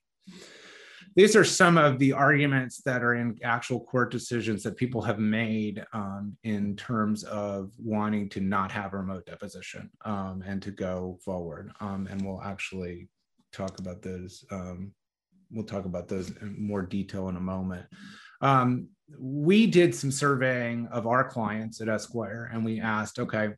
these 1.15 1.35
are 1.35 1.43
some 1.43 1.77
of 1.77 1.99
the 1.99 2.13
arguments 2.13 2.81
that 2.85 3.03
are 3.03 3.13
in 3.13 3.37
actual 3.43 3.79
court 3.79 4.11
decisions 4.11 4.63
that 4.63 4.77
people 4.77 5.01
have 5.01 5.19
made 5.19 5.85
um, 5.93 6.35
in 6.43 6.75
terms 6.75 7.23
of 7.23 7.71
wanting 7.77 8.29
to 8.29 8.39
not 8.39 8.71
have 8.71 8.93
remote 8.93 9.25
deposition 9.25 9.89
um, 10.05 10.43
and 10.45 10.61
to 10.63 10.71
go 10.71 11.19
forward. 11.23 11.71
Um, 11.79 12.07
and 12.09 12.25
we'll 12.25 12.41
actually 12.41 13.09
talk 13.51 13.79
about 13.79 14.01
those. 14.01 14.43
We'll 15.53 15.65
talk 15.65 15.85
about 15.85 16.07
those 16.07 16.29
in 16.29 16.55
more 16.59 16.81
detail 16.81 17.29
in 17.29 17.37
a 17.37 17.41
moment. 17.41 17.85
Um, 18.41 18.89
we 19.19 19.67
did 19.67 19.93
some 19.93 20.11
surveying 20.11 20.87
of 20.87 21.07
our 21.07 21.23
clients 21.23 21.81
at 21.81 21.89
Esquire, 21.89 22.49
and 22.51 22.65
we 22.65 22.79
asked, 22.79 23.19
okay, 23.19 23.49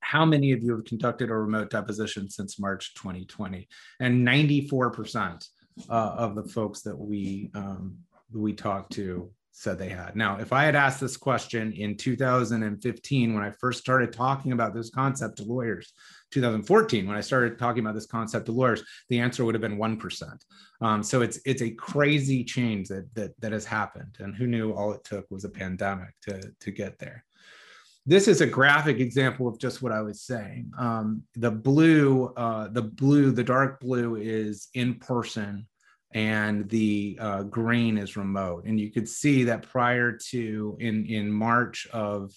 how 0.00 0.24
many 0.24 0.52
of 0.52 0.62
you 0.62 0.70
have 0.72 0.84
conducted 0.84 1.30
a 1.30 1.34
remote 1.34 1.70
deposition 1.70 2.30
since 2.30 2.60
March 2.60 2.94
2020? 2.94 3.66
And 4.00 4.26
94% 4.26 5.44
uh, 5.90 5.92
of 5.92 6.36
the 6.36 6.44
folks 6.44 6.82
that 6.82 6.96
we 6.96 7.50
um, 7.54 7.98
we 8.32 8.52
talked 8.52 8.92
to 8.92 9.30
said 9.58 9.78
they 9.78 9.88
had. 9.88 10.14
Now, 10.14 10.38
if 10.38 10.52
I 10.52 10.64
had 10.64 10.76
asked 10.76 11.00
this 11.00 11.16
question 11.16 11.72
in 11.72 11.96
2015 11.96 13.32
when 13.34 13.42
I 13.42 13.50
first 13.52 13.80
started 13.80 14.12
talking 14.12 14.52
about 14.52 14.74
this 14.74 14.90
concept 14.90 15.38
to 15.38 15.44
lawyers, 15.44 15.94
2014 16.32 17.06
when 17.06 17.16
I 17.16 17.22
started 17.22 17.58
talking 17.58 17.80
about 17.80 17.94
this 17.94 18.04
concept 18.04 18.46
to 18.46 18.52
lawyers, 18.52 18.82
the 19.08 19.18
answer 19.18 19.46
would 19.46 19.54
have 19.54 19.62
been 19.62 19.78
one 19.78 19.96
percent. 19.96 20.44
Um, 20.82 21.02
so 21.02 21.22
it's 21.22 21.40
it's 21.46 21.62
a 21.62 21.70
crazy 21.70 22.44
change 22.44 22.88
that 22.88 23.08
that 23.14 23.32
that 23.40 23.52
has 23.52 23.64
happened, 23.64 24.16
and 24.18 24.34
who 24.36 24.46
knew 24.46 24.72
all 24.72 24.92
it 24.92 25.04
took 25.04 25.24
was 25.30 25.44
a 25.44 25.48
pandemic 25.48 26.10
to 26.22 26.52
to 26.60 26.70
get 26.70 26.98
there. 26.98 27.24
this 28.04 28.28
is 28.28 28.40
a 28.40 28.46
graphic 28.46 29.00
example 29.00 29.48
of 29.48 29.58
just 29.58 29.82
what 29.82 29.92
I 29.92 30.00
was 30.02 30.20
saying. 30.22 30.70
Um, 30.78 31.22
the 31.34 31.50
blue, 31.50 32.26
uh, 32.36 32.68
the 32.68 32.82
blue, 32.82 33.32
the 33.32 33.42
dark 33.42 33.80
blue 33.80 34.16
is 34.16 34.68
in 34.74 34.94
person, 34.94 35.66
and 36.16 36.66
the 36.70 37.18
uh, 37.20 37.42
green 37.42 37.98
is 37.98 38.16
remote. 38.16 38.64
And 38.64 38.80
you 38.80 38.90
could 38.90 39.06
see 39.06 39.44
that 39.44 39.68
prior 39.68 40.12
to 40.30 40.76
in 40.80 41.04
in 41.04 41.30
March 41.30 41.86
of 41.92 42.34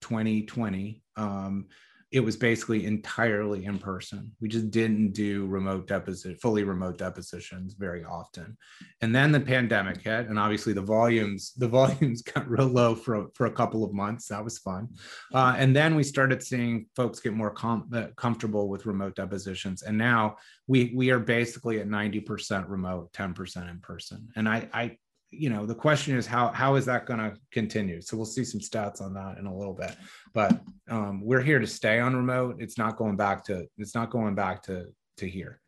2020, 0.00 1.00
um, 1.16 1.66
it 2.12 2.20
was 2.20 2.36
basically 2.36 2.86
entirely 2.86 3.66
in 3.66 3.78
person. 3.78 4.32
We 4.40 4.48
just 4.48 4.70
didn't 4.72 5.12
do 5.12 5.46
remote 5.46 5.86
deposit, 5.86 6.40
fully 6.40 6.64
remote 6.64 6.98
depositions 6.98 7.74
very 7.74 8.04
often. 8.04 8.56
And 9.00 9.14
then 9.14 9.30
the 9.30 9.38
pandemic 9.38 10.02
hit, 10.02 10.26
and 10.26 10.36
obviously 10.36 10.72
the 10.72 10.82
volumes, 10.82 11.52
the 11.56 11.68
volumes 11.80 12.22
got 12.22 12.50
real 12.50 12.66
low 12.66 12.96
for, 12.96 13.28
for 13.34 13.46
a 13.46 13.52
couple 13.52 13.84
of 13.84 13.92
months. 13.92 14.26
That 14.26 14.42
was 14.42 14.58
fun. 14.58 14.88
Uh, 15.32 15.54
and 15.56 15.74
then 15.74 15.94
we 15.94 16.02
started 16.02 16.42
seeing 16.42 16.86
folks 16.96 17.20
get 17.20 17.32
more 17.32 17.52
com- 17.52 17.88
uh, 17.94 18.08
comfortable 18.16 18.68
with 18.68 18.86
remote 18.86 19.14
depositions. 19.14 19.82
And 19.82 19.96
now 19.96 20.36
we 20.66 20.92
we 20.94 21.10
are 21.10 21.18
basically 21.20 21.80
at 21.80 21.88
90% 21.88 22.68
remote, 22.68 23.12
10% 23.12 23.70
in 23.70 23.78
person. 23.80 24.28
And 24.34 24.48
I, 24.48 24.68
I 24.72 24.96
you 25.30 25.48
know 25.48 25.64
the 25.64 25.74
question 25.74 26.16
is 26.16 26.26
how 26.26 26.48
how 26.48 26.74
is 26.74 26.84
that 26.86 27.06
going 27.06 27.20
to 27.20 27.36
continue? 27.52 28.00
So 28.00 28.16
we'll 28.16 28.26
see 28.26 28.44
some 28.44 28.60
stats 28.60 29.00
on 29.00 29.14
that 29.14 29.38
in 29.38 29.46
a 29.46 29.56
little 29.56 29.74
bit 29.74 29.96
but 30.32 30.60
um, 30.88 31.20
we're 31.22 31.40
here 31.40 31.58
to 31.58 31.66
stay 31.66 32.00
on 32.00 32.14
remote. 32.14 32.56
It's 32.58 32.78
not 32.78 32.96
going 32.96 33.16
back 33.16 33.44
to 33.46 33.66
it's 33.78 33.94
not 33.94 34.10
going 34.10 34.34
back 34.34 34.62
to 34.64 34.86
to 35.18 35.28
here. 35.28 35.60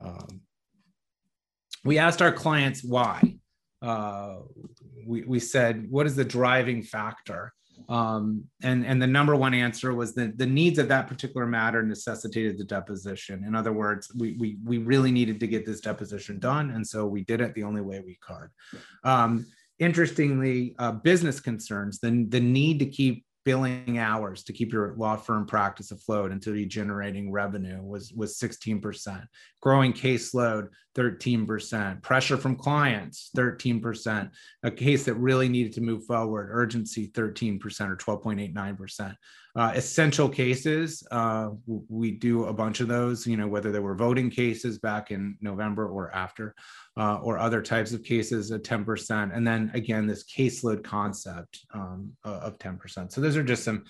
Um, 0.00 0.40
we 1.84 1.98
asked 1.98 2.22
our 2.22 2.32
clients 2.32 2.82
why. 2.82 3.38
Uh, 3.82 4.36
we, 5.06 5.22
we 5.24 5.38
said 5.38 5.86
what 5.90 6.06
is 6.06 6.16
the 6.16 6.24
driving 6.24 6.82
factor 6.82 7.52
um, 7.88 8.44
and 8.62 8.84
and 8.86 9.00
the 9.00 9.06
number 9.06 9.36
one 9.36 9.54
answer 9.54 9.94
was 9.94 10.14
that 10.14 10.38
the 10.38 10.46
needs 10.46 10.78
of 10.78 10.88
that 10.88 11.06
particular 11.06 11.46
matter 11.46 11.82
necessitated 11.82 12.58
the 12.58 12.64
deposition. 12.64 13.44
In 13.44 13.54
other 13.54 13.72
words, 13.72 14.10
we 14.16 14.36
we 14.38 14.58
we 14.64 14.78
really 14.78 15.12
needed 15.12 15.40
to 15.40 15.46
get 15.46 15.66
this 15.66 15.80
deposition 15.80 16.38
done, 16.38 16.70
and 16.70 16.86
so 16.86 17.06
we 17.06 17.24
did 17.24 17.40
it 17.40 17.54
the 17.54 17.64
only 17.64 17.82
way 17.82 18.00
we 18.00 18.18
could. 18.20 18.48
Um, 19.04 19.46
interestingly, 19.78 20.74
uh, 20.78 20.92
business 20.92 21.40
concerns, 21.40 22.00
the 22.00 22.26
the 22.28 22.40
need 22.40 22.78
to 22.78 22.86
keep 22.86 23.24
billing 23.44 23.98
hours 23.98 24.42
to 24.42 24.52
keep 24.52 24.72
your 24.72 24.94
law 24.96 25.16
firm 25.16 25.46
practice 25.46 25.90
afloat 25.90 26.32
until 26.32 26.56
you're 26.56 26.68
generating 26.68 27.30
revenue 27.30 27.82
was 27.82 28.12
was 28.12 28.38
16% 28.38 29.26
growing 29.60 29.92
caseload 29.92 30.68
13% 30.96 32.02
pressure 32.02 32.36
from 32.36 32.56
clients 32.56 33.30
13% 33.36 34.30
a 34.62 34.70
case 34.70 35.04
that 35.04 35.14
really 35.14 35.48
needed 35.48 35.72
to 35.72 35.80
move 35.80 36.04
forward 36.04 36.48
urgency 36.50 37.08
13% 37.08 37.60
or 37.90 37.96
12.89% 37.96 39.14
uh, 39.56 39.72
essential 39.74 40.28
cases 40.28 41.06
uh, 41.10 41.50
we 41.66 42.10
do 42.10 42.44
a 42.44 42.52
bunch 42.52 42.80
of 42.80 42.88
those 42.88 43.26
you 43.26 43.36
know 43.36 43.48
whether 43.48 43.70
they 43.70 43.78
were 43.78 43.94
voting 43.94 44.30
cases 44.30 44.78
back 44.78 45.10
in 45.10 45.36
november 45.40 45.86
or 45.86 46.14
after 46.14 46.54
uh, 46.96 47.16
or 47.16 47.38
other 47.38 47.60
types 47.60 47.92
of 47.92 48.04
cases 48.04 48.52
at 48.52 48.62
10%. 48.62 49.34
And 49.34 49.46
then 49.46 49.70
again, 49.74 50.06
this 50.06 50.24
caseload 50.24 50.84
concept 50.84 51.66
um, 51.72 52.12
of 52.22 52.58
10%. 52.58 53.10
So 53.10 53.20
those 53.20 53.36
are 53.36 53.42
just 53.42 53.64
some, 53.64 53.84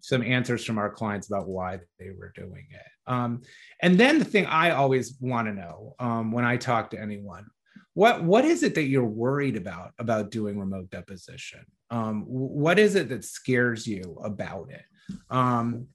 some 0.00 0.22
answers 0.22 0.64
from 0.64 0.78
our 0.78 0.90
clients 0.90 1.28
about 1.28 1.48
why 1.48 1.78
they 1.98 2.10
were 2.10 2.32
doing 2.34 2.66
it. 2.70 3.10
Um, 3.12 3.42
and 3.82 3.98
then 3.98 4.18
the 4.18 4.24
thing 4.24 4.46
I 4.46 4.70
always 4.70 5.16
want 5.20 5.46
to 5.46 5.54
know 5.54 5.94
um, 6.00 6.32
when 6.32 6.44
I 6.44 6.56
talk 6.56 6.90
to 6.90 7.00
anyone, 7.00 7.46
what, 7.94 8.22
what 8.24 8.44
is 8.44 8.62
it 8.62 8.74
that 8.74 8.84
you're 8.84 9.04
worried 9.04 9.56
about 9.56 9.92
about 9.98 10.30
doing 10.30 10.58
remote 10.58 10.90
deposition? 10.90 11.64
Um, 11.90 12.22
what 12.26 12.78
is 12.78 12.94
it 12.94 13.08
that 13.08 13.24
scares 13.24 13.86
you 13.86 14.16
about 14.22 14.70
it? 14.70 14.82
Um, 15.30 15.86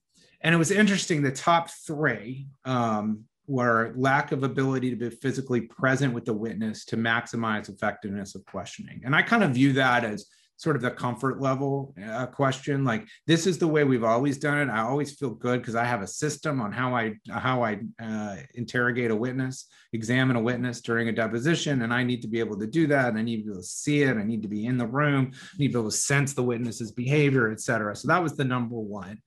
and 0.42 0.54
it 0.54 0.58
was 0.58 0.72
interesting, 0.72 1.22
the 1.22 1.32
top 1.32 1.70
three, 1.70 2.48
um, 2.66 3.26
were 3.48 3.94
lack 3.96 4.32
of 4.32 4.44
ability 4.44 4.90
to 4.90 4.96
be 4.96 5.10
physically 5.10 5.62
present 5.62 6.14
with 6.14 6.26
the 6.26 6.34
witness 6.34 6.86
to 6.86 6.98
maximize 6.98 7.70
effectiveness 7.70 8.36
of 8.36 8.46
questioning. 8.46 9.02
And 9.06 9.16
I 9.16 9.22
kind 9.22 9.44
of 9.44 9.52
view 9.52 9.74
that 9.74 10.04
as 10.04 10.26
sort 10.58 10.76
of 10.76 10.82
the 10.82 10.92
comfort 10.92 11.42
level 11.42 11.94
uh, 12.10 12.26
question 12.26 12.84
like 12.84 13.08
this 13.28 13.46
is 13.46 13.58
the 13.58 13.68
way 13.68 13.84
we've 13.84 14.04
always 14.04 14.38
done 14.38 14.58
it. 14.58 14.72
I 14.72 14.82
always 14.82 15.14
feel 15.14 15.32
good 15.32 15.62
because 15.62 15.76
i 15.76 15.84
have 15.84 16.02
a 16.02 16.08
system 16.08 16.62
on 16.62 16.72
how 16.72 16.96
i 16.96 17.14
how 17.30 17.64
i 17.64 17.80
uh, 18.02 18.38
interrogate 18.54 19.12
a 19.12 19.16
witness 19.16 19.68
examine 19.94 20.36
a 20.36 20.42
witness 20.42 20.82
during 20.82 21.10
a 21.10 21.12
deposition 21.12 21.82
and 21.82 21.94
i 21.94 22.04
need 22.04 22.22
to 22.22 22.28
be 22.28 22.40
able 22.40 22.58
to 22.58 22.68
do 22.68 22.88
that 22.88 23.10
and 23.10 23.20
i 23.20 23.22
need 23.22 23.38
to 23.38 23.44
be 23.44 23.52
able 23.52 23.62
to 23.62 23.68
see 23.68 24.04
it 24.04 24.18
i 24.18 24.24
need 24.24 24.42
to 24.42 24.48
be 24.48 24.66
in 24.66 24.78
the 24.78 24.88
room 24.88 25.32
i 25.34 25.58
need 25.58 25.68
to 25.68 25.74
be 25.74 25.80
able 25.80 25.90
to 25.90 25.96
sense 25.96 26.34
the 26.34 26.44
witness's 26.44 26.92
behavior 26.92 27.52
et 27.52 27.62
cetera. 27.62 27.96
So 27.96 28.08
that 28.08 28.22
was 28.22 28.36
the 28.36 28.44
number 28.44 28.76
one. 28.76 29.22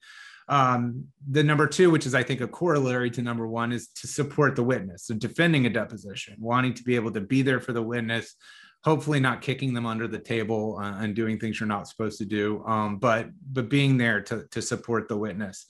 Um, 0.47 1.05
the 1.29 1.43
number 1.43 1.67
two, 1.67 1.91
which 1.91 2.07
is 2.07 2.15
I 2.15 2.23
think 2.23 2.41
a 2.41 2.47
corollary 2.47 3.11
to 3.11 3.21
number 3.21 3.47
one, 3.47 3.71
is 3.71 3.89
to 4.01 4.07
support 4.07 4.55
the 4.55 4.63
witness. 4.63 5.05
So 5.05 5.13
defending 5.13 5.67
a 5.67 5.69
deposition, 5.69 6.35
wanting 6.39 6.73
to 6.75 6.83
be 6.83 6.95
able 6.95 7.11
to 7.11 7.21
be 7.21 7.43
there 7.43 7.59
for 7.59 7.71
the 7.71 7.83
witness, 7.83 8.35
hopefully 8.83 9.19
not 9.19 9.41
kicking 9.41 9.73
them 9.73 9.85
under 9.85 10.07
the 10.07 10.19
table 10.19 10.77
uh, 10.81 11.01
and 11.01 11.15
doing 11.15 11.37
things 11.37 11.59
you're 11.59 11.67
not 11.67 11.87
supposed 11.87 12.17
to 12.17 12.25
do, 12.25 12.63
um, 12.65 12.97
but 12.97 13.29
but 13.51 13.69
being 13.69 13.97
there 13.97 14.21
to 14.21 14.45
to 14.51 14.61
support 14.61 15.07
the 15.07 15.17
witness. 15.17 15.65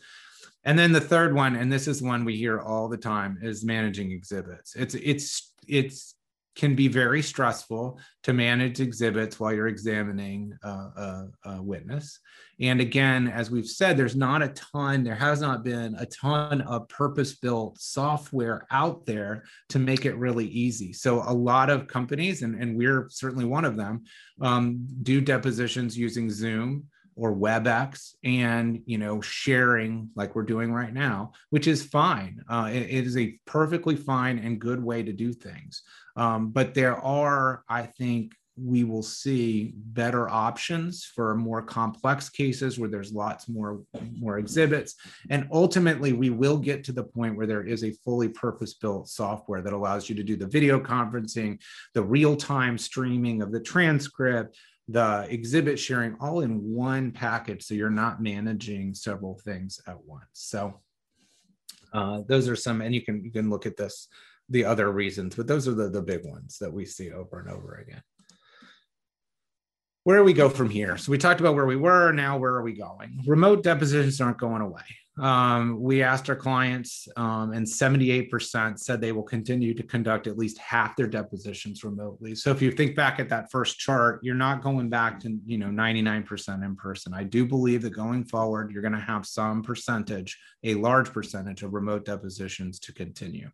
And 0.66 0.78
then 0.78 0.91
the 0.91 1.01
third 1.01 1.34
one, 1.34 1.55
and 1.55 1.72
this 1.72 1.88
is 1.88 2.01
one 2.01 2.26
we 2.26 2.36
hear 2.36 2.60
all 2.60 2.89
the 2.89 2.97
time, 2.97 3.39
is 3.41 3.64
managing 3.64 4.12
exhibits. 4.12 4.76
It's 4.76 4.95
it's 4.95 5.53
it's 5.68 6.16
can 6.60 6.76
be 6.76 6.89
very 6.89 7.22
stressful 7.22 7.97
to 8.22 8.34
manage 8.34 8.82
exhibits 8.82 9.39
while 9.39 9.53
you're 9.53 9.70
examining 9.70 10.53
a, 10.62 11.28
a, 11.45 11.62
witness. 11.62 12.20
And 12.60 12.82
again, 12.82 13.30
as 13.30 13.49
we've 13.49 13.66
said, 13.66 13.95
there's 13.95 14.18
not 14.18 14.43
a 14.43 14.49
ton, 14.49 15.05
there 15.05 15.16
has 15.16 15.39
not 15.39 15.64
been 15.64 15.95
a 15.95 16.05
ton 16.07 16.60
of 16.64 16.89
purpose 16.89 17.38
built 17.38 17.80
software 17.80 18.68
out 18.72 19.05
there 19.05 19.45
to 19.70 19.80
make 19.80 20.05
it 20.05 20.18
really 20.18 20.47
easy. 20.47 20.91
So 20.91 21.24
a 21.26 21.34
lot 21.34 21.70
of 21.70 21.88
companies, 21.88 22.41
and, 22.41 22.62
and 22.62 22.76
we're 22.76 23.07
certainly 23.10 23.45
one 23.45 23.64
of 23.64 23.78
them, 23.78 24.03
um, 24.41 24.86
do 25.01 25.22
depositions 25.22 25.97
using 25.97 26.30
Zoom 26.30 26.88
or 27.20 27.36
WebEx 27.36 28.13
and 28.24 28.82
you 28.86 28.97
know 28.97 29.20
sharing 29.20 30.09
like 30.15 30.36
we're 30.36 30.43
doing 30.43 30.72
right 30.72 30.93
now, 30.93 31.34
which 31.49 31.67
is 31.67 31.84
fine. 31.84 32.41
Uh, 32.49 32.70
it, 32.72 32.84
it 32.84 33.05
is 33.05 33.17
a 33.17 33.38
perfectly 33.45 33.95
fine 33.95 34.39
and 34.39 34.59
good 34.59 34.82
way 34.82 35.03
to 35.03 35.11
do 35.11 35.34
things. 35.34 35.84
Um, 36.15 36.49
but 36.49 36.74
there 36.74 36.95
are, 36.97 37.63
I 37.70 37.84
think, 37.84 38.34
we 38.61 38.84
will 38.84 39.03
see 39.03 39.74
better 39.76 40.30
options 40.30 41.05
for 41.05 41.36
more 41.36 41.61
complex 41.61 42.30
cases 42.30 42.78
where 42.78 42.89
there's 42.89 43.13
lots 43.13 43.47
more 43.47 43.82
more 44.17 44.38
exhibits 44.38 44.95
and 45.30 45.47
ultimately 45.51 46.11
we 46.11 46.30
will 46.30 46.57
get 46.57 46.84
to 46.84 46.91
the 46.91 47.03
point 47.03 47.38
where 47.38 47.47
there 47.47 47.63
is 47.63 47.86
a 47.86 47.93
fully 48.03 48.28
purpose 48.28 48.74
built 48.74 49.07
software 49.07 49.61
that 49.61 49.72
allows 49.72 50.09
you 50.09 50.15
to 50.15 50.24
do 50.24 50.36
the 50.36 50.47
video 50.47 50.80
conferencing 50.80 51.57
the 51.93 52.03
real 52.03 52.36
time 52.36 52.78
streaming 52.78 53.41
of 53.41 53.51
the 53.51 53.61
transcript 53.61 54.57
the 54.90 55.28
exhibit 55.30 55.78
sharing 55.78 56.16
all 56.20 56.42
in 56.42 56.74
one 56.74 57.12
package 57.12 57.64
so 57.64 57.76
you're 57.76 57.92
not 57.92 58.22
managing 58.22 58.94
several 58.96 59.38
things 59.38 59.80
at 59.88 60.04
once. 60.04 60.26
So 60.34 60.80
uh, 61.94 62.24
those 62.28 62.50
are 62.50 62.56
some 62.56 62.82
and 62.82 62.94
you 62.94 63.02
can 63.02 63.24
you 63.24 63.32
can 63.32 63.50
look 63.50 63.66
at 63.66 63.78
this 63.78 64.08
the 64.50 64.66
other 64.66 64.92
reasons 64.92 65.36
but 65.36 65.46
those 65.46 65.68
are 65.68 65.74
the, 65.74 65.90
the 65.90 66.02
big 66.02 66.26
ones 66.26 66.58
that 66.60 66.74
we 66.74 66.86
see 66.86 67.12
over 67.12 67.40
and 67.40 67.50
over 67.50 67.76
again. 67.76 68.02
Where 70.06 70.18
do 70.18 70.24
we 70.24 70.34
go 70.34 70.50
from 70.50 70.72
here? 70.72 70.98
So 70.98 71.12
we 71.12 71.20
talked 71.20 71.40
about 71.40 71.54
where 71.54 71.68
we 71.68 71.76
were 71.76 72.12
now 72.12 72.40
where 72.40 72.54
are 72.54 72.64
we 72.64 72.74
going? 72.74 73.22
Remote 73.28 73.64
depositions 73.64 74.20
aren't 74.20 74.40
going 74.40 74.64
away 74.64 74.82
um, 75.20 75.82
we 75.82 76.01
asked 76.01 76.30
our 76.30 76.36
clients, 76.36 77.07
um, 77.17 77.51
and 77.51 77.65
78% 77.65 78.80
said 78.80 79.01
they 79.01 79.11
will 79.11 79.24
continue 79.24 79.74
to 79.74 79.84
conduct 79.84 80.28
at 80.28 80.38
least 80.38 80.57
half 80.57 80.95
their 80.95 81.07
depositions 81.07 81.84
remotely. 81.84 82.36
So 82.36 82.51
if 82.51 82.61
you 82.61 82.72
think 82.72 82.95
back 82.95 83.20
at 83.20 83.30
that 83.30 83.51
first 83.51 83.78
chart, 83.78 84.22
you're 84.24 84.36
not 84.36 84.61
going 84.61 84.89
back 84.89 85.20
to 85.22 85.38
you 85.45 85.57
know 85.57 85.67
99% 85.67 86.63
in 86.63 86.76
person. 86.76 87.13
I 87.13 87.24
do 87.24 87.45
believe 87.45 87.82
that 87.82 87.91
going 87.91 88.24
forward, 88.24 88.72
you're 88.72 88.82
going 88.82 88.93
to 88.93 88.99
have 88.99 89.26
some 89.26 89.61
percentage, 89.61 90.38
a 90.63 90.76
large 90.76 91.11
percentage 91.11 91.63
of 91.63 91.74
remote 91.74 92.05
depositions 92.05 92.80
to 92.80 92.93
continue. 92.93 93.49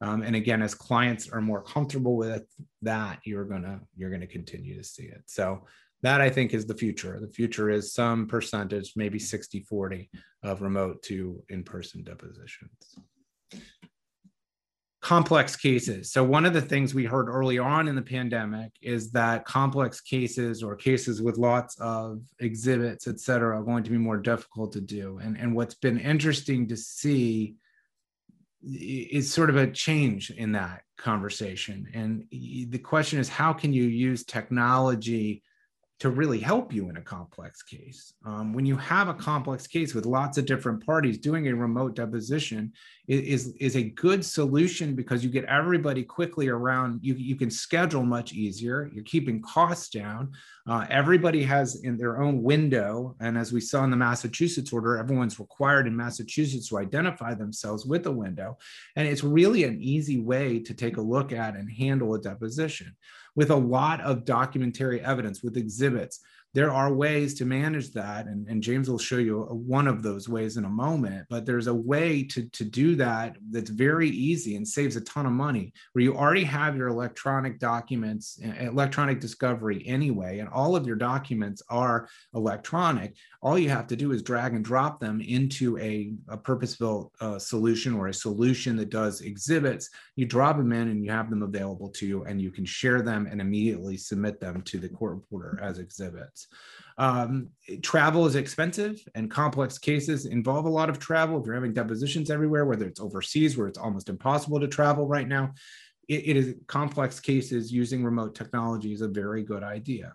Um, 0.00 0.22
and 0.22 0.36
again, 0.36 0.62
as 0.62 0.74
clients 0.74 1.28
are 1.30 1.40
more 1.40 1.62
comfortable 1.62 2.16
with 2.16 2.44
that, 2.82 3.18
you're 3.24 3.44
gonna 3.44 3.80
you're 3.96 4.10
gonna 4.10 4.26
continue 4.26 4.76
to 4.76 4.84
see 4.84 5.04
it. 5.04 5.22
So 5.26 5.66
that 6.02 6.20
I 6.20 6.30
think 6.30 6.54
is 6.54 6.66
the 6.66 6.74
future. 6.74 7.18
The 7.20 7.28
future 7.28 7.70
is 7.70 7.92
some 7.92 8.26
percentage, 8.26 8.92
maybe 8.96 9.18
60 9.18 9.60
40 9.60 10.10
of 10.42 10.62
remote 10.62 11.02
to 11.04 11.42
in 11.48 11.64
person 11.64 12.04
depositions. 12.04 12.96
Complex 15.00 15.56
cases. 15.56 16.12
So, 16.12 16.22
one 16.24 16.44
of 16.44 16.52
the 16.52 16.60
things 16.60 16.92
we 16.92 17.04
heard 17.04 17.28
early 17.28 17.58
on 17.58 17.88
in 17.88 17.94
the 17.94 18.02
pandemic 18.02 18.72
is 18.82 19.10
that 19.12 19.44
complex 19.44 20.00
cases 20.00 20.62
or 20.62 20.76
cases 20.76 21.22
with 21.22 21.38
lots 21.38 21.76
of 21.80 22.20
exhibits, 22.40 23.06
et 23.06 23.20
cetera, 23.20 23.58
are 23.58 23.64
going 23.64 23.84
to 23.84 23.90
be 23.90 23.96
more 23.96 24.18
difficult 24.18 24.72
to 24.72 24.80
do. 24.80 25.18
And, 25.22 25.38
and 25.38 25.54
what's 25.54 25.76
been 25.76 25.98
interesting 25.98 26.66
to 26.68 26.76
see 26.76 27.54
is 28.62 29.32
sort 29.32 29.50
of 29.50 29.56
a 29.56 29.70
change 29.70 30.30
in 30.30 30.52
that 30.52 30.82
conversation. 30.96 31.86
And 31.94 32.24
the 32.30 32.78
question 32.78 33.20
is, 33.20 33.28
how 33.28 33.52
can 33.52 33.72
you 33.72 33.84
use 33.84 34.24
technology 34.24 35.42
to 35.98 36.10
really 36.10 36.38
help 36.38 36.72
you 36.72 36.88
in 36.88 36.96
a 36.96 37.02
complex 37.02 37.62
case. 37.62 38.12
Um, 38.24 38.52
when 38.52 38.64
you 38.64 38.76
have 38.76 39.08
a 39.08 39.14
complex 39.14 39.66
case 39.66 39.94
with 39.94 40.06
lots 40.06 40.38
of 40.38 40.46
different 40.46 40.84
parties, 40.86 41.18
doing 41.18 41.48
a 41.48 41.54
remote 41.54 41.96
deposition 41.96 42.72
is, 43.08 43.54
is 43.58 43.74
a 43.74 43.82
good 43.82 44.22
solution 44.22 44.94
because 44.94 45.24
you 45.24 45.30
get 45.30 45.46
everybody 45.46 46.02
quickly 46.02 46.48
around. 46.48 47.00
You, 47.02 47.14
you 47.14 47.36
can 47.36 47.50
schedule 47.50 48.04
much 48.04 48.34
easier. 48.34 48.90
You're 48.92 49.04
keeping 49.04 49.40
costs 49.40 49.88
down. 49.88 50.32
Uh, 50.68 50.86
everybody 50.90 51.42
has 51.44 51.76
in 51.76 51.96
their 51.96 52.20
own 52.20 52.42
window. 52.42 53.16
And 53.20 53.38
as 53.38 53.50
we 53.50 53.62
saw 53.62 53.82
in 53.84 53.90
the 53.90 53.96
Massachusetts 53.96 54.74
order, 54.74 54.98
everyone's 54.98 55.40
required 55.40 55.86
in 55.86 55.96
Massachusetts 55.96 56.68
to 56.68 56.78
identify 56.78 57.32
themselves 57.32 57.86
with 57.86 58.06
a 58.06 58.12
window. 58.12 58.58
And 58.94 59.08
it's 59.08 59.24
really 59.24 59.64
an 59.64 59.80
easy 59.80 60.20
way 60.20 60.58
to 60.60 60.74
take 60.74 60.98
a 60.98 61.02
look 61.02 61.32
at 61.32 61.56
and 61.56 61.70
handle 61.70 62.14
a 62.14 62.20
deposition 62.20 62.94
with 63.34 63.50
a 63.50 63.56
lot 63.56 64.00
of 64.02 64.26
documentary 64.26 65.00
evidence, 65.00 65.42
with 65.42 65.56
exhibits. 65.56 66.20
There 66.54 66.72
are 66.72 66.92
ways 66.92 67.34
to 67.34 67.44
manage 67.44 67.92
that, 67.92 68.26
and, 68.26 68.48
and 68.48 68.62
James 68.62 68.88
will 68.88 68.98
show 68.98 69.18
you 69.18 69.42
uh, 69.42 69.54
one 69.54 69.86
of 69.86 70.02
those 70.02 70.28
ways 70.28 70.56
in 70.56 70.64
a 70.64 70.68
moment. 70.70 71.26
But 71.28 71.44
there's 71.44 71.66
a 71.66 71.74
way 71.74 72.22
to, 72.24 72.48
to 72.48 72.64
do 72.64 72.96
that 72.96 73.36
that's 73.50 73.70
very 73.70 74.08
easy 74.08 74.56
and 74.56 74.66
saves 74.66 74.96
a 74.96 75.02
ton 75.02 75.26
of 75.26 75.32
money, 75.32 75.72
where 75.92 76.02
you 76.02 76.16
already 76.16 76.44
have 76.44 76.76
your 76.76 76.88
electronic 76.88 77.58
documents, 77.58 78.40
electronic 78.60 79.20
discovery 79.20 79.86
anyway, 79.86 80.38
and 80.38 80.48
all 80.48 80.74
of 80.74 80.86
your 80.86 80.96
documents 80.96 81.62
are 81.68 82.08
electronic. 82.34 83.14
All 83.40 83.56
you 83.56 83.68
have 83.68 83.86
to 83.86 83.96
do 83.96 84.10
is 84.10 84.22
drag 84.22 84.54
and 84.54 84.64
drop 84.64 84.98
them 84.98 85.20
into 85.20 85.78
a, 85.78 86.12
a 86.28 86.36
purpose-built 86.36 87.12
uh, 87.20 87.38
solution 87.38 87.94
or 87.94 88.08
a 88.08 88.14
solution 88.14 88.74
that 88.76 88.90
does 88.90 89.20
exhibits. 89.20 89.90
You 90.16 90.26
drop 90.26 90.56
them 90.56 90.72
in 90.72 90.88
and 90.88 91.04
you 91.04 91.12
have 91.12 91.30
them 91.30 91.44
available 91.44 91.88
to 91.90 92.06
you, 92.06 92.24
and 92.24 92.42
you 92.42 92.50
can 92.50 92.64
share 92.64 93.00
them 93.00 93.28
and 93.30 93.40
immediately 93.40 93.96
submit 93.96 94.40
them 94.40 94.62
to 94.62 94.78
the 94.78 94.88
court 94.88 95.14
reporter 95.14 95.58
as 95.62 95.78
exhibits. 95.78 96.48
Um, 96.98 97.50
travel 97.80 98.26
is 98.26 98.34
expensive 98.34 99.00
and 99.14 99.30
complex 99.30 99.78
cases 99.78 100.26
involve 100.26 100.64
a 100.64 100.68
lot 100.70 100.90
of 100.90 100.98
travel. 100.98 101.38
If 101.38 101.46
you're 101.46 101.54
having 101.54 101.72
depositions 101.72 102.30
everywhere, 102.30 102.64
whether 102.64 102.86
it's 102.86 103.00
overseas 103.00 103.56
where 103.56 103.68
it's 103.68 103.78
almost 103.78 104.08
impossible 104.08 104.58
to 104.58 104.66
travel 104.66 105.06
right 105.06 105.28
now, 105.28 105.52
it, 106.08 106.30
it 106.30 106.36
is 106.36 106.56
complex 106.66 107.20
cases 107.20 107.70
using 107.70 108.02
remote 108.02 108.34
technology 108.34 108.92
is 108.92 109.00
a 109.02 109.08
very 109.08 109.44
good 109.44 109.62
idea. 109.62 110.12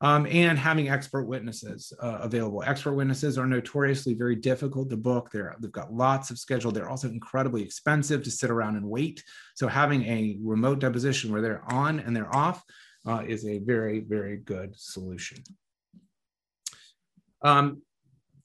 Um, 0.00 0.26
and 0.26 0.58
having 0.58 0.88
expert 0.88 1.24
witnesses 1.24 1.92
uh, 2.02 2.18
available. 2.20 2.62
Expert 2.66 2.94
witnesses 2.94 3.38
are 3.38 3.46
notoriously 3.46 4.14
very 4.14 4.36
difficult 4.36 4.90
to 4.90 4.96
book. 4.96 5.30
They're, 5.32 5.54
they've 5.60 5.72
got 5.72 5.92
lots 5.92 6.30
of 6.30 6.38
schedule. 6.38 6.72
They're 6.72 6.90
also 6.90 7.08
incredibly 7.08 7.62
expensive 7.62 8.22
to 8.24 8.30
sit 8.30 8.50
around 8.50 8.76
and 8.76 8.88
wait. 8.88 9.22
So 9.54 9.68
having 9.68 10.02
a 10.04 10.36
remote 10.42 10.80
deposition 10.80 11.32
where 11.32 11.40
they're 11.40 11.64
on 11.72 12.00
and 12.00 12.14
they're 12.14 12.34
off 12.34 12.62
uh, 13.06 13.22
is 13.26 13.46
a 13.46 13.58
very, 13.58 14.00
very 14.00 14.36
good 14.36 14.74
solution. 14.76 15.38
Um, 17.42 17.82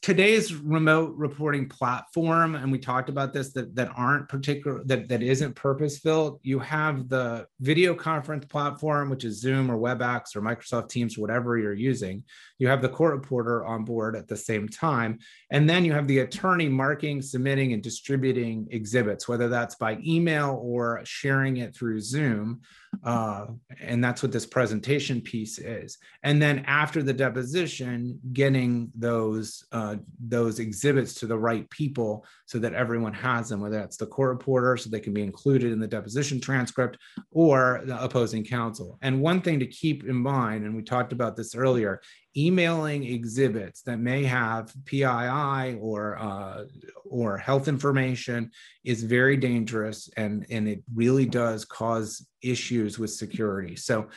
today's 0.02 0.56
remote 0.56 1.14
reporting 1.18 1.68
platform 1.68 2.56
and 2.56 2.72
we 2.72 2.80
talked 2.80 3.10
about 3.10 3.34
this 3.34 3.52
that, 3.52 3.76
that 3.76 3.91
aren't 3.97 4.30
particular 4.30 4.82
that, 4.86 5.10
that 5.10 5.22
isn't 5.22 5.54
purpose 5.56 6.00
built 6.00 6.39
you 6.41 6.58
have 6.58 7.10
the 7.10 7.45
video 7.60 7.93
conference 7.93 8.45
platform 8.45 9.10
which 9.10 9.26
is 9.26 9.41
zoom 9.41 9.70
or 9.70 9.78
webex 9.78 10.38
or 10.38 10.41
microsoft 10.41 10.88
teams 10.88 11.18
whatever 11.18 11.58
you're 11.58 11.74
using. 11.74 12.24
You 12.60 12.70
have 12.70 12.82
the 12.82 12.89
court 12.89 13.14
reporter 13.14 13.66
on 13.66 13.84
board 13.84 14.16
at 14.16 14.28
the 14.30 14.38
same 14.38 14.70
time 14.70 15.20
and 15.52 15.70
then 15.70 15.84
you 15.84 15.91
have 15.91 16.08
the 16.08 16.20
attorney 16.20 16.70
marking 16.70 17.22
submitting 17.22 17.74
and 17.74 17.84
distributing 17.84 18.68
exhibits 18.72 19.28
whether 19.28 19.50
that's 19.50 19.76
by 19.76 20.00
email 20.06 20.62
or 20.64 21.02
sharing 21.04 21.58
it 21.58 21.76
through 21.76 22.00
zoom 22.00 22.62
uh, 23.04 23.48
and 23.82 24.04
that's 24.04 24.22
what 24.22 24.32
this 24.32 24.46
presentation 24.46 25.22
piece 25.22 25.58
is. 25.58 25.98
And 26.24 26.42
then 26.42 26.64
after 26.68 27.02
the 27.02 27.14
deposition 27.14 28.20
getting 28.34 28.92
those 28.96 29.66
uh, 29.72 29.98
those 30.20 30.60
exhibits 30.60 31.14
to 31.16 31.28
the 31.28 31.38
right 31.38 31.70
people 31.70 32.26
so 32.46 32.60
that 32.60 32.74
everyone 32.74 33.14
has 33.14 33.50
them 33.50 33.62
whether 33.62 33.80
that's 33.80 33.98
the 33.98 34.06
court 34.06 34.30
reporter 34.30 34.76
so 34.76 34.90
they 34.90 35.00
can 35.00 35.14
be 35.14 35.22
included 35.22 35.72
in 35.72 35.80
the 35.80 35.88
deposition 35.88 36.42
transcript 36.42 36.98
or 37.32 37.82
the 37.86 38.04
opposing 38.04 38.44
counsel. 38.44 38.98
And 39.02 39.22
one 39.22 39.42
thing 39.42 39.60
to 39.60 39.68
keep 39.68 40.04
in 40.06 40.16
mind 40.16 40.66
and 40.66 40.76
we 40.76 40.84
talked 40.84 41.14
about 41.14 41.36
this 41.36 41.56
earlier 41.56 42.02
emailing 42.38 43.04
exhibits 43.04 43.82
that 43.82 44.00
may 44.00 44.24
have 44.24 44.74
PII 44.86 45.78
or 45.80 46.18
uh, 46.20 46.66
or 47.06 47.38
health 47.38 47.68
information 47.68 48.52
is 48.84 49.04
very 49.04 49.36
dangerous 49.38 50.10
and 50.16 50.46
and 50.50 50.68
it 50.68 50.84
really 50.94 51.26
does 51.26 51.66
cause 51.66 52.28
issues 52.42 53.00
with 53.00 53.12
security. 53.12 53.76
So 53.76 54.10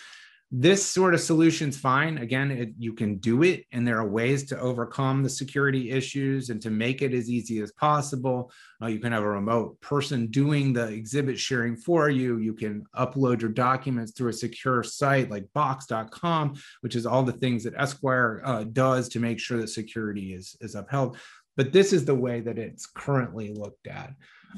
this 0.55 0.87
sort 0.87 1.15
of 1.15 1.21
solution's 1.21 1.79
fine. 1.79 2.19
Again, 2.19 2.51
it, 2.51 2.75
you 2.79 2.93
can 2.93 3.17
do 3.17 3.43
it, 3.43 3.65
and 3.73 3.89
there 3.89 3.97
are 3.97 4.07
ways 4.07 4.45
to 4.49 4.61
overcome 4.61 5.23
the 5.23 5.31
security 5.31 5.91
issues 5.91 6.51
and 6.51 6.61
to 6.61 6.69
make 6.69 7.01
it 7.01 7.15
as 7.15 7.31
easy 7.31 7.61
as 7.61 7.73
possible. 7.73 8.53
Uh, 8.83 8.89
you 8.89 8.99
can 8.99 9.13
have 9.13 9.23
a 9.23 9.29
remote 9.29 9.81
person 9.81 10.27
doing 10.27 10.75
the 10.75 10.89
exhibit 10.89 11.39
sharing 11.39 11.75
for 11.75 12.11
you. 12.11 12.37
You 12.37 12.53
can 12.53 12.85
upload 12.95 13.41
your 13.41 13.51
documents 13.51 14.13
through 14.13 14.29
a 14.29 14.35
secure 14.35 14.83
site 14.83 15.31
like 15.31 15.49
box.com, 15.55 16.55
which 16.83 16.97
is 16.97 17.07
all 17.07 17.23
the 17.23 17.33
things 17.33 17.65
that 17.65 17.75
Esquire 17.79 18.43
uh, 18.45 18.65
does 18.65 19.09
to 19.09 19.21
make 19.21 19.41
sure 19.41 19.59
that 19.59 19.69
security 19.69 20.35
is, 20.35 20.55
is 20.61 20.75
upheld. 20.75 21.17
But 21.57 21.73
this 21.73 21.95
is 21.95 22.05
the 22.05 22.15
way 22.15 22.41
that 22.41 22.59
it's 22.59 22.87
currently 22.87 23.55
looked 23.55 23.87
at. 23.87 24.13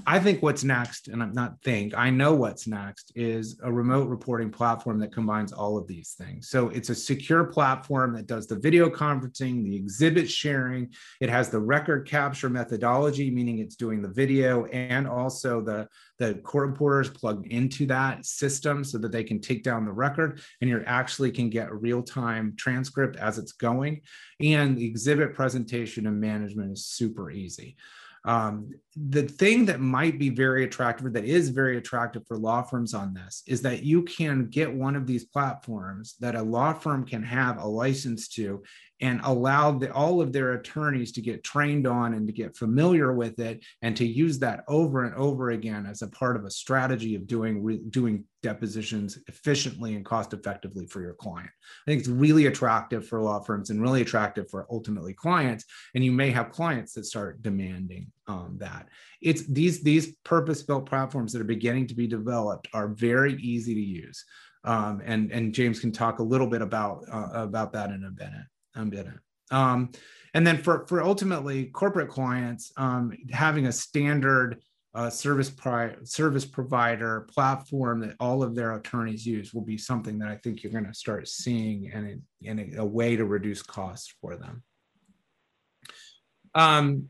I 0.06 0.18
think 0.18 0.42
what's 0.42 0.64
next, 0.64 1.08
and 1.08 1.22
I'm 1.22 1.32
not 1.32 1.62
think, 1.62 1.94
I 1.96 2.10
know 2.10 2.34
what's 2.34 2.66
next 2.66 3.12
is 3.14 3.58
a 3.62 3.72
remote 3.72 4.08
reporting 4.08 4.50
platform 4.50 4.98
that 5.00 5.12
combines 5.12 5.52
all 5.52 5.78
of 5.78 5.86
these 5.86 6.14
things. 6.18 6.48
So 6.48 6.68
it's 6.70 6.88
a 6.88 6.94
secure 6.94 7.44
platform 7.44 8.14
that 8.14 8.26
does 8.26 8.46
the 8.46 8.58
video 8.58 8.90
conferencing, 8.90 9.64
the 9.64 9.76
exhibit 9.76 10.30
sharing. 10.30 10.92
It 11.20 11.30
has 11.30 11.48
the 11.48 11.60
record 11.60 12.08
capture 12.08 12.50
methodology, 12.50 13.30
meaning 13.30 13.58
it's 13.58 13.76
doing 13.76 14.02
the 14.02 14.08
video 14.08 14.64
and 14.66 15.06
also 15.06 15.60
the, 15.60 15.88
the 16.18 16.34
court 16.36 16.70
reporters 16.70 17.10
plugged 17.10 17.46
into 17.46 17.86
that 17.86 18.26
system 18.26 18.84
so 18.84 18.98
that 18.98 19.12
they 19.12 19.24
can 19.24 19.40
take 19.40 19.62
down 19.62 19.84
the 19.84 19.92
record 19.92 20.40
and 20.60 20.68
you 20.68 20.82
actually 20.86 21.30
can 21.30 21.50
get 21.50 21.70
a 21.70 21.74
real-time 21.74 22.54
transcript 22.56 23.16
as 23.16 23.38
it's 23.38 23.52
going. 23.52 24.00
And 24.40 24.76
the 24.76 24.86
exhibit 24.86 25.34
presentation 25.34 26.06
and 26.06 26.20
management 26.20 26.72
is 26.72 26.86
super 26.86 27.30
easy. 27.30 27.76
Um, 28.24 28.70
the 28.96 29.22
thing 29.22 29.64
that 29.66 29.80
might 29.80 30.18
be 30.18 30.30
very 30.30 30.64
attractive, 30.64 31.06
or 31.06 31.10
that 31.10 31.24
is 31.24 31.48
very 31.48 31.76
attractive 31.76 32.26
for 32.26 32.38
law 32.38 32.62
firms 32.62 32.94
on 32.94 33.12
this, 33.12 33.42
is 33.46 33.62
that 33.62 33.82
you 33.82 34.02
can 34.02 34.46
get 34.46 34.72
one 34.72 34.94
of 34.94 35.06
these 35.06 35.24
platforms 35.24 36.14
that 36.20 36.36
a 36.36 36.42
law 36.42 36.72
firm 36.72 37.04
can 37.04 37.22
have 37.22 37.58
a 37.58 37.66
license 37.66 38.28
to 38.28 38.62
and 39.00 39.20
allow 39.24 39.72
the, 39.72 39.92
all 39.92 40.20
of 40.20 40.32
their 40.32 40.52
attorneys 40.52 41.12
to 41.12 41.20
get 41.20 41.42
trained 41.42 41.86
on 41.86 42.14
and 42.14 42.26
to 42.26 42.32
get 42.32 42.56
familiar 42.56 43.12
with 43.12 43.38
it 43.40 43.64
and 43.82 43.96
to 43.96 44.06
use 44.06 44.38
that 44.38 44.64
over 44.68 45.04
and 45.04 45.14
over 45.16 45.50
again 45.50 45.84
as 45.84 46.02
a 46.02 46.08
part 46.08 46.36
of 46.36 46.44
a 46.44 46.50
strategy 46.50 47.14
of 47.14 47.26
doing 47.26 47.84
doing 47.90 48.24
depositions 48.42 49.18
efficiently 49.26 49.96
and 49.96 50.04
cost 50.04 50.32
effectively 50.32 50.86
for 50.86 51.00
your 51.00 51.14
client. 51.14 51.50
I 51.86 51.90
think 51.90 52.00
it's 52.00 52.08
really 52.08 52.46
attractive 52.46 53.06
for 53.06 53.20
law 53.20 53.40
firms 53.40 53.70
and 53.70 53.82
really 53.82 54.02
attractive 54.02 54.48
for 54.50 54.66
ultimately 54.70 55.14
clients. 55.14 55.64
And 55.94 56.04
you 56.04 56.12
may 56.12 56.30
have 56.30 56.52
clients 56.52 56.92
that 56.94 57.06
start 57.06 57.42
demanding 57.42 58.12
um, 58.26 58.56
that. 58.58 58.88
It's 59.20 59.46
these 59.46 59.82
these 59.82 60.14
purpose 60.24 60.62
built 60.62 60.86
platforms 60.86 61.32
that 61.32 61.40
are 61.40 61.44
beginning 61.44 61.86
to 61.88 61.94
be 61.94 62.06
developed 62.06 62.68
are 62.72 62.88
very 62.88 63.34
easy 63.34 63.74
to 63.74 63.80
use. 63.80 64.24
Um, 64.64 65.02
and 65.04 65.30
and 65.30 65.52
James 65.52 65.80
can 65.80 65.92
talk 65.92 66.18
a 66.18 66.22
little 66.22 66.46
bit 66.46 66.62
about 66.62 67.04
uh, 67.10 67.30
about 67.32 67.72
that 67.72 67.90
in 67.90 68.04
a 68.04 68.10
minute. 68.10 68.46
I'm 68.74 68.90
gonna. 68.90 69.20
Um, 69.50 69.90
and 70.32 70.46
then 70.46 70.58
for 70.58 70.86
for 70.86 71.02
ultimately 71.02 71.66
corporate 71.66 72.08
clients, 72.08 72.72
um, 72.76 73.12
having 73.30 73.66
a 73.66 73.72
standard 73.72 74.62
uh, 74.94 75.10
service 75.10 75.50
pri- 75.50 75.96
service 76.04 76.44
provider 76.44 77.26
platform 77.32 78.00
that 78.00 78.14
all 78.20 78.42
of 78.42 78.54
their 78.54 78.74
attorneys 78.74 79.26
use 79.26 79.52
will 79.52 79.64
be 79.64 79.76
something 79.76 80.18
that 80.18 80.28
I 80.28 80.36
think 80.36 80.62
you're 80.62 80.72
going 80.72 80.86
to 80.86 80.94
start 80.94 81.26
seeing 81.26 81.90
and 81.92 82.22
a, 82.60 82.78
a, 82.78 82.84
way 82.84 83.16
to 83.16 83.24
reduce 83.24 83.60
costs 83.60 84.14
for 84.20 84.36
them. 84.36 84.62
Um, 86.54 87.08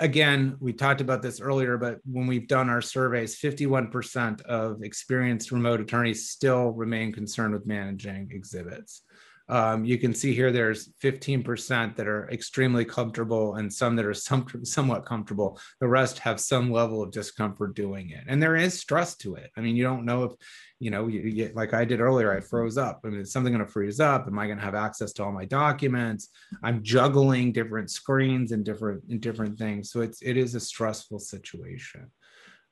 again, 0.00 0.56
we 0.60 0.72
talked 0.72 1.00
about 1.00 1.22
this 1.22 1.40
earlier, 1.40 1.76
but 1.76 1.98
when 2.04 2.26
we've 2.26 2.48
done 2.48 2.68
our 2.68 2.82
surveys, 2.82 3.38
51% 3.38 4.42
of 4.42 4.82
experienced 4.82 5.52
remote 5.52 5.80
attorneys 5.80 6.28
still 6.28 6.70
remain 6.70 7.12
concerned 7.12 7.54
with 7.54 7.66
managing 7.66 8.30
exhibits. 8.32 9.02
Um, 9.48 9.84
you 9.84 9.98
can 9.98 10.14
see 10.14 10.34
here 10.34 10.50
there's 10.50 10.88
15% 11.02 11.96
that 11.96 12.08
are 12.08 12.28
extremely 12.30 12.84
comfortable 12.84 13.56
and 13.56 13.70
some 13.70 13.94
that 13.96 14.06
are 14.06 14.14
some, 14.14 14.46
somewhat 14.62 15.04
comfortable. 15.04 15.60
The 15.80 15.88
rest 15.88 16.18
have 16.20 16.40
some 16.40 16.70
level 16.72 17.02
of 17.02 17.10
discomfort 17.10 17.74
doing 17.74 18.10
it. 18.10 18.24
And 18.26 18.42
there 18.42 18.56
is 18.56 18.78
stress 18.78 19.16
to 19.18 19.34
it. 19.34 19.50
I 19.56 19.60
mean, 19.60 19.76
you 19.76 19.84
don't 19.84 20.06
know 20.06 20.24
if, 20.24 20.32
you 20.78 20.90
know, 20.90 21.08
you, 21.08 21.20
you 21.20 21.52
like 21.54 21.74
I 21.74 21.84
did 21.84 22.00
earlier, 22.00 22.34
I 22.34 22.40
froze 22.40 22.78
up. 22.78 23.00
I 23.04 23.08
mean, 23.08 23.20
is 23.20 23.32
something 23.32 23.52
going 23.52 23.64
to 23.64 23.70
freeze 23.70 24.00
up? 24.00 24.26
Am 24.26 24.38
I 24.38 24.46
going 24.46 24.58
to 24.58 24.64
have 24.64 24.74
access 24.74 25.12
to 25.14 25.24
all 25.24 25.32
my 25.32 25.44
documents? 25.44 26.30
I'm 26.62 26.82
juggling 26.82 27.52
different 27.52 27.90
screens 27.90 28.52
and 28.52 28.64
different, 28.64 29.04
and 29.10 29.20
different 29.20 29.58
things. 29.58 29.90
So 29.90 30.00
it's, 30.00 30.22
it 30.22 30.36
is 30.36 30.54
a 30.54 30.60
stressful 30.60 31.18
situation. 31.18 32.10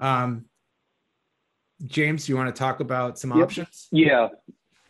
Um, 0.01 0.47
James, 1.85 2.29
you 2.29 2.37
want 2.37 2.55
to 2.55 2.59
talk 2.59 2.81
about 2.81 3.18
some 3.18 3.31
yep. 3.31 3.45
options? 3.45 3.89
Yeah. 3.91 4.29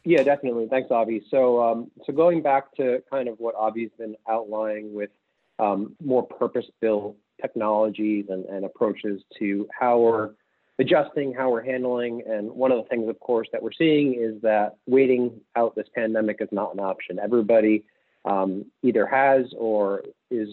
Yeah, 0.04 0.22
definitely. 0.24 0.66
Thanks, 0.68 0.90
Avi. 0.90 1.24
So, 1.30 1.62
um, 1.62 1.90
so 2.04 2.12
going 2.12 2.42
back 2.42 2.74
to 2.76 3.02
kind 3.08 3.28
of 3.28 3.38
what 3.38 3.54
Avi's 3.54 3.90
been 3.98 4.16
outlining 4.28 4.92
with 4.92 5.10
um, 5.58 5.94
more 6.04 6.24
purpose-built 6.24 7.16
technologies 7.40 8.26
and, 8.28 8.44
and 8.46 8.64
approaches 8.64 9.22
to 9.38 9.68
how 9.78 9.98
we're 9.98 10.30
adjusting, 10.78 11.32
how 11.32 11.50
we're 11.50 11.62
handling. 11.62 12.22
And 12.28 12.50
one 12.50 12.72
of 12.72 12.82
the 12.82 12.88
things, 12.88 13.08
of 13.08 13.18
course, 13.20 13.48
that 13.52 13.62
we're 13.62 13.72
seeing 13.72 14.14
is 14.14 14.40
that 14.42 14.76
waiting 14.86 15.40
out 15.54 15.76
this 15.76 15.86
pandemic 15.94 16.38
is 16.40 16.48
not 16.50 16.74
an 16.74 16.80
option. 16.80 17.18
Everybody 17.18 17.84
um, 18.24 18.64
either 18.82 19.06
has 19.06 19.46
or 19.56 20.02
is 20.30 20.48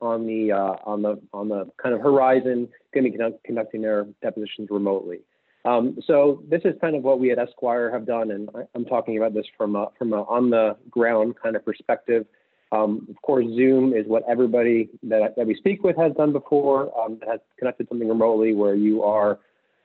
on 0.00 0.26
the 0.26 0.52
uh, 0.52 0.76
on 0.84 1.02
the 1.02 1.18
on 1.32 1.48
the 1.48 1.70
kind 1.82 1.94
of 1.94 2.00
horizon 2.00 2.68
going 2.92 3.04
to 3.04 3.10
be 3.10 3.16
conduct, 3.16 3.42
conducting 3.44 3.82
their 3.82 4.06
depositions 4.22 4.68
remotely. 4.70 5.20
Um, 5.66 5.98
so 6.06 6.42
this 6.48 6.62
is 6.64 6.74
kind 6.80 6.94
of 6.94 7.02
what 7.02 7.18
we 7.18 7.32
at 7.32 7.38
Esquire 7.38 7.90
have 7.90 8.06
done, 8.06 8.30
and 8.30 8.48
I, 8.54 8.62
am 8.76 8.84
talking 8.84 9.16
about 9.16 9.34
this 9.34 9.46
from 9.58 9.74
a, 9.74 9.88
from 9.98 10.12
a 10.12 10.22
on 10.22 10.48
the 10.48 10.76
ground 10.88 11.34
kind 11.42 11.56
of 11.56 11.64
perspective. 11.64 12.24
Um, 12.70 13.06
of 13.10 13.20
course, 13.22 13.46
Zoom 13.46 13.92
is 13.92 14.06
what 14.06 14.22
everybody 14.28 14.88
that, 15.04 15.34
that 15.36 15.46
we 15.46 15.56
speak 15.56 15.82
with 15.82 15.96
has 15.96 16.12
done 16.12 16.32
before, 16.32 16.96
um, 16.98 17.18
has 17.28 17.40
connected 17.58 17.88
something 17.88 18.08
remotely 18.08 18.54
where 18.54 18.76
you 18.76 19.02
are 19.02 19.40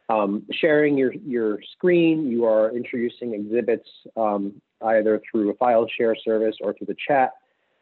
um, 0.10 0.44
sharing 0.52 0.98
your, 0.98 1.14
your 1.26 1.60
screen, 1.74 2.30
you 2.30 2.46
are 2.46 2.76
introducing 2.76 3.34
exhibits 3.34 3.88
um, 4.18 4.62
either 4.84 5.22
through 5.32 5.52
a 5.52 5.54
file 5.56 5.88
share 5.98 6.16
service 6.16 6.56
or 6.62 6.74
through 6.74 6.88
the 6.88 6.98
chat, 7.08 7.32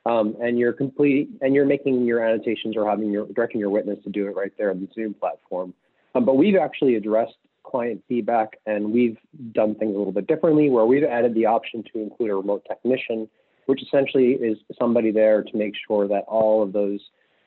um, 0.05 0.35
and 0.41 0.57
you're 0.57 0.73
complete 0.73 1.29
and 1.41 1.53
you're 1.53 1.65
making 1.65 2.05
your 2.05 2.23
annotations 2.23 2.77
or 2.77 2.87
having 2.87 3.09
your 3.11 3.25
directing 3.27 3.59
your 3.59 3.69
witness 3.69 3.97
to 4.03 4.09
do 4.09 4.27
it 4.27 4.35
right 4.35 4.53
there 4.57 4.69
on 4.69 4.79
the 4.79 4.87
Zoom 4.93 5.13
platform. 5.13 5.73
Um, 6.15 6.23
but 6.23 6.35
we've 6.35 6.55
actually 6.55 6.95
addressed 6.95 7.35
client 7.69 8.03
feedback 8.07 8.57
and 8.65 8.91
we've 8.91 9.17
done 9.51 9.75
things 9.75 9.95
a 9.95 9.97
little 9.97 10.13
bit 10.13 10.27
differently 10.27 10.69
where 10.69 10.85
we've 10.85 11.03
added 11.03 11.33
the 11.35 11.45
option 11.45 11.83
to 11.93 12.01
include 12.01 12.31
a 12.31 12.35
remote 12.35 12.63
technician 12.67 13.27
which 13.69 13.83
essentially 13.83 14.31
is 14.31 14.57
somebody 14.79 15.11
there 15.11 15.43
to 15.43 15.55
make 15.55 15.75
sure 15.87 16.07
that 16.07 16.23
all 16.27 16.63
of 16.63 16.73
those 16.73 16.99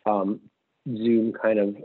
um, 0.07 0.39
Zoom 0.87 1.33
kind 1.33 1.59
of 1.59 1.77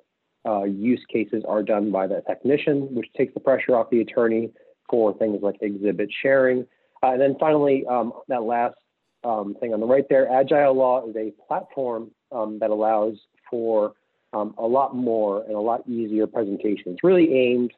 uh, 0.46 0.64
use 0.64 1.04
cases 1.12 1.44
are 1.48 1.64
done 1.64 1.92
by 1.92 2.06
the 2.06 2.22
technician, 2.28 2.94
which 2.94 3.08
takes 3.18 3.34
the 3.34 3.40
pressure 3.40 3.76
off 3.76 3.90
the 3.90 4.00
attorney 4.00 4.52
for 4.92 5.12
things 5.18 5.40
like 5.42 5.56
exhibit 5.62 6.10
sharing. 6.22 6.68
Uh, 7.02 7.14
and 7.14 7.22
then 7.22 7.36
finally, 7.40 7.84
um, 7.90 8.14
that 8.28 8.44
last 8.44 8.76
um, 9.24 9.56
thing 9.60 9.74
on 9.74 9.80
the 9.80 9.88
right 9.88 10.06
there, 10.08 10.32
Agile 10.32 10.76
Law 10.76 11.10
is 11.10 11.16
a 11.16 11.34
platform 11.48 12.12
um, 12.32 12.60
that 12.60 12.70
allows 12.70 13.16
for 13.50 13.94
um, 14.34 14.54
a 14.60 14.68
lot 14.68 14.96
more 14.96 15.44
and 15.46 15.56
a 15.56 15.60
lot 15.60 15.82
easier 15.90 16.28
presentation. 16.28 16.94
It's 16.94 17.04
really 17.04 17.34
aimed 17.34 17.74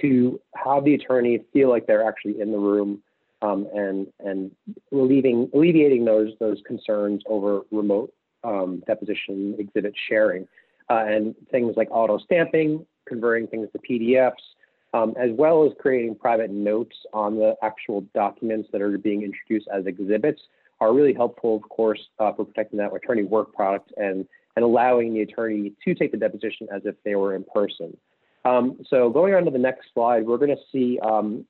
to 0.00 0.40
have 0.54 0.84
the 0.84 0.94
attorney 0.94 1.44
feel 1.52 1.68
like 1.68 1.86
they're 1.86 2.06
actually 2.06 2.40
in 2.40 2.52
the 2.52 2.58
room 2.58 3.02
um, 3.42 3.66
and 3.74 4.06
and 4.20 4.50
relieving 4.90 5.50
alleviating 5.54 6.04
those 6.04 6.30
those 6.40 6.58
concerns 6.66 7.22
over 7.26 7.62
remote 7.70 8.12
um, 8.44 8.82
deposition 8.86 9.54
exhibit 9.58 9.94
sharing 10.08 10.46
uh, 10.90 11.04
and 11.06 11.34
things 11.50 11.74
like 11.76 11.88
auto 11.90 12.18
stamping, 12.18 12.84
converting 13.06 13.46
things 13.46 13.68
to 13.72 13.78
PDFs, 13.78 14.32
um, 14.94 15.14
as 15.18 15.30
well 15.32 15.64
as 15.64 15.72
creating 15.80 16.14
private 16.14 16.50
notes 16.50 16.96
on 17.12 17.36
the 17.36 17.54
actual 17.62 18.02
documents 18.14 18.68
that 18.72 18.82
are 18.82 18.96
being 18.98 19.22
introduced 19.22 19.68
as 19.72 19.86
exhibits 19.86 20.42
are 20.80 20.92
really 20.92 21.14
helpful, 21.14 21.56
of 21.56 21.68
course, 21.68 22.00
uh, 22.18 22.32
for 22.32 22.44
protecting 22.44 22.78
that 22.78 22.92
attorney 22.94 23.24
work 23.24 23.52
product 23.54 23.92
and 23.96 24.26
and 24.54 24.64
allowing 24.64 25.14
the 25.14 25.22
attorney 25.22 25.72
to 25.82 25.94
take 25.94 26.12
the 26.12 26.18
deposition 26.18 26.68
as 26.74 26.82
if 26.84 26.94
they 27.04 27.14
were 27.14 27.34
in 27.34 27.44
person. 27.54 27.96
Um, 28.44 28.78
so 28.88 29.10
going 29.10 29.34
on 29.34 29.44
to 29.44 29.50
the 29.50 29.58
next 29.58 29.88
slide, 29.94 30.26
we're 30.26 30.38
going 30.38 30.56
to 30.56 30.62
see 30.72 30.98
um, 31.00 31.44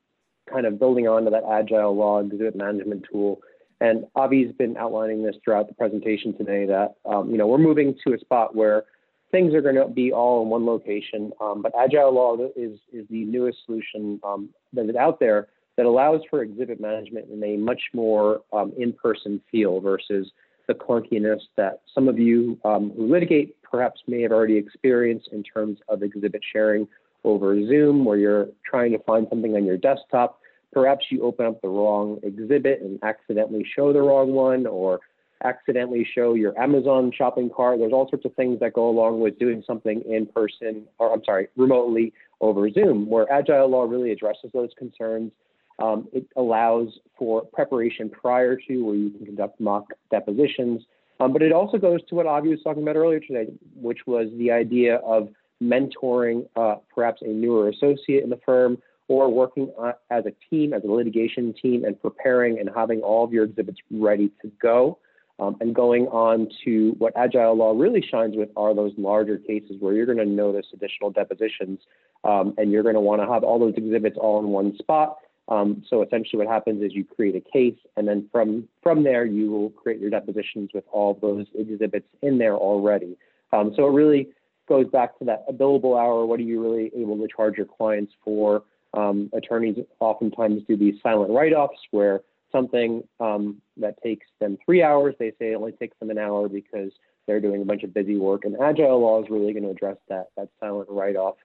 kind 0.51 0.67
of 0.67 0.79
building 0.79 1.09
onto 1.09 1.31
that 1.31 1.45
Agile 1.51 1.95
Law 1.97 2.21
exhibit 2.21 2.57
management 2.57 3.07
tool. 3.11 3.41
And 3.81 4.05
Avi's 4.17 4.53
been 4.57 4.77
outlining 4.77 5.25
this 5.25 5.37
throughout 5.43 5.69
the 5.69 5.75
presentation 5.75 6.37
today 6.37 6.67
that, 6.67 6.95
um, 7.05 7.31
you 7.31 7.39
know, 7.39 7.47
we're 7.47 7.59
moving 7.59 7.97
to 8.07 8.15
a 8.15 8.19
spot 8.19 8.55
where 8.55 8.85
things 9.33 9.55
are 9.55 9.63
going 9.63 9.75
to 9.75 9.89
be 9.89 10.13
all 10.13 10.43
in 10.43 10.51
one 10.51 10.67
location. 10.67 11.33
Um, 11.41 11.63
but 11.63 11.73
Agile 11.77 12.15
Law 12.15 12.37
is, 12.55 12.79
is 12.93 13.07
the 13.09 13.25
newest 13.25 13.59
solution 13.67 14.21
um, 14.23 14.51
that 14.73 14.89
is 14.89 14.95
out 14.95 15.19
there 15.19 15.49
that 15.77 15.87
allows 15.87 16.21
for 16.29 16.43
exhibit 16.43 16.81
management 16.81 17.31
in 17.31 17.43
a 17.43 17.57
much 17.57 17.81
more 17.95 18.43
um, 18.53 18.73
in-person 18.79 19.41
feel 19.51 19.81
versus 19.81 20.31
the 20.67 20.75
clunkiness 20.75 21.41
that 21.57 21.81
some 21.95 22.09
of 22.09 22.19
you 22.19 22.59
um, 22.65 22.93
who 22.97 23.11
litigate 23.11 23.61
perhaps 23.63 24.01
may 24.07 24.23
have 24.23 24.33
already 24.33 24.57
experienced 24.57 25.29
in 25.33 25.43
terms 25.43 25.79
of 25.89 26.03
exhibit 26.03 26.43
sharing 26.53 26.87
over 27.25 27.55
Zoom 27.67 28.05
where 28.05 28.19
you're 28.19 28.49
trying 28.69 28.93
to 28.93 28.99
find 29.01 29.27
something 29.31 29.55
on 29.55 29.65
your 29.65 29.77
desktop. 29.77 30.41
Perhaps 30.73 31.07
you 31.11 31.23
open 31.23 31.47
up 31.47 31.61
the 31.63 31.69
wrong 31.69 32.19
exhibit 32.23 32.81
and 32.81 32.99
accidentally 33.03 33.67
show 33.77 33.93
the 33.93 34.01
wrong 34.01 34.33
one 34.33 34.67
or 34.67 35.01
accidentally 35.45 36.07
show 36.15 36.35
your 36.35 36.59
Amazon 36.59 37.13
shopping 37.17 37.51
cart. 37.55 37.79
There's 37.79 37.93
all 37.93 38.09
sorts 38.09 38.25
of 38.25 38.35
things 38.35 38.61
that 38.61 38.73
go 38.73 38.89
along 38.89 39.21
with 39.21 39.39
doing 39.39 39.63
something 39.67 40.03
in 40.03 40.27
person, 40.27 40.85
or 40.99 41.13
I'm 41.13 41.25
sorry, 41.25 41.49
remotely 41.57 42.13
over 42.41 42.71
Zoom, 42.71 43.09
where 43.09 43.31
Agile 43.31 43.69
Law 43.69 43.85
really 43.85 44.13
addresses 44.13 44.51
those 44.53 44.71
concerns. 44.79 45.33
Um, 45.79 46.09
it 46.13 46.27
allows 46.37 46.89
for 47.19 47.45
preparation 47.45 48.09
prior 48.09 48.57
to 48.69 48.85
where 48.85 48.95
you 48.95 49.11
can 49.11 49.27
conduct 49.27 49.61
mock 49.61 49.87
depositions. 50.11 50.83
Um, 51.21 51.33
but 51.33 51.43
it 51.43 51.53
also 51.53 51.79
goes 51.79 52.01
to 52.09 52.15
what 52.15 52.27
Avi 52.27 52.49
was 52.49 52.63
talking 52.63 52.83
about 52.83 52.97
earlier 52.97 53.21
today, 53.21 53.47
which 53.77 54.01
was 54.07 54.29
the 54.39 54.51
idea 54.51 54.97
of 54.97 55.29
mentoring 55.63 56.49
uh, 56.57 56.77
perhaps 56.95 57.23
a 57.23 57.29
newer 57.29 57.69
associate 57.69 58.25
in 58.25 58.31
the 58.31 58.41
firm 58.45 58.79
or 59.09 59.29
working 59.33 59.71
uh, 59.81 59.93
as 60.11 60.25
a 60.27 60.33
team, 60.49 60.73
as 60.73 60.83
a 60.85 60.87
litigation 60.87 61.55
team, 61.61 61.85
and 61.85 62.01
preparing 62.01 62.59
and 62.59 62.71
having 62.75 63.01
all 63.01 63.25
of 63.25 63.33
your 63.33 63.45
exhibits 63.45 63.79
ready 63.91 64.31
to 64.41 64.51
go. 64.61 64.99
Um, 65.39 65.57
and 65.61 65.75
going 65.75 66.07
on 66.09 66.49
to 66.65 66.95
what 66.99 67.15
Agile 67.17 67.57
Law 67.57 67.73
really 67.73 68.05
shines 68.09 68.37
with 68.37 68.51
are 68.57 68.75
those 68.75 68.93
larger 68.97 69.39
cases 69.39 69.77
where 69.81 69.93
you're 69.93 70.07
going 70.07 70.19
to 70.19 70.27
notice 70.27 70.67
additional 70.73 71.11
depositions 71.11 71.81
um, 72.23 72.55
and 72.59 72.71
you're 72.71 72.83
going 72.83 72.95
to 72.95 73.01
want 73.01 73.23
to 73.23 73.29
have 73.29 73.43
all 73.43 73.59
those 73.59 73.75
exhibits 73.77 74.17
all 74.21 74.39
in 74.41 74.49
one 74.49 74.77
spot. 74.79 75.17
Um, 75.49 75.83
so 75.89 76.03
essentially 76.03 76.45
what 76.45 76.53
happens 76.53 76.83
is 76.83 76.93
you 76.95 77.05
create 77.05 77.35
a 77.35 77.41
case 77.41 77.79
and 77.97 78.07
then 78.07 78.29
from, 78.31 78.69
from 78.83 79.03
there 79.03 79.25
you 79.25 79.51
will 79.51 79.71
create 79.71 80.01
your 80.01 80.11
depositions 80.11 80.71
with 80.73 80.85
all 80.93 81.19
those 81.21 81.47
exhibits 81.59 82.07
in 82.23 82.39
there 82.39 82.57
already. 82.57 83.19
Um, 83.53 83.73
so 83.77 83.87
it 83.87 83.93
really 83.93 84.29
goes 84.69 84.87
back 84.87 85.19
to 85.19 85.25
that 85.25 85.47
billable 85.59 86.01
hour. 86.01 86.25
What 86.25 86.39
are 86.41 86.45
you 86.45 86.63
really 86.63 86.91
able 86.97 87.19
to 87.19 87.29
charge 87.35 87.57
your 87.57 87.67
clients 87.67 88.13
for? 88.25 88.63
Um, 88.95 89.31
attorneys 89.33 89.79
oftentimes 90.01 90.63
do 90.69 90.77
these 90.77 90.95
silent 91.03 91.31
write-offs 91.33 91.81
where 91.91 92.21
something 92.53 93.03
um, 93.21 93.61
that 93.79 94.01
takes 94.03 94.27
them 94.39 94.59
three 94.65 94.83
hours, 94.83 95.15
they 95.19 95.31
say 95.39 95.53
it 95.53 95.57
only 95.57 95.73
takes 95.73 95.99
them 95.99 96.11
an 96.11 96.19
hour 96.19 96.49
because 96.49 96.93
they're 97.27 97.41
doing 97.41 97.63
a 97.63 97.65
bunch 97.65 97.83
of 97.83 97.95
busy 97.95 98.17
work. 98.17 98.45
And 98.45 98.57
Agile 98.61 99.01
Law 99.01 99.23
is 99.23 99.31
really 99.31 99.53
going 99.53 99.65
to 99.65 99.71
address 99.71 99.97
that, 100.09 100.29
that 100.37 100.49
silent 100.61 100.89
write-off. 100.91 101.37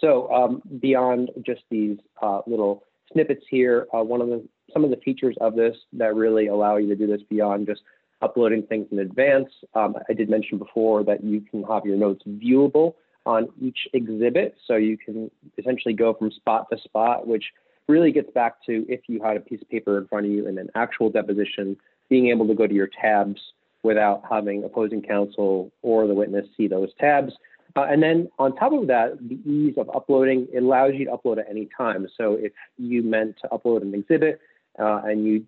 So 0.00 0.32
um, 0.32 0.62
beyond 0.80 1.30
just 1.44 1.62
these 1.70 1.98
uh, 2.22 2.40
little 2.46 2.84
snippets 3.12 3.44
here, 3.48 3.86
uh, 3.94 4.02
one 4.02 4.20
of 4.20 4.28
the 4.28 4.46
some 4.72 4.84
of 4.84 4.90
the 4.90 4.96
features 4.98 5.36
of 5.40 5.56
this 5.56 5.76
that 5.94 6.14
really 6.14 6.46
allow 6.46 6.76
you 6.76 6.88
to 6.88 6.96
do 6.96 7.06
this 7.06 7.22
beyond 7.28 7.66
just 7.66 7.82
uploading 8.22 8.62
things 8.62 8.86
in 8.92 9.00
advance. 9.00 9.48
Um, 9.74 9.96
I 10.08 10.12
did 10.12 10.30
mention 10.30 10.58
before 10.58 11.02
that 11.04 11.24
you 11.24 11.40
can 11.40 11.62
have 11.64 11.84
your 11.84 11.96
notes 11.96 12.22
viewable 12.26 12.94
on 13.26 13.48
each 13.60 13.88
exhibit. 13.92 14.56
So 14.66 14.76
you 14.76 14.96
can 14.96 15.30
essentially 15.58 15.94
go 15.94 16.14
from 16.14 16.30
spot 16.30 16.66
to 16.72 16.78
spot, 16.78 17.26
which 17.26 17.44
really 17.88 18.12
gets 18.12 18.30
back 18.32 18.64
to 18.66 18.86
if 18.88 19.00
you 19.08 19.22
had 19.22 19.36
a 19.36 19.40
piece 19.40 19.60
of 19.60 19.68
paper 19.68 19.98
in 19.98 20.06
front 20.06 20.26
of 20.26 20.32
you 20.32 20.46
in 20.46 20.58
an 20.58 20.68
actual 20.74 21.10
deposition, 21.10 21.76
being 22.08 22.28
able 22.28 22.46
to 22.46 22.54
go 22.54 22.66
to 22.66 22.74
your 22.74 22.88
tabs 23.00 23.40
without 23.82 24.22
having 24.28 24.62
opposing 24.64 25.02
counsel 25.02 25.72
or 25.82 26.06
the 26.06 26.14
witness 26.14 26.46
see 26.56 26.68
those 26.68 26.90
tabs. 26.98 27.32
Uh, 27.76 27.82
and 27.82 28.02
then 28.02 28.28
on 28.38 28.54
top 28.56 28.72
of 28.72 28.86
that, 28.88 29.16
the 29.20 29.38
ease 29.48 29.74
of 29.76 29.88
uploading, 29.94 30.46
it 30.52 30.62
allows 30.62 30.92
you 30.94 31.04
to 31.04 31.12
upload 31.12 31.38
at 31.38 31.46
any 31.48 31.68
time. 31.76 32.06
So 32.16 32.34
if 32.34 32.52
you 32.78 33.02
meant 33.02 33.36
to 33.42 33.48
upload 33.48 33.82
an 33.82 33.94
exhibit 33.94 34.40
uh, 34.78 35.02
and 35.04 35.24
you 35.24 35.44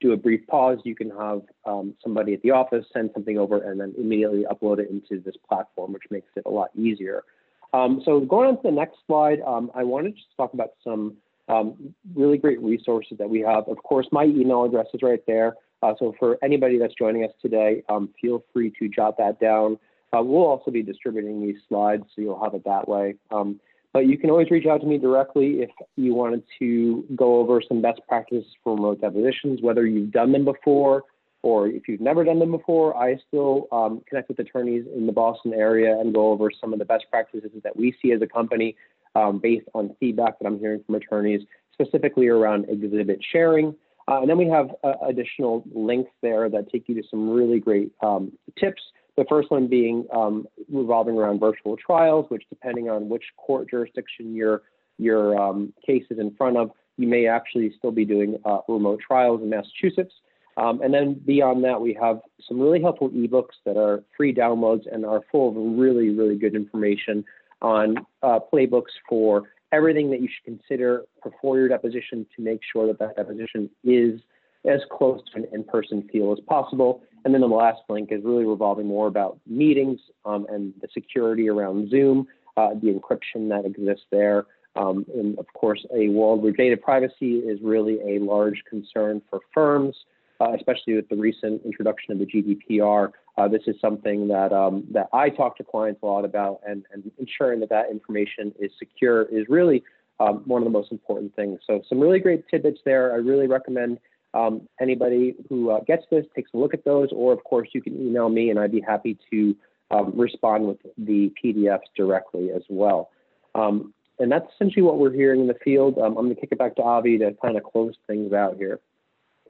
do 0.00 0.12
a 0.12 0.16
brief 0.16 0.46
pause, 0.46 0.78
you 0.84 0.94
can 0.94 1.10
have 1.10 1.42
um, 1.66 1.94
somebody 2.02 2.32
at 2.32 2.42
the 2.42 2.52
office 2.52 2.86
send 2.92 3.10
something 3.12 3.36
over 3.36 3.58
and 3.70 3.80
then 3.80 3.94
immediately 3.98 4.44
upload 4.50 4.78
it 4.78 4.88
into 4.90 5.22
this 5.22 5.34
platform, 5.48 5.92
which 5.92 6.04
makes 6.10 6.28
it 6.36 6.44
a 6.46 6.50
lot 6.50 6.70
easier. 6.76 7.24
Um, 7.72 8.00
so 8.04 8.20
going 8.20 8.48
on 8.48 8.56
to 8.56 8.62
the 8.62 8.70
next 8.70 8.96
slide, 9.06 9.40
um, 9.46 9.70
I 9.74 9.84
wanted 9.84 10.14
to 10.16 10.22
talk 10.36 10.54
about 10.54 10.70
some 10.82 11.16
um, 11.48 11.94
really 12.14 12.38
great 12.38 12.60
resources 12.62 13.18
that 13.18 13.28
we 13.28 13.40
have. 13.40 13.68
Of 13.68 13.82
course, 13.82 14.06
my 14.12 14.24
email 14.24 14.64
address 14.64 14.86
is 14.94 15.02
right 15.02 15.22
there. 15.26 15.56
Uh, 15.82 15.94
so 15.98 16.14
for 16.18 16.38
anybody 16.42 16.78
that's 16.78 16.94
joining 16.94 17.24
us 17.24 17.30
today, 17.40 17.82
um, 17.88 18.10
feel 18.20 18.44
free 18.52 18.72
to 18.78 18.88
jot 18.88 19.16
that 19.18 19.40
down. 19.40 19.78
Uh, 20.16 20.22
we'll 20.22 20.46
also 20.46 20.70
be 20.70 20.82
distributing 20.82 21.40
these 21.40 21.56
slides, 21.68 22.04
so 22.14 22.22
you'll 22.22 22.42
have 22.42 22.54
it 22.54 22.64
that 22.64 22.88
way. 22.88 23.14
Um, 23.30 23.60
but 23.92 24.06
you 24.06 24.18
can 24.18 24.30
always 24.30 24.50
reach 24.50 24.66
out 24.66 24.80
to 24.80 24.86
me 24.86 24.98
directly 24.98 25.62
if 25.62 25.70
you 25.96 26.14
wanted 26.14 26.42
to 26.58 27.04
go 27.16 27.40
over 27.40 27.60
some 27.66 27.80
best 27.80 28.00
practices 28.06 28.44
for 28.62 28.74
remote 28.74 29.00
depositions, 29.00 29.60
whether 29.62 29.86
you've 29.86 30.12
done 30.12 30.32
them 30.32 30.44
before 30.44 31.04
or 31.42 31.68
if 31.68 31.88
you've 31.88 32.00
never 32.00 32.24
done 32.24 32.38
them 32.38 32.50
before. 32.50 32.96
I 32.96 33.16
still 33.28 33.66
um, 33.72 34.02
connect 34.08 34.28
with 34.28 34.38
attorneys 34.38 34.84
in 34.94 35.06
the 35.06 35.12
Boston 35.12 35.54
area 35.54 35.98
and 35.98 36.12
go 36.14 36.30
over 36.32 36.50
some 36.50 36.72
of 36.72 36.78
the 36.78 36.84
best 36.84 37.06
practices 37.10 37.50
that 37.64 37.76
we 37.76 37.94
see 38.02 38.12
as 38.12 38.20
a 38.22 38.26
company 38.26 38.76
um, 39.14 39.38
based 39.38 39.66
on 39.74 39.94
feedback 40.00 40.38
that 40.38 40.46
I'm 40.46 40.58
hearing 40.58 40.82
from 40.84 40.96
attorneys, 40.96 41.42
specifically 41.72 42.28
around 42.28 42.66
exhibit 42.68 43.20
sharing. 43.32 43.74
Uh, 44.06 44.20
and 44.20 44.30
then 44.30 44.38
we 44.38 44.48
have 44.48 44.70
uh, 44.84 44.94
additional 45.06 45.64
links 45.74 46.10
there 46.22 46.48
that 46.48 46.70
take 46.70 46.88
you 46.88 46.94
to 46.94 47.08
some 47.08 47.28
really 47.28 47.60
great 47.60 47.92
um, 48.02 48.32
tips. 48.58 48.82
The 49.18 49.24
first 49.28 49.50
one 49.50 49.66
being 49.66 50.06
um, 50.14 50.46
revolving 50.70 51.16
around 51.16 51.40
virtual 51.40 51.76
trials, 51.76 52.26
which 52.28 52.44
depending 52.48 52.88
on 52.88 53.08
which 53.08 53.24
court 53.36 53.68
jurisdiction 53.68 54.32
your, 54.32 54.62
your 54.96 55.36
um, 55.36 55.72
case 55.84 56.04
is 56.08 56.20
in 56.20 56.36
front 56.36 56.56
of, 56.56 56.70
you 56.98 57.08
may 57.08 57.26
actually 57.26 57.74
still 57.76 57.90
be 57.90 58.04
doing 58.04 58.36
uh, 58.44 58.58
remote 58.68 59.00
trials 59.04 59.42
in 59.42 59.50
Massachusetts. 59.50 60.14
Um, 60.56 60.80
and 60.82 60.94
then 60.94 61.14
beyond 61.14 61.64
that, 61.64 61.80
we 61.80 61.98
have 62.00 62.20
some 62.46 62.60
really 62.60 62.80
helpful 62.80 63.10
ebooks 63.10 63.58
that 63.66 63.76
are 63.76 64.04
free 64.16 64.32
downloads 64.32 64.82
and 64.88 65.04
are 65.04 65.22
full 65.32 65.48
of 65.48 65.56
really, 65.76 66.10
really 66.10 66.36
good 66.36 66.54
information 66.54 67.24
on 67.60 67.96
uh, 68.22 68.38
playbooks 68.52 68.94
for 69.08 69.50
everything 69.72 70.10
that 70.10 70.20
you 70.20 70.28
should 70.28 70.44
consider 70.44 71.06
before 71.24 71.58
your 71.58 71.66
deposition 71.66 72.24
to 72.36 72.42
make 72.42 72.60
sure 72.72 72.86
that 72.86 73.00
that 73.00 73.16
deposition 73.16 73.68
is 73.82 74.20
as 74.64 74.80
close 74.92 75.20
to 75.32 75.38
an 75.38 75.48
in-person 75.52 76.08
feel 76.12 76.32
as 76.32 76.38
possible. 76.46 77.02
And 77.24 77.34
then 77.34 77.40
the 77.40 77.48
last 77.48 77.80
link 77.88 78.10
is 78.12 78.22
really 78.24 78.44
revolving 78.44 78.86
more 78.86 79.06
about 79.06 79.38
meetings 79.46 80.00
um, 80.24 80.46
and 80.48 80.72
the 80.80 80.88
security 80.92 81.48
around 81.48 81.90
Zoom, 81.90 82.26
uh, 82.56 82.70
the 82.74 82.92
encryption 82.92 83.48
that 83.48 83.64
exists 83.64 84.06
there. 84.10 84.46
Um, 84.76 85.04
and 85.14 85.38
of 85.38 85.46
course, 85.54 85.84
a 85.94 86.08
world 86.08 86.42
where 86.42 86.52
data 86.52 86.76
privacy 86.76 87.38
is 87.38 87.58
really 87.62 87.98
a 88.00 88.20
large 88.20 88.62
concern 88.68 89.22
for 89.28 89.40
firms 89.52 89.96
uh, 90.40 90.52
especially 90.54 90.94
with 90.94 91.08
the 91.08 91.16
recent 91.16 91.62
introduction 91.64 92.12
of 92.12 92.18
the 92.18 92.26
GDPR. 92.26 93.12
Uh, 93.36 93.48
this 93.48 93.62
is 93.66 93.76
something 93.80 94.28
that 94.28 94.52
um, 94.52 94.84
that 94.90 95.08
I 95.12 95.30
talk 95.30 95.56
to 95.58 95.64
clients 95.64 96.00
a 96.02 96.06
lot 96.06 96.24
about, 96.24 96.60
and, 96.66 96.84
and 96.92 97.10
ensuring 97.18 97.60
that 97.60 97.70
that 97.70 97.90
information 97.90 98.52
is 98.58 98.70
secure 98.78 99.22
is 99.24 99.46
really 99.48 99.84
um, 100.20 100.42
one 100.46 100.62
of 100.62 100.66
the 100.66 100.70
most 100.70 100.90
important 100.90 101.34
things. 101.36 101.60
So 101.66 101.82
some 101.88 102.00
really 102.00 102.18
great 102.18 102.48
tidbits 102.48 102.80
there. 102.84 103.12
I 103.12 103.16
really 103.16 103.46
recommend 103.46 103.98
um, 104.34 104.68
anybody 104.80 105.34
who 105.48 105.70
uh, 105.70 105.80
gets 105.80 106.04
this 106.10 106.26
takes 106.34 106.50
a 106.54 106.56
look 106.56 106.74
at 106.74 106.84
those, 106.84 107.08
or 107.12 107.32
of 107.32 107.42
course 107.44 107.68
you 107.72 107.82
can 107.82 107.94
email 107.94 108.28
me, 108.28 108.50
and 108.50 108.58
I'd 108.58 108.72
be 108.72 108.80
happy 108.80 109.18
to 109.30 109.56
um, 109.90 110.12
respond 110.14 110.66
with 110.66 110.78
the 110.96 111.32
PDFs 111.42 111.80
directly 111.96 112.50
as 112.50 112.62
well. 112.68 113.10
Um, 113.54 113.94
and 114.18 114.30
that's 114.30 114.46
essentially 114.54 114.82
what 114.82 114.98
we're 114.98 115.12
hearing 115.12 115.40
in 115.40 115.46
the 115.46 115.56
field. 115.64 115.98
Um, 115.98 116.16
I'm 116.16 116.24
going 116.24 116.34
to 116.34 116.40
kick 116.40 116.50
it 116.52 116.58
back 116.58 116.76
to 116.76 116.82
Avi 116.82 117.18
to 117.18 117.34
kind 117.42 117.56
of 117.56 117.62
close 117.62 117.94
things 118.06 118.32
out 118.32 118.56
here. 118.56 118.80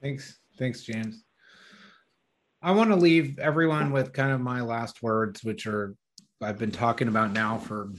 Thanks. 0.01 0.39
Thanks, 0.59 0.83
James. 0.83 1.24
I 2.61 2.72
want 2.72 2.91
to 2.91 2.97
leave 2.97 3.39
everyone 3.39 3.93
with 3.93 4.12
kind 4.12 4.33
of 4.33 4.41
my 4.41 4.61
last 4.61 5.03
words, 5.03 5.43
which 5.45 5.66
are 5.66 5.95
I've 6.41 6.59
been 6.59 6.72
talking 6.72 7.09
about 7.09 7.33
now 7.33 7.59
for 7.59 7.91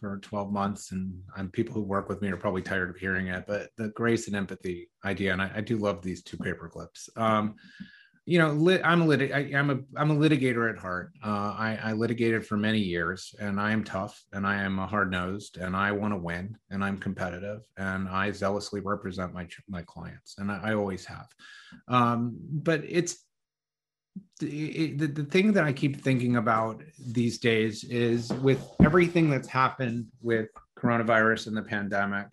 for 0.00 0.18
12 0.18 0.52
months, 0.52 0.92
and 0.92 1.12
I'm 1.36 1.50
people 1.50 1.74
who 1.74 1.82
work 1.82 2.08
with 2.08 2.22
me 2.22 2.30
are 2.30 2.36
probably 2.36 2.62
tired 2.62 2.90
of 2.90 2.96
hearing 2.96 3.28
it. 3.28 3.44
But 3.46 3.68
the 3.76 3.88
grace 3.90 4.26
and 4.26 4.36
empathy 4.36 4.88
idea, 5.04 5.32
and 5.32 5.42
I, 5.42 5.50
I 5.56 5.60
do 5.60 5.76
love 5.76 6.02
these 6.02 6.22
two 6.22 6.36
paper 6.38 6.68
clips. 6.68 7.08
Um, 7.16 7.56
you 8.26 8.38
know, 8.38 8.52
lit, 8.52 8.80
I'm 8.84 9.02
a 9.02 9.14
I, 9.14 9.50
am 9.52 9.70
a 9.70 9.78
I'm 9.96 10.10
a 10.10 10.16
litigator 10.16 10.70
at 10.70 10.78
heart. 10.78 11.12
Uh, 11.24 11.54
I, 11.56 11.78
I 11.82 11.92
litigated 11.92 12.46
for 12.46 12.56
many 12.56 12.78
years, 12.78 13.34
and 13.40 13.60
I 13.60 13.72
am 13.72 13.82
tough, 13.82 14.22
and 14.32 14.46
I 14.46 14.62
am 14.62 14.78
a 14.78 14.86
hard 14.86 15.10
nosed, 15.10 15.56
and 15.56 15.74
I 15.74 15.92
want 15.92 16.12
to 16.12 16.18
win, 16.18 16.56
and 16.70 16.84
I'm 16.84 16.98
competitive, 16.98 17.60
and 17.76 18.08
I 18.08 18.30
zealously 18.30 18.80
represent 18.80 19.34
my 19.34 19.48
my 19.68 19.82
clients, 19.82 20.38
and 20.38 20.50
I, 20.50 20.60
I 20.70 20.74
always 20.74 21.04
have. 21.06 21.26
Um, 21.88 22.36
but 22.40 22.82
it's 22.86 23.24
the, 24.38 24.94
the 24.94 25.24
thing 25.24 25.52
that 25.52 25.64
I 25.64 25.72
keep 25.72 26.02
thinking 26.02 26.36
about 26.36 26.82
these 26.98 27.38
days 27.38 27.84
is 27.84 28.32
with 28.34 28.66
everything 28.82 29.30
that's 29.30 29.48
happened 29.48 30.06
with 30.22 30.48
coronavirus 30.78 31.48
and 31.48 31.56
the 31.56 31.62
pandemic 31.62 32.32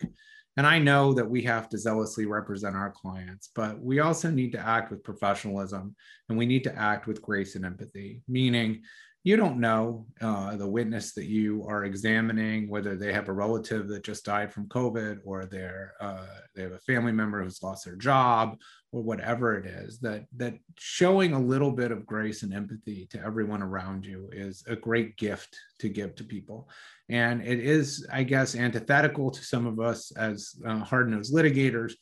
and 0.58 0.66
I 0.66 0.80
know 0.80 1.12
that 1.12 1.30
we 1.30 1.42
have 1.42 1.68
to 1.68 1.78
zealously 1.78 2.26
represent 2.26 2.74
our 2.74 2.90
clients, 2.90 3.50
but 3.54 3.80
we 3.80 4.00
also 4.00 4.28
need 4.28 4.50
to 4.52 4.58
act 4.58 4.90
with 4.90 5.04
professionalism 5.04 5.94
and 6.28 6.36
we 6.36 6.46
need 6.46 6.64
to 6.64 6.74
act 6.76 7.06
with 7.06 7.22
grace 7.22 7.54
and 7.54 7.64
empathy, 7.64 8.22
meaning 8.26 8.82
you 9.24 9.36
don't 9.36 9.58
know 9.58 10.06
uh, 10.20 10.56
the 10.56 10.68
witness 10.68 11.12
that 11.12 11.26
you 11.26 11.66
are 11.68 11.84
examining, 11.84 12.68
whether 12.68 12.96
they 12.96 13.12
have 13.12 13.28
a 13.28 13.32
relative 13.32 13.88
that 13.88 14.04
just 14.04 14.24
died 14.24 14.52
from 14.52 14.68
COVID 14.68 15.18
or 15.24 15.44
they're, 15.44 15.94
uh, 16.00 16.24
they 16.54 16.62
have 16.62 16.72
a 16.72 16.78
family 16.78 17.12
member 17.12 17.42
who's 17.42 17.62
lost 17.62 17.84
their 17.84 17.96
job 17.96 18.56
or 18.92 19.02
whatever 19.02 19.58
it 19.58 19.66
is, 19.66 19.98
that, 20.00 20.24
that 20.36 20.54
showing 20.78 21.32
a 21.32 21.38
little 21.38 21.72
bit 21.72 21.90
of 21.90 22.06
grace 22.06 22.42
and 22.42 22.54
empathy 22.54 23.06
to 23.10 23.22
everyone 23.22 23.62
around 23.62 24.06
you 24.06 24.30
is 24.32 24.64
a 24.66 24.76
great 24.76 25.16
gift 25.16 25.56
to 25.80 25.88
give 25.88 26.14
to 26.14 26.24
people. 26.24 26.68
And 27.08 27.42
it 27.42 27.58
is, 27.58 28.06
I 28.12 28.22
guess, 28.22 28.54
antithetical 28.54 29.30
to 29.30 29.44
some 29.44 29.66
of 29.66 29.80
us 29.80 30.12
as 30.12 30.54
uh, 30.66 30.78
hard 30.78 31.10
nosed 31.10 31.34
litigators, 31.34 31.94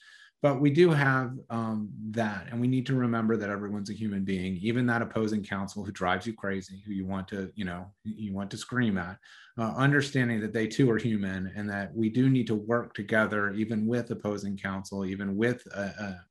but 0.47 0.61
we 0.61 0.71
do 0.71 0.91
have 0.91 1.33
um, 1.51 1.89
that. 2.11 2.47
And 2.49 2.61
we 2.61 2.69
need 2.69 2.87
to 2.87 2.95
remember 2.95 3.37
that 3.37 3.51
everyone's 3.51 3.91
a 3.91 3.93
human 3.93 4.23
being, 4.23 4.59
even 4.63 4.87
that 4.87 5.03
opposing 5.03 5.43
counsel 5.43 5.85
who 5.85 5.91
drives 5.91 6.25
you 6.25 6.35
crazy, 6.35 6.81
who 6.87 6.93
you 6.93 7.05
want 7.05 7.27
to, 7.29 7.51
you 7.57 7.65
know, 7.65 7.91
you 8.05 8.33
want 8.33 8.53
to 8.53 8.57
scream 8.57 8.97
at, 8.97 9.19
uh, 9.59 9.75
understanding 9.77 10.41
that 10.41 10.53
they 10.53 10.69
too 10.69 10.89
are 10.89 10.99
human 10.99 11.53
and 11.57 11.69
that 11.69 11.93
we 11.93 12.09
do 12.09 12.29
need 12.29 12.47
to 12.47 12.55
work 12.55 12.95
together, 12.95 13.51
even 13.55 13.89
with 13.89 14.09
opposing 14.13 14.57
counsel, 14.57 15.05
even 15.05 15.37
with 15.37 15.67
a, 15.75 15.81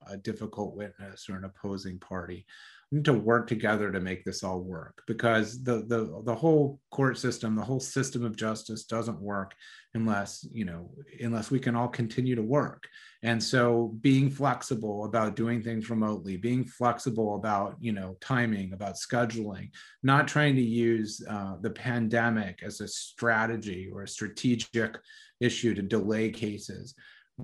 a, 0.07 0.13
a 0.13 0.17
difficult 0.19 0.77
witness 0.77 1.27
or 1.27 1.35
an 1.35 1.43
opposing 1.43 1.99
party 1.99 2.45
need 2.91 3.05
to 3.05 3.13
work 3.13 3.47
together 3.47 3.91
to 3.91 3.99
make 3.99 4.23
this 4.23 4.43
all 4.43 4.61
work 4.61 5.01
because 5.07 5.63
the 5.63 5.85
the 5.87 6.21
the 6.25 6.35
whole 6.35 6.79
court 6.91 7.17
system 7.17 7.55
the 7.55 7.63
whole 7.63 7.79
system 7.79 8.23
of 8.23 8.35
justice 8.35 8.85
doesn't 8.85 9.19
work 9.19 9.53
unless 9.95 10.47
you 10.51 10.65
know 10.65 10.91
unless 11.21 11.49
we 11.49 11.59
can 11.59 11.75
all 11.75 11.87
continue 11.87 12.35
to 12.35 12.41
work. 12.41 12.87
And 13.23 13.41
so 13.41 13.95
being 14.01 14.29
flexible 14.29 15.05
about 15.05 15.35
doing 15.35 15.61
things 15.61 15.89
remotely 15.89 16.37
being 16.37 16.65
flexible 16.65 17.35
about 17.35 17.75
you 17.79 17.91
know 17.91 18.17
timing 18.21 18.73
about 18.73 18.95
scheduling 18.95 19.71
not 20.03 20.27
trying 20.27 20.55
to 20.55 20.61
use 20.61 21.25
uh, 21.27 21.55
the 21.61 21.71
pandemic 21.71 22.61
as 22.61 22.81
a 22.81 22.87
strategy 22.87 23.89
or 23.91 24.03
a 24.03 24.07
strategic 24.07 24.97
issue 25.41 25.73
to 25.73 25.81
delay 25.81 26.29
cases 26.29 26.93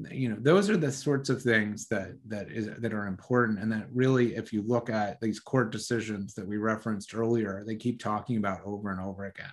you 0.09 0.29
know 0.29 0.37
those 0.39 0.69
are 0.69 0.77
the 0.77 0.91
sorts 0.91 1.29
of 1.29 1.41
things 1.41 1.87
that 1.89 2.11
that 2.25 2.49
is 2.49 2.69
that 2.79 2.93
are 2.93 3.07
important. 3.07 3.59
And 3.59 3.71
that 3.71 3.87
really 3.93 4.35
if 4.35 4.53
you 4.53 4.63
look 4.65 4.89
at 4.89 5.19
these 5.19 5.39
court 5.39 5.71
decisions 5.71 6.33
that 6.35 6.47
we 6.47 6.57
referenced 6.57 7.13
earlier 7.13 7.63
they 7.65 7.75
keep 7.75 8.01
talking 8.01 8.37
about 8.37 8.61
over 8.65 8.91
and 8.91 9.01
over 9.01 9.25
again. 9.25 9.51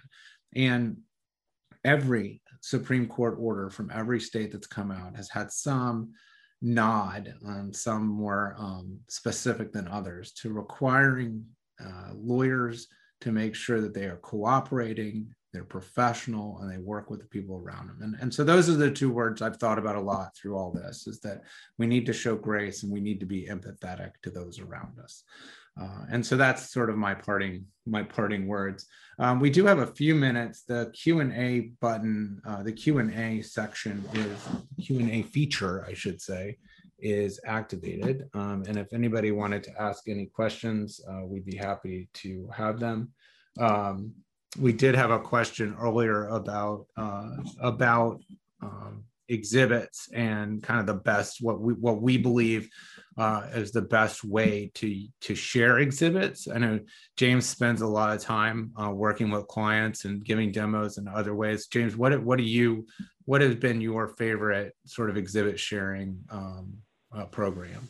And 0.55 0.99
every 1.85 2.41
supreme 2.61 3.07
court 3.07 3.37
order 3.39 3.71
from 3.71 3.91
every 3.93 4.21
state 4.21 4.53
that's 4.53 4.67
come 4.67 4.91
out 4.91 5.17
has 5.17 5.29
had 5.29 5.51
some 5.51 6.13
nod 6.61 7.35
on 7.47 7.73
some 7.73 8.07
more 8.07 8.55
um, 8.59 8.99
specific 9.09 9.73
than 9.73 9.87
others 9.89 10.33
to 10.33 10.53
requiring 10.53 11.45
uh, 11.81 12.11
lawyers 12.15 12.89
to 13.21 13.33
make 13.33 13.55
sure 13.55 13.81
that 13.81 13.95
they 13.95 14.07
are 14.07 14.17
cooperating 14.19 15.33
they're 15.53 15.65
professional 15.65 16.59
and 16.61 16.71
they 16.71 16.79
work 16.79 17.11
with 17.11 17.21
the 17.21 17.27
people 17.27 17.57
around 17.57 17.89
them. 17.89 17.99
And, 18.03 18.17
and 18.21 18.33
so 18.33 18.45
those 18.45 18.69
are 18.69 18.75
the 18.75 18.91
two 18.91 19.11
words 19.11 19.43
i've 19.43 19.57
thought 19.57 19.79
about 19.79 19.97
a 19.97 20.01
lot 20.01 20.37
through 20.37 20.57
all 20.57 20.73
this 20.73 21.07
is 21.07 21.21
that 21.21 21.43
we 21.79 21.87
need 21.87 22.07
to 22.07 22.13
show 22.13 22.37
grace 22.37 22.83
and 22.83 22.93
we 22.93 23.01
need 23.01 23.21
to 23.21 23.27
be 23.27 23.47
empathetic 23.47 24.13
to 24.23 24.31
those 24.31 24.61
around 24.61 24.99
us. 25.03 25.25
Uh, 25.81 26.05
and 26.11 26.27
so 26.27 26.37
that's 26.37 26.73
sort 26.73 26.91
of 26.91 26.97
my 26.97 27.15
parting 27.15 27.65
my 27.87 28.03
parting 28.03 28.47
words. 28.47 28.87
Um, 29.21 29.41
we 29.41 29.49
do 29.49 29.65
have 29.65 29.79
a 29.79 29.87
few 29.87 30.15
minutes. 30.15 30.63
The 30.63 30.91
q&a 30.93 31.73
button 31.81 32.41
uh, 32.47 32.63
the 32.63 32.73
q&a 32.73 33.43
section 33.43 34.05
is 34.15 34.49
q&a 34.85 35.23
feature 35.23 35.85
i 35.87 35.95
should 35.95 36.21
say 36.21 36.59
is 36.99 37.41
activated. 37.47 38.29
Um, 38.35 38.65
and 38.67 38.77
if 38.77 38.93
anybody 38.93 39.31
wanted 39.31 39.63
to 39.65 39.81
ask 39.81 40.09
any 40.09 40.27
questions 40.27 41.01
uh, 41.09 41.25
we'd 41.25 41.47
be 41.47 41.57
happy 41.57 42.09
to 42.15 42.49
have 42.53 42.81
them. 42.81 43.13
Um, 43.59 44.13
we 44.59 44.73
did 44.73 44.95
have 44.95 45.11
a 45.11 45.19
question 45.19 45.77
earlier 45.79 46.27
about 46.29 46.87
uh, 46.97 47.37
about 47.61 48.21
um, 48.63 49.05
exhibits 49.29 50.09
and 50.13 50.63
kind 50.63 50.81
of 50.81 50.87
the 50.87 50.95
best 50.95 51.43
what 51.43 51.61
we 51.61 51.75
what 51.75 52.01
we 52.01 52.17
believe 52.17 52.69
uh, 53.19 53.49
is 53.53 53.73
the 53.73 53.83
best 53.83 54.25
way 54.25 54.71
to 54.75 55.07
to 55.21 55.35
share 55.35 55.79
exhibits. 55.79 56.49
I 56.49 56.59
know 56.59 56.81
James 57.17 57.47
spends 57.47 57.83
a 57.83 57.87
lot 57.87 58.15
of 58.17 58.23
time 58.23 58.73
uh, 58.81 58.91
working 58.91 59.31
with 59.31 59.49
clients 59.49 60.05
and 60.05 60.25
giving 60.25 60.53
demos 60.53 60.99
and 60.99 61.09
other 61.09 61.35
ways. 61.35 61.67
James, 61.67 61.97
what 61.97 62.23
what 62.23 62.39
do 62.39 62.45
you 62.45 62.87
what 63.25 63.43
has 63.43 63.55
been 63.55 63.81
your 63.81 64.09
favorite 64.09 64.75
sort 64.87 65.11
of 65.11 65.17
exhibit 65.17 65.59
sharing 65.61 66.19
um, 66.31 66.73
uh, 67.15 67.27
program? 67.27 67.87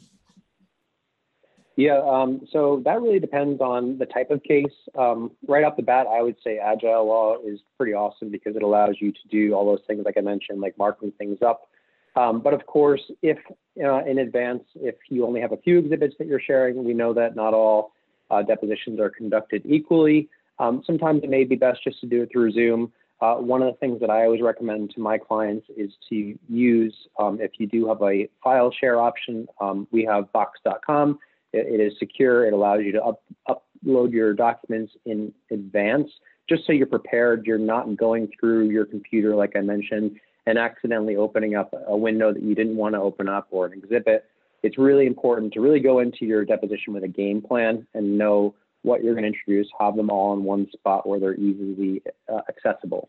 Yeah, 1.79 2.03
um, 2.11 2.41
so 2.51 2.83
that 2.85 3.01
really 3.01 3.21
depends 3.21 3.61
on 3.61 3.99
the 3.99 4.07
type 4.07 4.33
of 4.33 4.43
case. 4.43 4.75
Um, 4.99 5.31
right 5.47 5.63
off 5.63 5.77
the 5.77 5.85
bat, 5.85 6.09
I 6.13 6.23
would 6.23 6.35
say 6.43 6.59
Agile 6.59 7.07
Law 7.07 7.37
is 7.47 7.61
pretty 7.77 7.93
awesome 7.93 8.31
because 8.31 8.57
it 8.57 8.65
allows 8.65 8.97
you 8.99 9.13
to 9.13 9.19
do 9.31 9.53
all 9.53 9.65
those 9.65 9.85
things, 9.87 10.03
like 10.05 10.17
I 10.19 10.23
mentioned, 10.23 10.61
like 10.61 10.77
marking 10.77 11.13
things 11.13 11.39
up. 11.41 11.69
Um, 12.17 12.41
but 12.41 12.53
of 12.53 12.67
course, 12.67 13.03
if 13.23 13.39
uh, 13.81 14.03
in 14.07 14.19
advance, 14.19 14.65
if 14.75 14.97
you 15.09 15.25
only 15.25 15.41
have 15.41 15.53
a 15.53 15.57
few 15.57 15.79
exhibits 15.79 16.17
that 16.19 16.27
you're 16.27 16.41
sharing, 16.41 16.83
we 16.83 16.95
know 16.95 17.15
that 17.15 17.37
not 17.37 17.55
all 17.55 17.93
uh, 18.29 18.43
depositions 18.43 18.99
are 18.99 19.11
conducted 19.11 19.63
equally. 19.65 20.29
Um, 20.59 20.83
sometimes 20.85 21.23
it 21.23 21.31
may 21.31 21.45
be 21.45 21.55
best 21.55 21.85
just 21.85 22.01
to 22.01 22.09
do 22.09 22.23
it 22.23 22.31
through 22.33 22.51
Zoom. 22.51 22.93
Uh, 23.21 23.37
one 23.37 23.63
of 23.63 23.73
the 23.73 23.79
things 23.79 24.01
that 24.01 24.11
I 24.11 24.25
always 24.25 24.43
recommend 24.43 24.91
to 24.97 25.01
my 25.01 25.17
clients 25.17 25.69
is 25.77 25.93
to 26.09 26.37
use, 26.49 26.95
um, 27.21 27.41
if 27.41 27.53
you 27.59 27.69
do 27.69 27.87
have 27.87 28.03
a 28.03 28.29
file 28.43 28.73
share 28.73 29.01
option, 29.01 29.47
um, 29.61 29.87
we 29.93 30.05
have 30.07 30.33
box.com. 30.33 31.21
It, 31.53 31.81
it 31.81 31.81
is 31.81 31.99
secure. 31.99 32.47
It 32.47 32.53
allows 32.53 32.81
you 32.83 32.93
to 32.93 33.03
up, 33.03 33.23
upload 33.49 34.13
your 34.13 34.35
documents 34.35 34.93
in 35.05 35.33
advance, 35.51 36.11
just 36.49 36.67
so 36.67 36.73
you're 36.73 36.87
prepared. 36.87 37.47
You're 37.47 37.59
not 37.59 37.97
going 37.97 38.31
through 38.39 38.71
your 38.71 38.85
computer, 38.85 39.35
like 39.35 39.57
I 39.57 39.61
mentioned, 39.61 40.19
and 40.47 40.59
accidentally 40.59 41.17
opening 41.17 41.55
up 41.55 41.75
a 41.87 41.97
window 41.97 42.33
that 42.33 42.43
you 42.43 42.55
didn't 42.55 42.77
want 42.77 42.95
to 42.95 43.01
open 43.01 43.29
up 43.29 43.49
or 43.51 43.67
an 43.67 43.73
exhibit. 43.73 44.25
It's 44.63 44.79
really 44.79 45.07
important 45.07 45.53
to 45.53 45.61
really 45.61 45.81
go 45.81 46.01
into 46.01 46.25
your 46.25 46.45
deposition 46.45 46.93
with 46.93 47.05
a 47.05 47.09
game 47.09 47.41
plan 47.43 47.87
and 47.95 48.19
know 48.19 48.55
what 48.83 49.05
you're 49.05 49.15
going 49.15 49.25
to 49.25 49.29
introduce, 49.29 49.69
have 49.79 49.97
them 49.97 50.11
all 50.11 50.33
in 50.33 50.45
one 50.45 50.69
spot 50.73 51.07
where 51.07 51.21
they're 51.21 51.35
easily 51.35 52.03
uh, 52.33 52.41
accessible. 52.49 53.09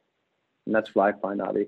And 0.65 0.75
that's 0.75 0.93
what 0.93 1.15
I 1.15 1.19
find, 1.19 1.41
Avi. 1.41 1.67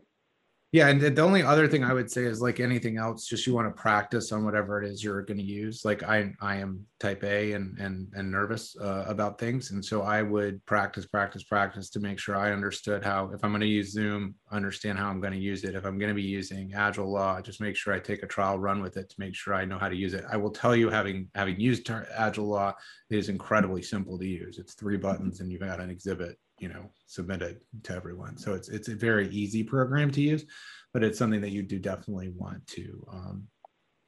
Yeah, 0.73 0.87
and 0.87 1.01
the 1.01 1.21
only 1.21 1.43
other 1.43 1.67
thing 1.67 1.83
I 1.83 1.91
would 1.91 2.09
say 2.09 2.23
is 2.23 2.41
like 2.41 2.61
anything 2.61 2.97
else, 2.97 3.27
just 3.27 3.45
you 3.45 3.53
want 3.53 3.67
to 3.67 3.81
practice 3.81 4.31
on 4.31 4.45
whatever 4.45 4.81
it 4.81 4.89
is 4.89 5.03
you're 5.03 5.21
going 5.21 5.37
to 5.37 5.43
use. 5.43 5.83
Like 5.83 6.01
I, 6.03 6.31
I 6.39 6.57
am 6.57 6.85
type 6.97 7.25
A 7.25 7.51
and 7.51 7.77
and 7.77 8.07
and 8.15 8.31
nervous 8.31 8.77
uh, 8.79 9.03
about 9.05 9.37
things, 9.37 9.71
and 9.71 9.83
so 9.83 10.03
I 10.03 10.21
would 10.21 10.65
practice, 10.65 11.05
practice, 11.05 11.43
practice 11.43 11.89
to 11.89 11.99
make 11.99 12.19
sure 12.19 12.37
I 12.37 12.53
understood 12.53 13.03
how. 13.03 13.31
If 13.33 13.43
I'm 13.43 13.51
going 13.51 13.59
to 13.59 13.67
use 13.67 13.91
Zoom, 13.91 14.35
understand 14.49 14.97
how 14.97 15.09
I'm 15.09 15.19
going 15.19 15.33
to 15.33 15.39
use 15.39 15.65
it. 15.65 15.75
If 15.75 15.83
I'm 15.83 15.97
going 15.97 16.07
to 16.07 16.15
be 16.15 16.21
using 16.21 16.71
Agile 16.73 17.11
Law, 17.11 17.41
just 17.41 17.59
make 17.59 17.75
sure 17.75 17.93
I 17.93 17.99
take 17.99 18.23
a 18.23 18.27
trial 18.27 18.57
run 18.57 18.81
with 18.81 18.95
it 18.95 19.09
to 19.09 19.15
make 19.19 19.35
sure 19.35 19.53
I 19.53 19.65
know 19.65 19.77
how 19.77 19.89
to 19.89 19.95
use 19.95 20.13
it. 20.13 20.23
I 20.31 20.37
will 20.37 20.51
tell 20.51 20.73
you, 20.73 20.89
having 20.89 21.27
having 21.35 21.59
used 21.59 21.89
Agile 22.15 22.47
Law, 22.47 22.73
it 23.09 23.17
is 23.17 23.27
incredibly 23.27 23.81
simple 23.81 24.17
to 24.17 24.25
use. 24.25 24.57
It's 24.57 24.75
three 24.75 24.95
buttons, 24.95 25.41
and 25.41 25.51
you've 25.51 25.59
got 25.59 25.81
an 25.81 25.89
exhibit 25.89 26.37
you 26.61 26.69
know 26.69 26.89
submit 27.07 27.41
it 27.41 27.61
to 27.83 27.93
everyone. 27.93 28.37
So 28.37 28.53
it's 28.53 28.69
it's 28.69 28.87
a 28.87 28.95
very 28.95 29.27
easy 29.29 29.63
program 29.63 30.11
to 30.11 30.21
use 30.21 30.45
but 30.93 31.03
it's 31.03 31.17
something 31.17 31.41
that 31.41 31.51
you 31.51 31.63
do 31.63 31.79
definitely 31.79 32.29
want 32.29 32.65
to 32.67 33.05
um, 33.11 33.47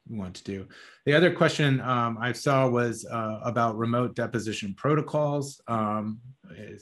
want 0.08 0.34
to 0.34 0.44
do. 0.44 0.66
The 1.06 1.14
other 1.14 1.32
question 1.32 1.80
um, 1.80 2.18
i 2.20 2.30
saw 2.30 2.68
was 2.68 3.06
uh, 3.10 3.40
about 3.42 3.78
remote 3.78 4.14
deposition 4.14 4.74
protocols. 4.74 5.60
Um, 5.66 6.20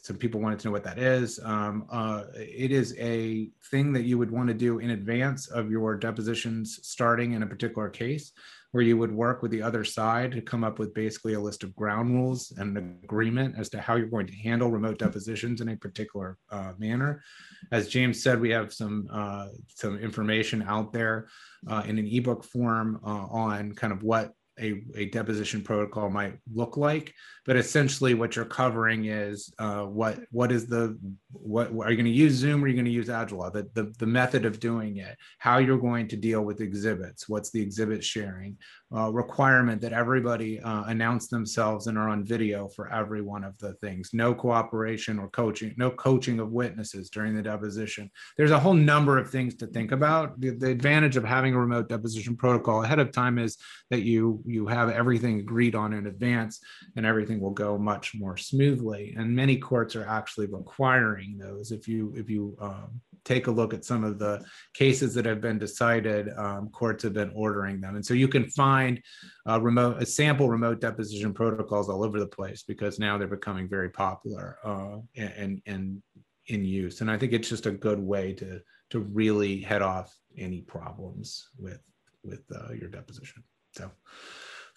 some 0.02 0.16
people 0.16 0.40
wanted 0.40 0.58
to 0.60 0.68
know 0.68 0.72
what 0.72 0.84
that 0.84 0.98
is. 0.98 1.38
Um, 1.44 1.86
uh, 1.90 2.24
it 2.34 2.72
is 2.72 2.96
a 2.98 3.48
thing 3.70 3.92
that 3.92 4.02
you 4.02 4.18
would 4.18 4.30
want 4.30 4.48
to 4.48 4.54
do 4.54 4.80
in 4.80 4.90
advance 4.90 5.48
of 5.48 5.70
your 5.70 5.96
depositions 5.96 6.80
starting 6.82 7.32
in 7.32 7.44
a 7.44 7.46
particular 7.46 7.88
case 7.88 8.32
where 8.72 8.82
you 8.82 8.96
would 8.96 9.12
work 9.12 9.42
with 9.42 9.50
the 9.50 9.62
other 9.62 9.84
side 9.84 10.32
to 10.32 10.40
come 10.40 10.64
up 10.64 10.78
with 10.78 10.94
basically 10.94 11.34
a 11.34 11.40
list 11.40 11.62
of 11.62 11.76
ground 11.76 12.12
rules 12.12 12.52
and 12.56 12.76
an 12.76 12.98
agreement 13.04 13.54
as 13.58 13.68
to 13.68 13.80
how 13.80 13.96
you're 13.96 14.06
going 14.08 14.26
to 14.26 14.36
handle 14.36 14.70
remote 14.70 14.98
depositions 14.98 15.60
in 15.60 15.68
a 15.68 15.76
particular 15.76 16.38
uh, 16.50 16.72
manner. 16.78 17.22
As 17.70 17.88
James 17.88 18.22
said, 18.22 18.40
we 18.40 18.50
have 18.50 18.72
some 18.72 19.08
uh, 19.12 19.48
some 19.68 19.98
information 19.98 20.62
out 20.62 20.92
there 20.92 21.28
uh, 21.68 21.82
in 21.86 21.98
an 21.98 22.06
ebook 22.06 22.44
form 22.44 22.98
uh, 23.04 23.26
on 23.30 23.72
kind 23.72 23.92
of 23.92 24.02
what 24.02 24.32
a, 24.60 24.82
a 24.96 25.06
deposition 25.06 25.62
protocol 25.62 26.10
might 26.10 26.38
look 26.52 26.76
like 26.76 27.14
but 27.46 27.56
essentially 27.56 28.12
what 28.12 28.36
you're 28.36 28.44
covering 28.44 29.06
is 29.06 29.52
uh, 29.58 29.82
what 29.82 30.20
what 30.30 30.52
is 30.52 30.66
the 30.66 30.98
what 31.32 31.68
are 31.68 31.90
you 31.90 31.96
going 31.96 32.04
to 32.04 32.10
use 32.10 32.34
zoom 32.34 32.62
or 32.62 32.66
are 32.66 32.68
you 32.68 32.74
going 32.74 32.84
to 32.84 32.90
use 32.90 33.08
agile? 33.08 33.50
The, 33.50 33.68
the 33.74 33.92
the 33.98 34.06
method 34.06 34.44
of 34.44 34.60
doing 34.60 34.98
it 34.98 35.16
how 35.38 35.58
you're 35.58 35.78
going 35.78 36.08
to 36.08 36.16
deal 36.16 36.42
with 36.42 36.60
exhibits 36.60 37.28
what's 37.28 37.50
the 37.50 37.60
exhibit 37.60 38.04
sharing 38.04 38.56
uh, 38.94 39.10
requirement 39.10 39.80
that 39.80 39.92
everybody 39.92 40.60
uh, 40.60 40.84
announce 40.84 41.28
themselves 41.28 41.86
and 41.86 41.96
are 41.96 42.10
on 42.10 42.24
video 42.24 42.68
for 42.68 42.92
every 42.92 43.22
one 43.22 43.42
of 43.42 43.56
the 43.58 43.72
things. 43.74 44.10
No 44.12 44.34
cooperation 44.34 45.18
or 45.18 45.28
coaching 45.30 45.74
no 45.76 45.90
coaching 45.90 46.40
of 46.40 46.52
witnesses 46.52 47.08
during 47.08 47.34
the 47.34 47.42
deposition. 47.42 48.10
There's 48.36 48.50
a 48.50 48.60
whole 48.60 48.74
number 48.74 49.18
of 49.18 49.30
things 49.30 49.54
to 49.56 49.66
think 49.66 49.92
about. 49.92 50.38
The, 50.40 50.50
the 50.50 50.70
advantage 50.70 51.16
of 51.16 51.24
having 51.24 51.54
a 51.54 51.60
remote 51.60 51.88
deposition 51.88 52.36
protocol 52.36 52.82
ahead 52.84 52.98
of 52.98 53.12
time 53.12 53.38
is 53.38 53.56
that 53.90 54.02
you 54.02 54.42
you 54.46 54.66
have 54.66 54.90
everything 54.90 55.40
agreed 55.40 55.74
on 55.74 55.92
in 55.92 56.06
advance 56.06 56.60
and 56.96 57.06
everything 57.06 57.40
will 57.40 57.50
go 57.50 57.78
much 57.78 58.12
more 58.14 58.36
smoothly. 58.36 59.14
And 59.16 59.34
many 59.34 59.56
courts 59.56 59.96
are 59.96 60.06
actually 60.06 60.46
requiring 60.46 61.21
those. 61.38 61.72
If 61.72 61.88
you 61.88 62.12
if 62.16 62.28
you 62.28 62.56
um, 62.60 63.00
take 63.24 63.46
a 63.46 63.50
look 63.50 63.72
at 63.72 63.84
some 63.84 64.04
of 64.04 64.18
the 64.18 64.44
cases 64.74 65.14
that 65.14 65.24
have 65.24 65.40
been 65.40 65.58
decided 65.58 66.28
um, 66.36 66.68
courts 66.70 67.04
have 67.04 67.12
been 67.12 67.32
ordering 67.34 67.80
them. 67.80 67.94
And 67.94 68.04
so 68.04 68.14
you 68.14 68.28
can 68.28 68.48
find 68.50 69.00
uh, 69.48 69.60
remote 69.60 70.02
a 70.02 70.06
sample 70.06 70.48
remote 70.48 70.80
deposition 70.80 71.32
protocols 71.32 71.88
all 71.88 72.02
over 72.04 72.18
the 72.18 72.26
place 72.26 72.64
because 72.66 72.98
now 72.98 73.16
they're 73.16 73.28
becoming 73.28 73.68
very 73.68 73.90
popular 73.90 74.58
uh, 74.64 74.98
and 75.16 75.62
and 75.66 76.02
in 76.48 76.64
use. 76.64 77.00
And 77.00 77.10
i 77.10 77.16
think 77.16 77.32
it's 77.32 77.48
just 77.48 77.66
a 77.66 77.70
good 77.70 78.00
way 78.00 78.32
to 78.34 78.60
to 78.90 79.00
really 79.00 79.60
head 79.60 79.82
off 79.82 80.14
any 80.36 80.60
problems 80.60 81.48
with 81.58 81.80
with 82.24 82.42
uh, 82.54 82.72
your 82.72 82.88
deposition. 82.88 83.42
So 83.72 83.90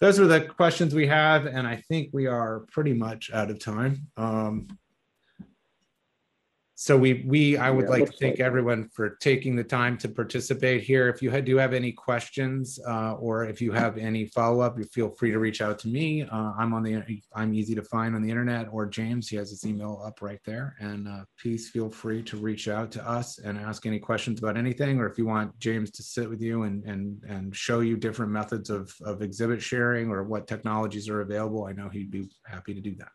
those 0.00 0.18
are 0.20 0.26
the 0.26 0.40
questions 0.42 0.94
we 0.94 1.06
have, 1.06 1.46
and 1.46 1.66
I 1.66 1.76
think 1.88 2.10
we 2.12 2.26
are 2.26 2.66
pretty 2.72 2.92
much 2.92 3.30
out 3.32 3.50
of 3.50 3.58
time. 3.58 4.06
Um, 4.16 4.68
so 6.78 6.94
we 6.96 7.24
we 7.26 7.56
I 7.56 7.70
would 7.70 7.86
Yeah, 7.86 7.90
like 7.90 8.06
to 8.06 8.12
thank 8.18 8.34
like- 8.34 8.40
everyone 8.40 8.88
for 8.90 9.16
taking 9.16 9.56
the 9.56 9.64
time 9.64 9.96
to 9.98 10.08
participate 10.10 10.82
here. 10.82 11.08
If 11.08 11.22
you 11.22 11.30
had- 11.30 11.46
do 11.46 11.56
have 11.56 11.72
any 11.72 11.90
questions 11.92 12.78
uh, 12.86 13.14
or 13.14 13.44
if 13.46 13.62
you 13.62 13.72
have 13.72 13.96
any 13.96 14.26
follow 14.26 14.60
up, 14.60 14.76
you 14.78 14.84
feel 14.84 15.08
free 15.08 15.30
to 15.30 15.38
reach 15.38 15.62
out 15.62 15.78
to 15.80 15.88
me. 15.88 16.22
Uh, 16.24 16.52
I'm 16.58 16.74
on 16.74 16.82
the 16.82 17.02
I'm 17.34 17.54
easy 17.54 17.74
to 17.76 17.82
find 17.82 18.14
on 18.14 18.22
the 18.22 18.28
internet 18.28 18.68
or 18.70 18.84
James. 18.84 19.28
He 19.28 19.36
has 19.36 19.48
his 19.50 19.64
email 19.64 20.02
up 20.04 20.20
right 20.20 20.40
there. 20.44 20.76
And 20.78 21.08
uh, 21.08 21.24
please 21.40 21.70
feel 21.70 21.88
free 21.88 22.22
to 22.24 22.36
reach 22.36 22.68
out 22.68 22.92
to 22.92 23.08
us 23.08 23.38
and 23.38 23.56
ask 23.56 23.86
any 23.86 23.98
questions 23.98 24.38
about 24.40 24.56
anything. 24.58 24.98
Or 25.00 25.08
if 25.08 25.16
you 25.16 25.24
want 25.24 25.58
James 25.58 25.90
to 25.92 26.02
sit 26.02 26.28
with 26.28 26.42
you 26.42 26.64
and 26.64 26.84
and 26.84 27.22
and 27.26 27.56
show 27.56 27.80
you 27.80 27.96
different 27.96 28.32
methods 28.32 28.68
of 28.68 28.94
of 29.02 29.22
exhibit 29.22 29.62
sharing 29.62 30.10
or 30.10 30.24
what 30.24 30.46
technologies 30.46 31.08
are 31.08 31.22
available, 31.22 31.64
I 31.64 31.72
know 31.72 31.88
he'd 31.88 32.10
be 32.10 32.28
happy 32.44 32.74
to 32.74 32.80
do 32.82 32.94
that. 32.96 33.12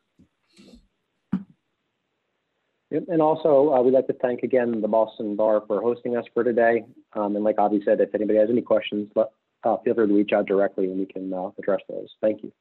And 2.92 3.22
also, 3.22 3.74
uh, 3.74 3.82
we'd 3.82 3.94
like 3.94 4.08
to 4.08 4.14
thank 4.14 4.44
again 4.44 4.82
the 4.82 4.88
Boston 4.88 5.36
Bar 5.38 5.64
for 5.66 5.82
hosting 5.82 6.18
us 6.18 6.26
for 6.34 6.44
today. 6.44 6.84
Um, 7.14 7.36
and 7.36 7.46
like 7.46 7.58
Avi 7.58 7.82
said, 7.86 8.02
if 8.02 8.14
anybody 8.14 8.38
has 8.38 8.50
any 8.50 8.62
questions, 8.62 9.10
let, 9.16 9.28
uh, 9.64 9.78
feel 9.78 9.94
free 9.96 10.08
to 10.08 10.14
reach 10.14 10.34
out 10.34 10.46
directly 10.46 10.86
and 10.86 11.00
we 11.00 11.06
can 11.06 11.32
uh, 11.34 11.52
address 11.58 11.80
those. 11.88 12.10
Thank 12.20 12.44
you. 12.44 12.52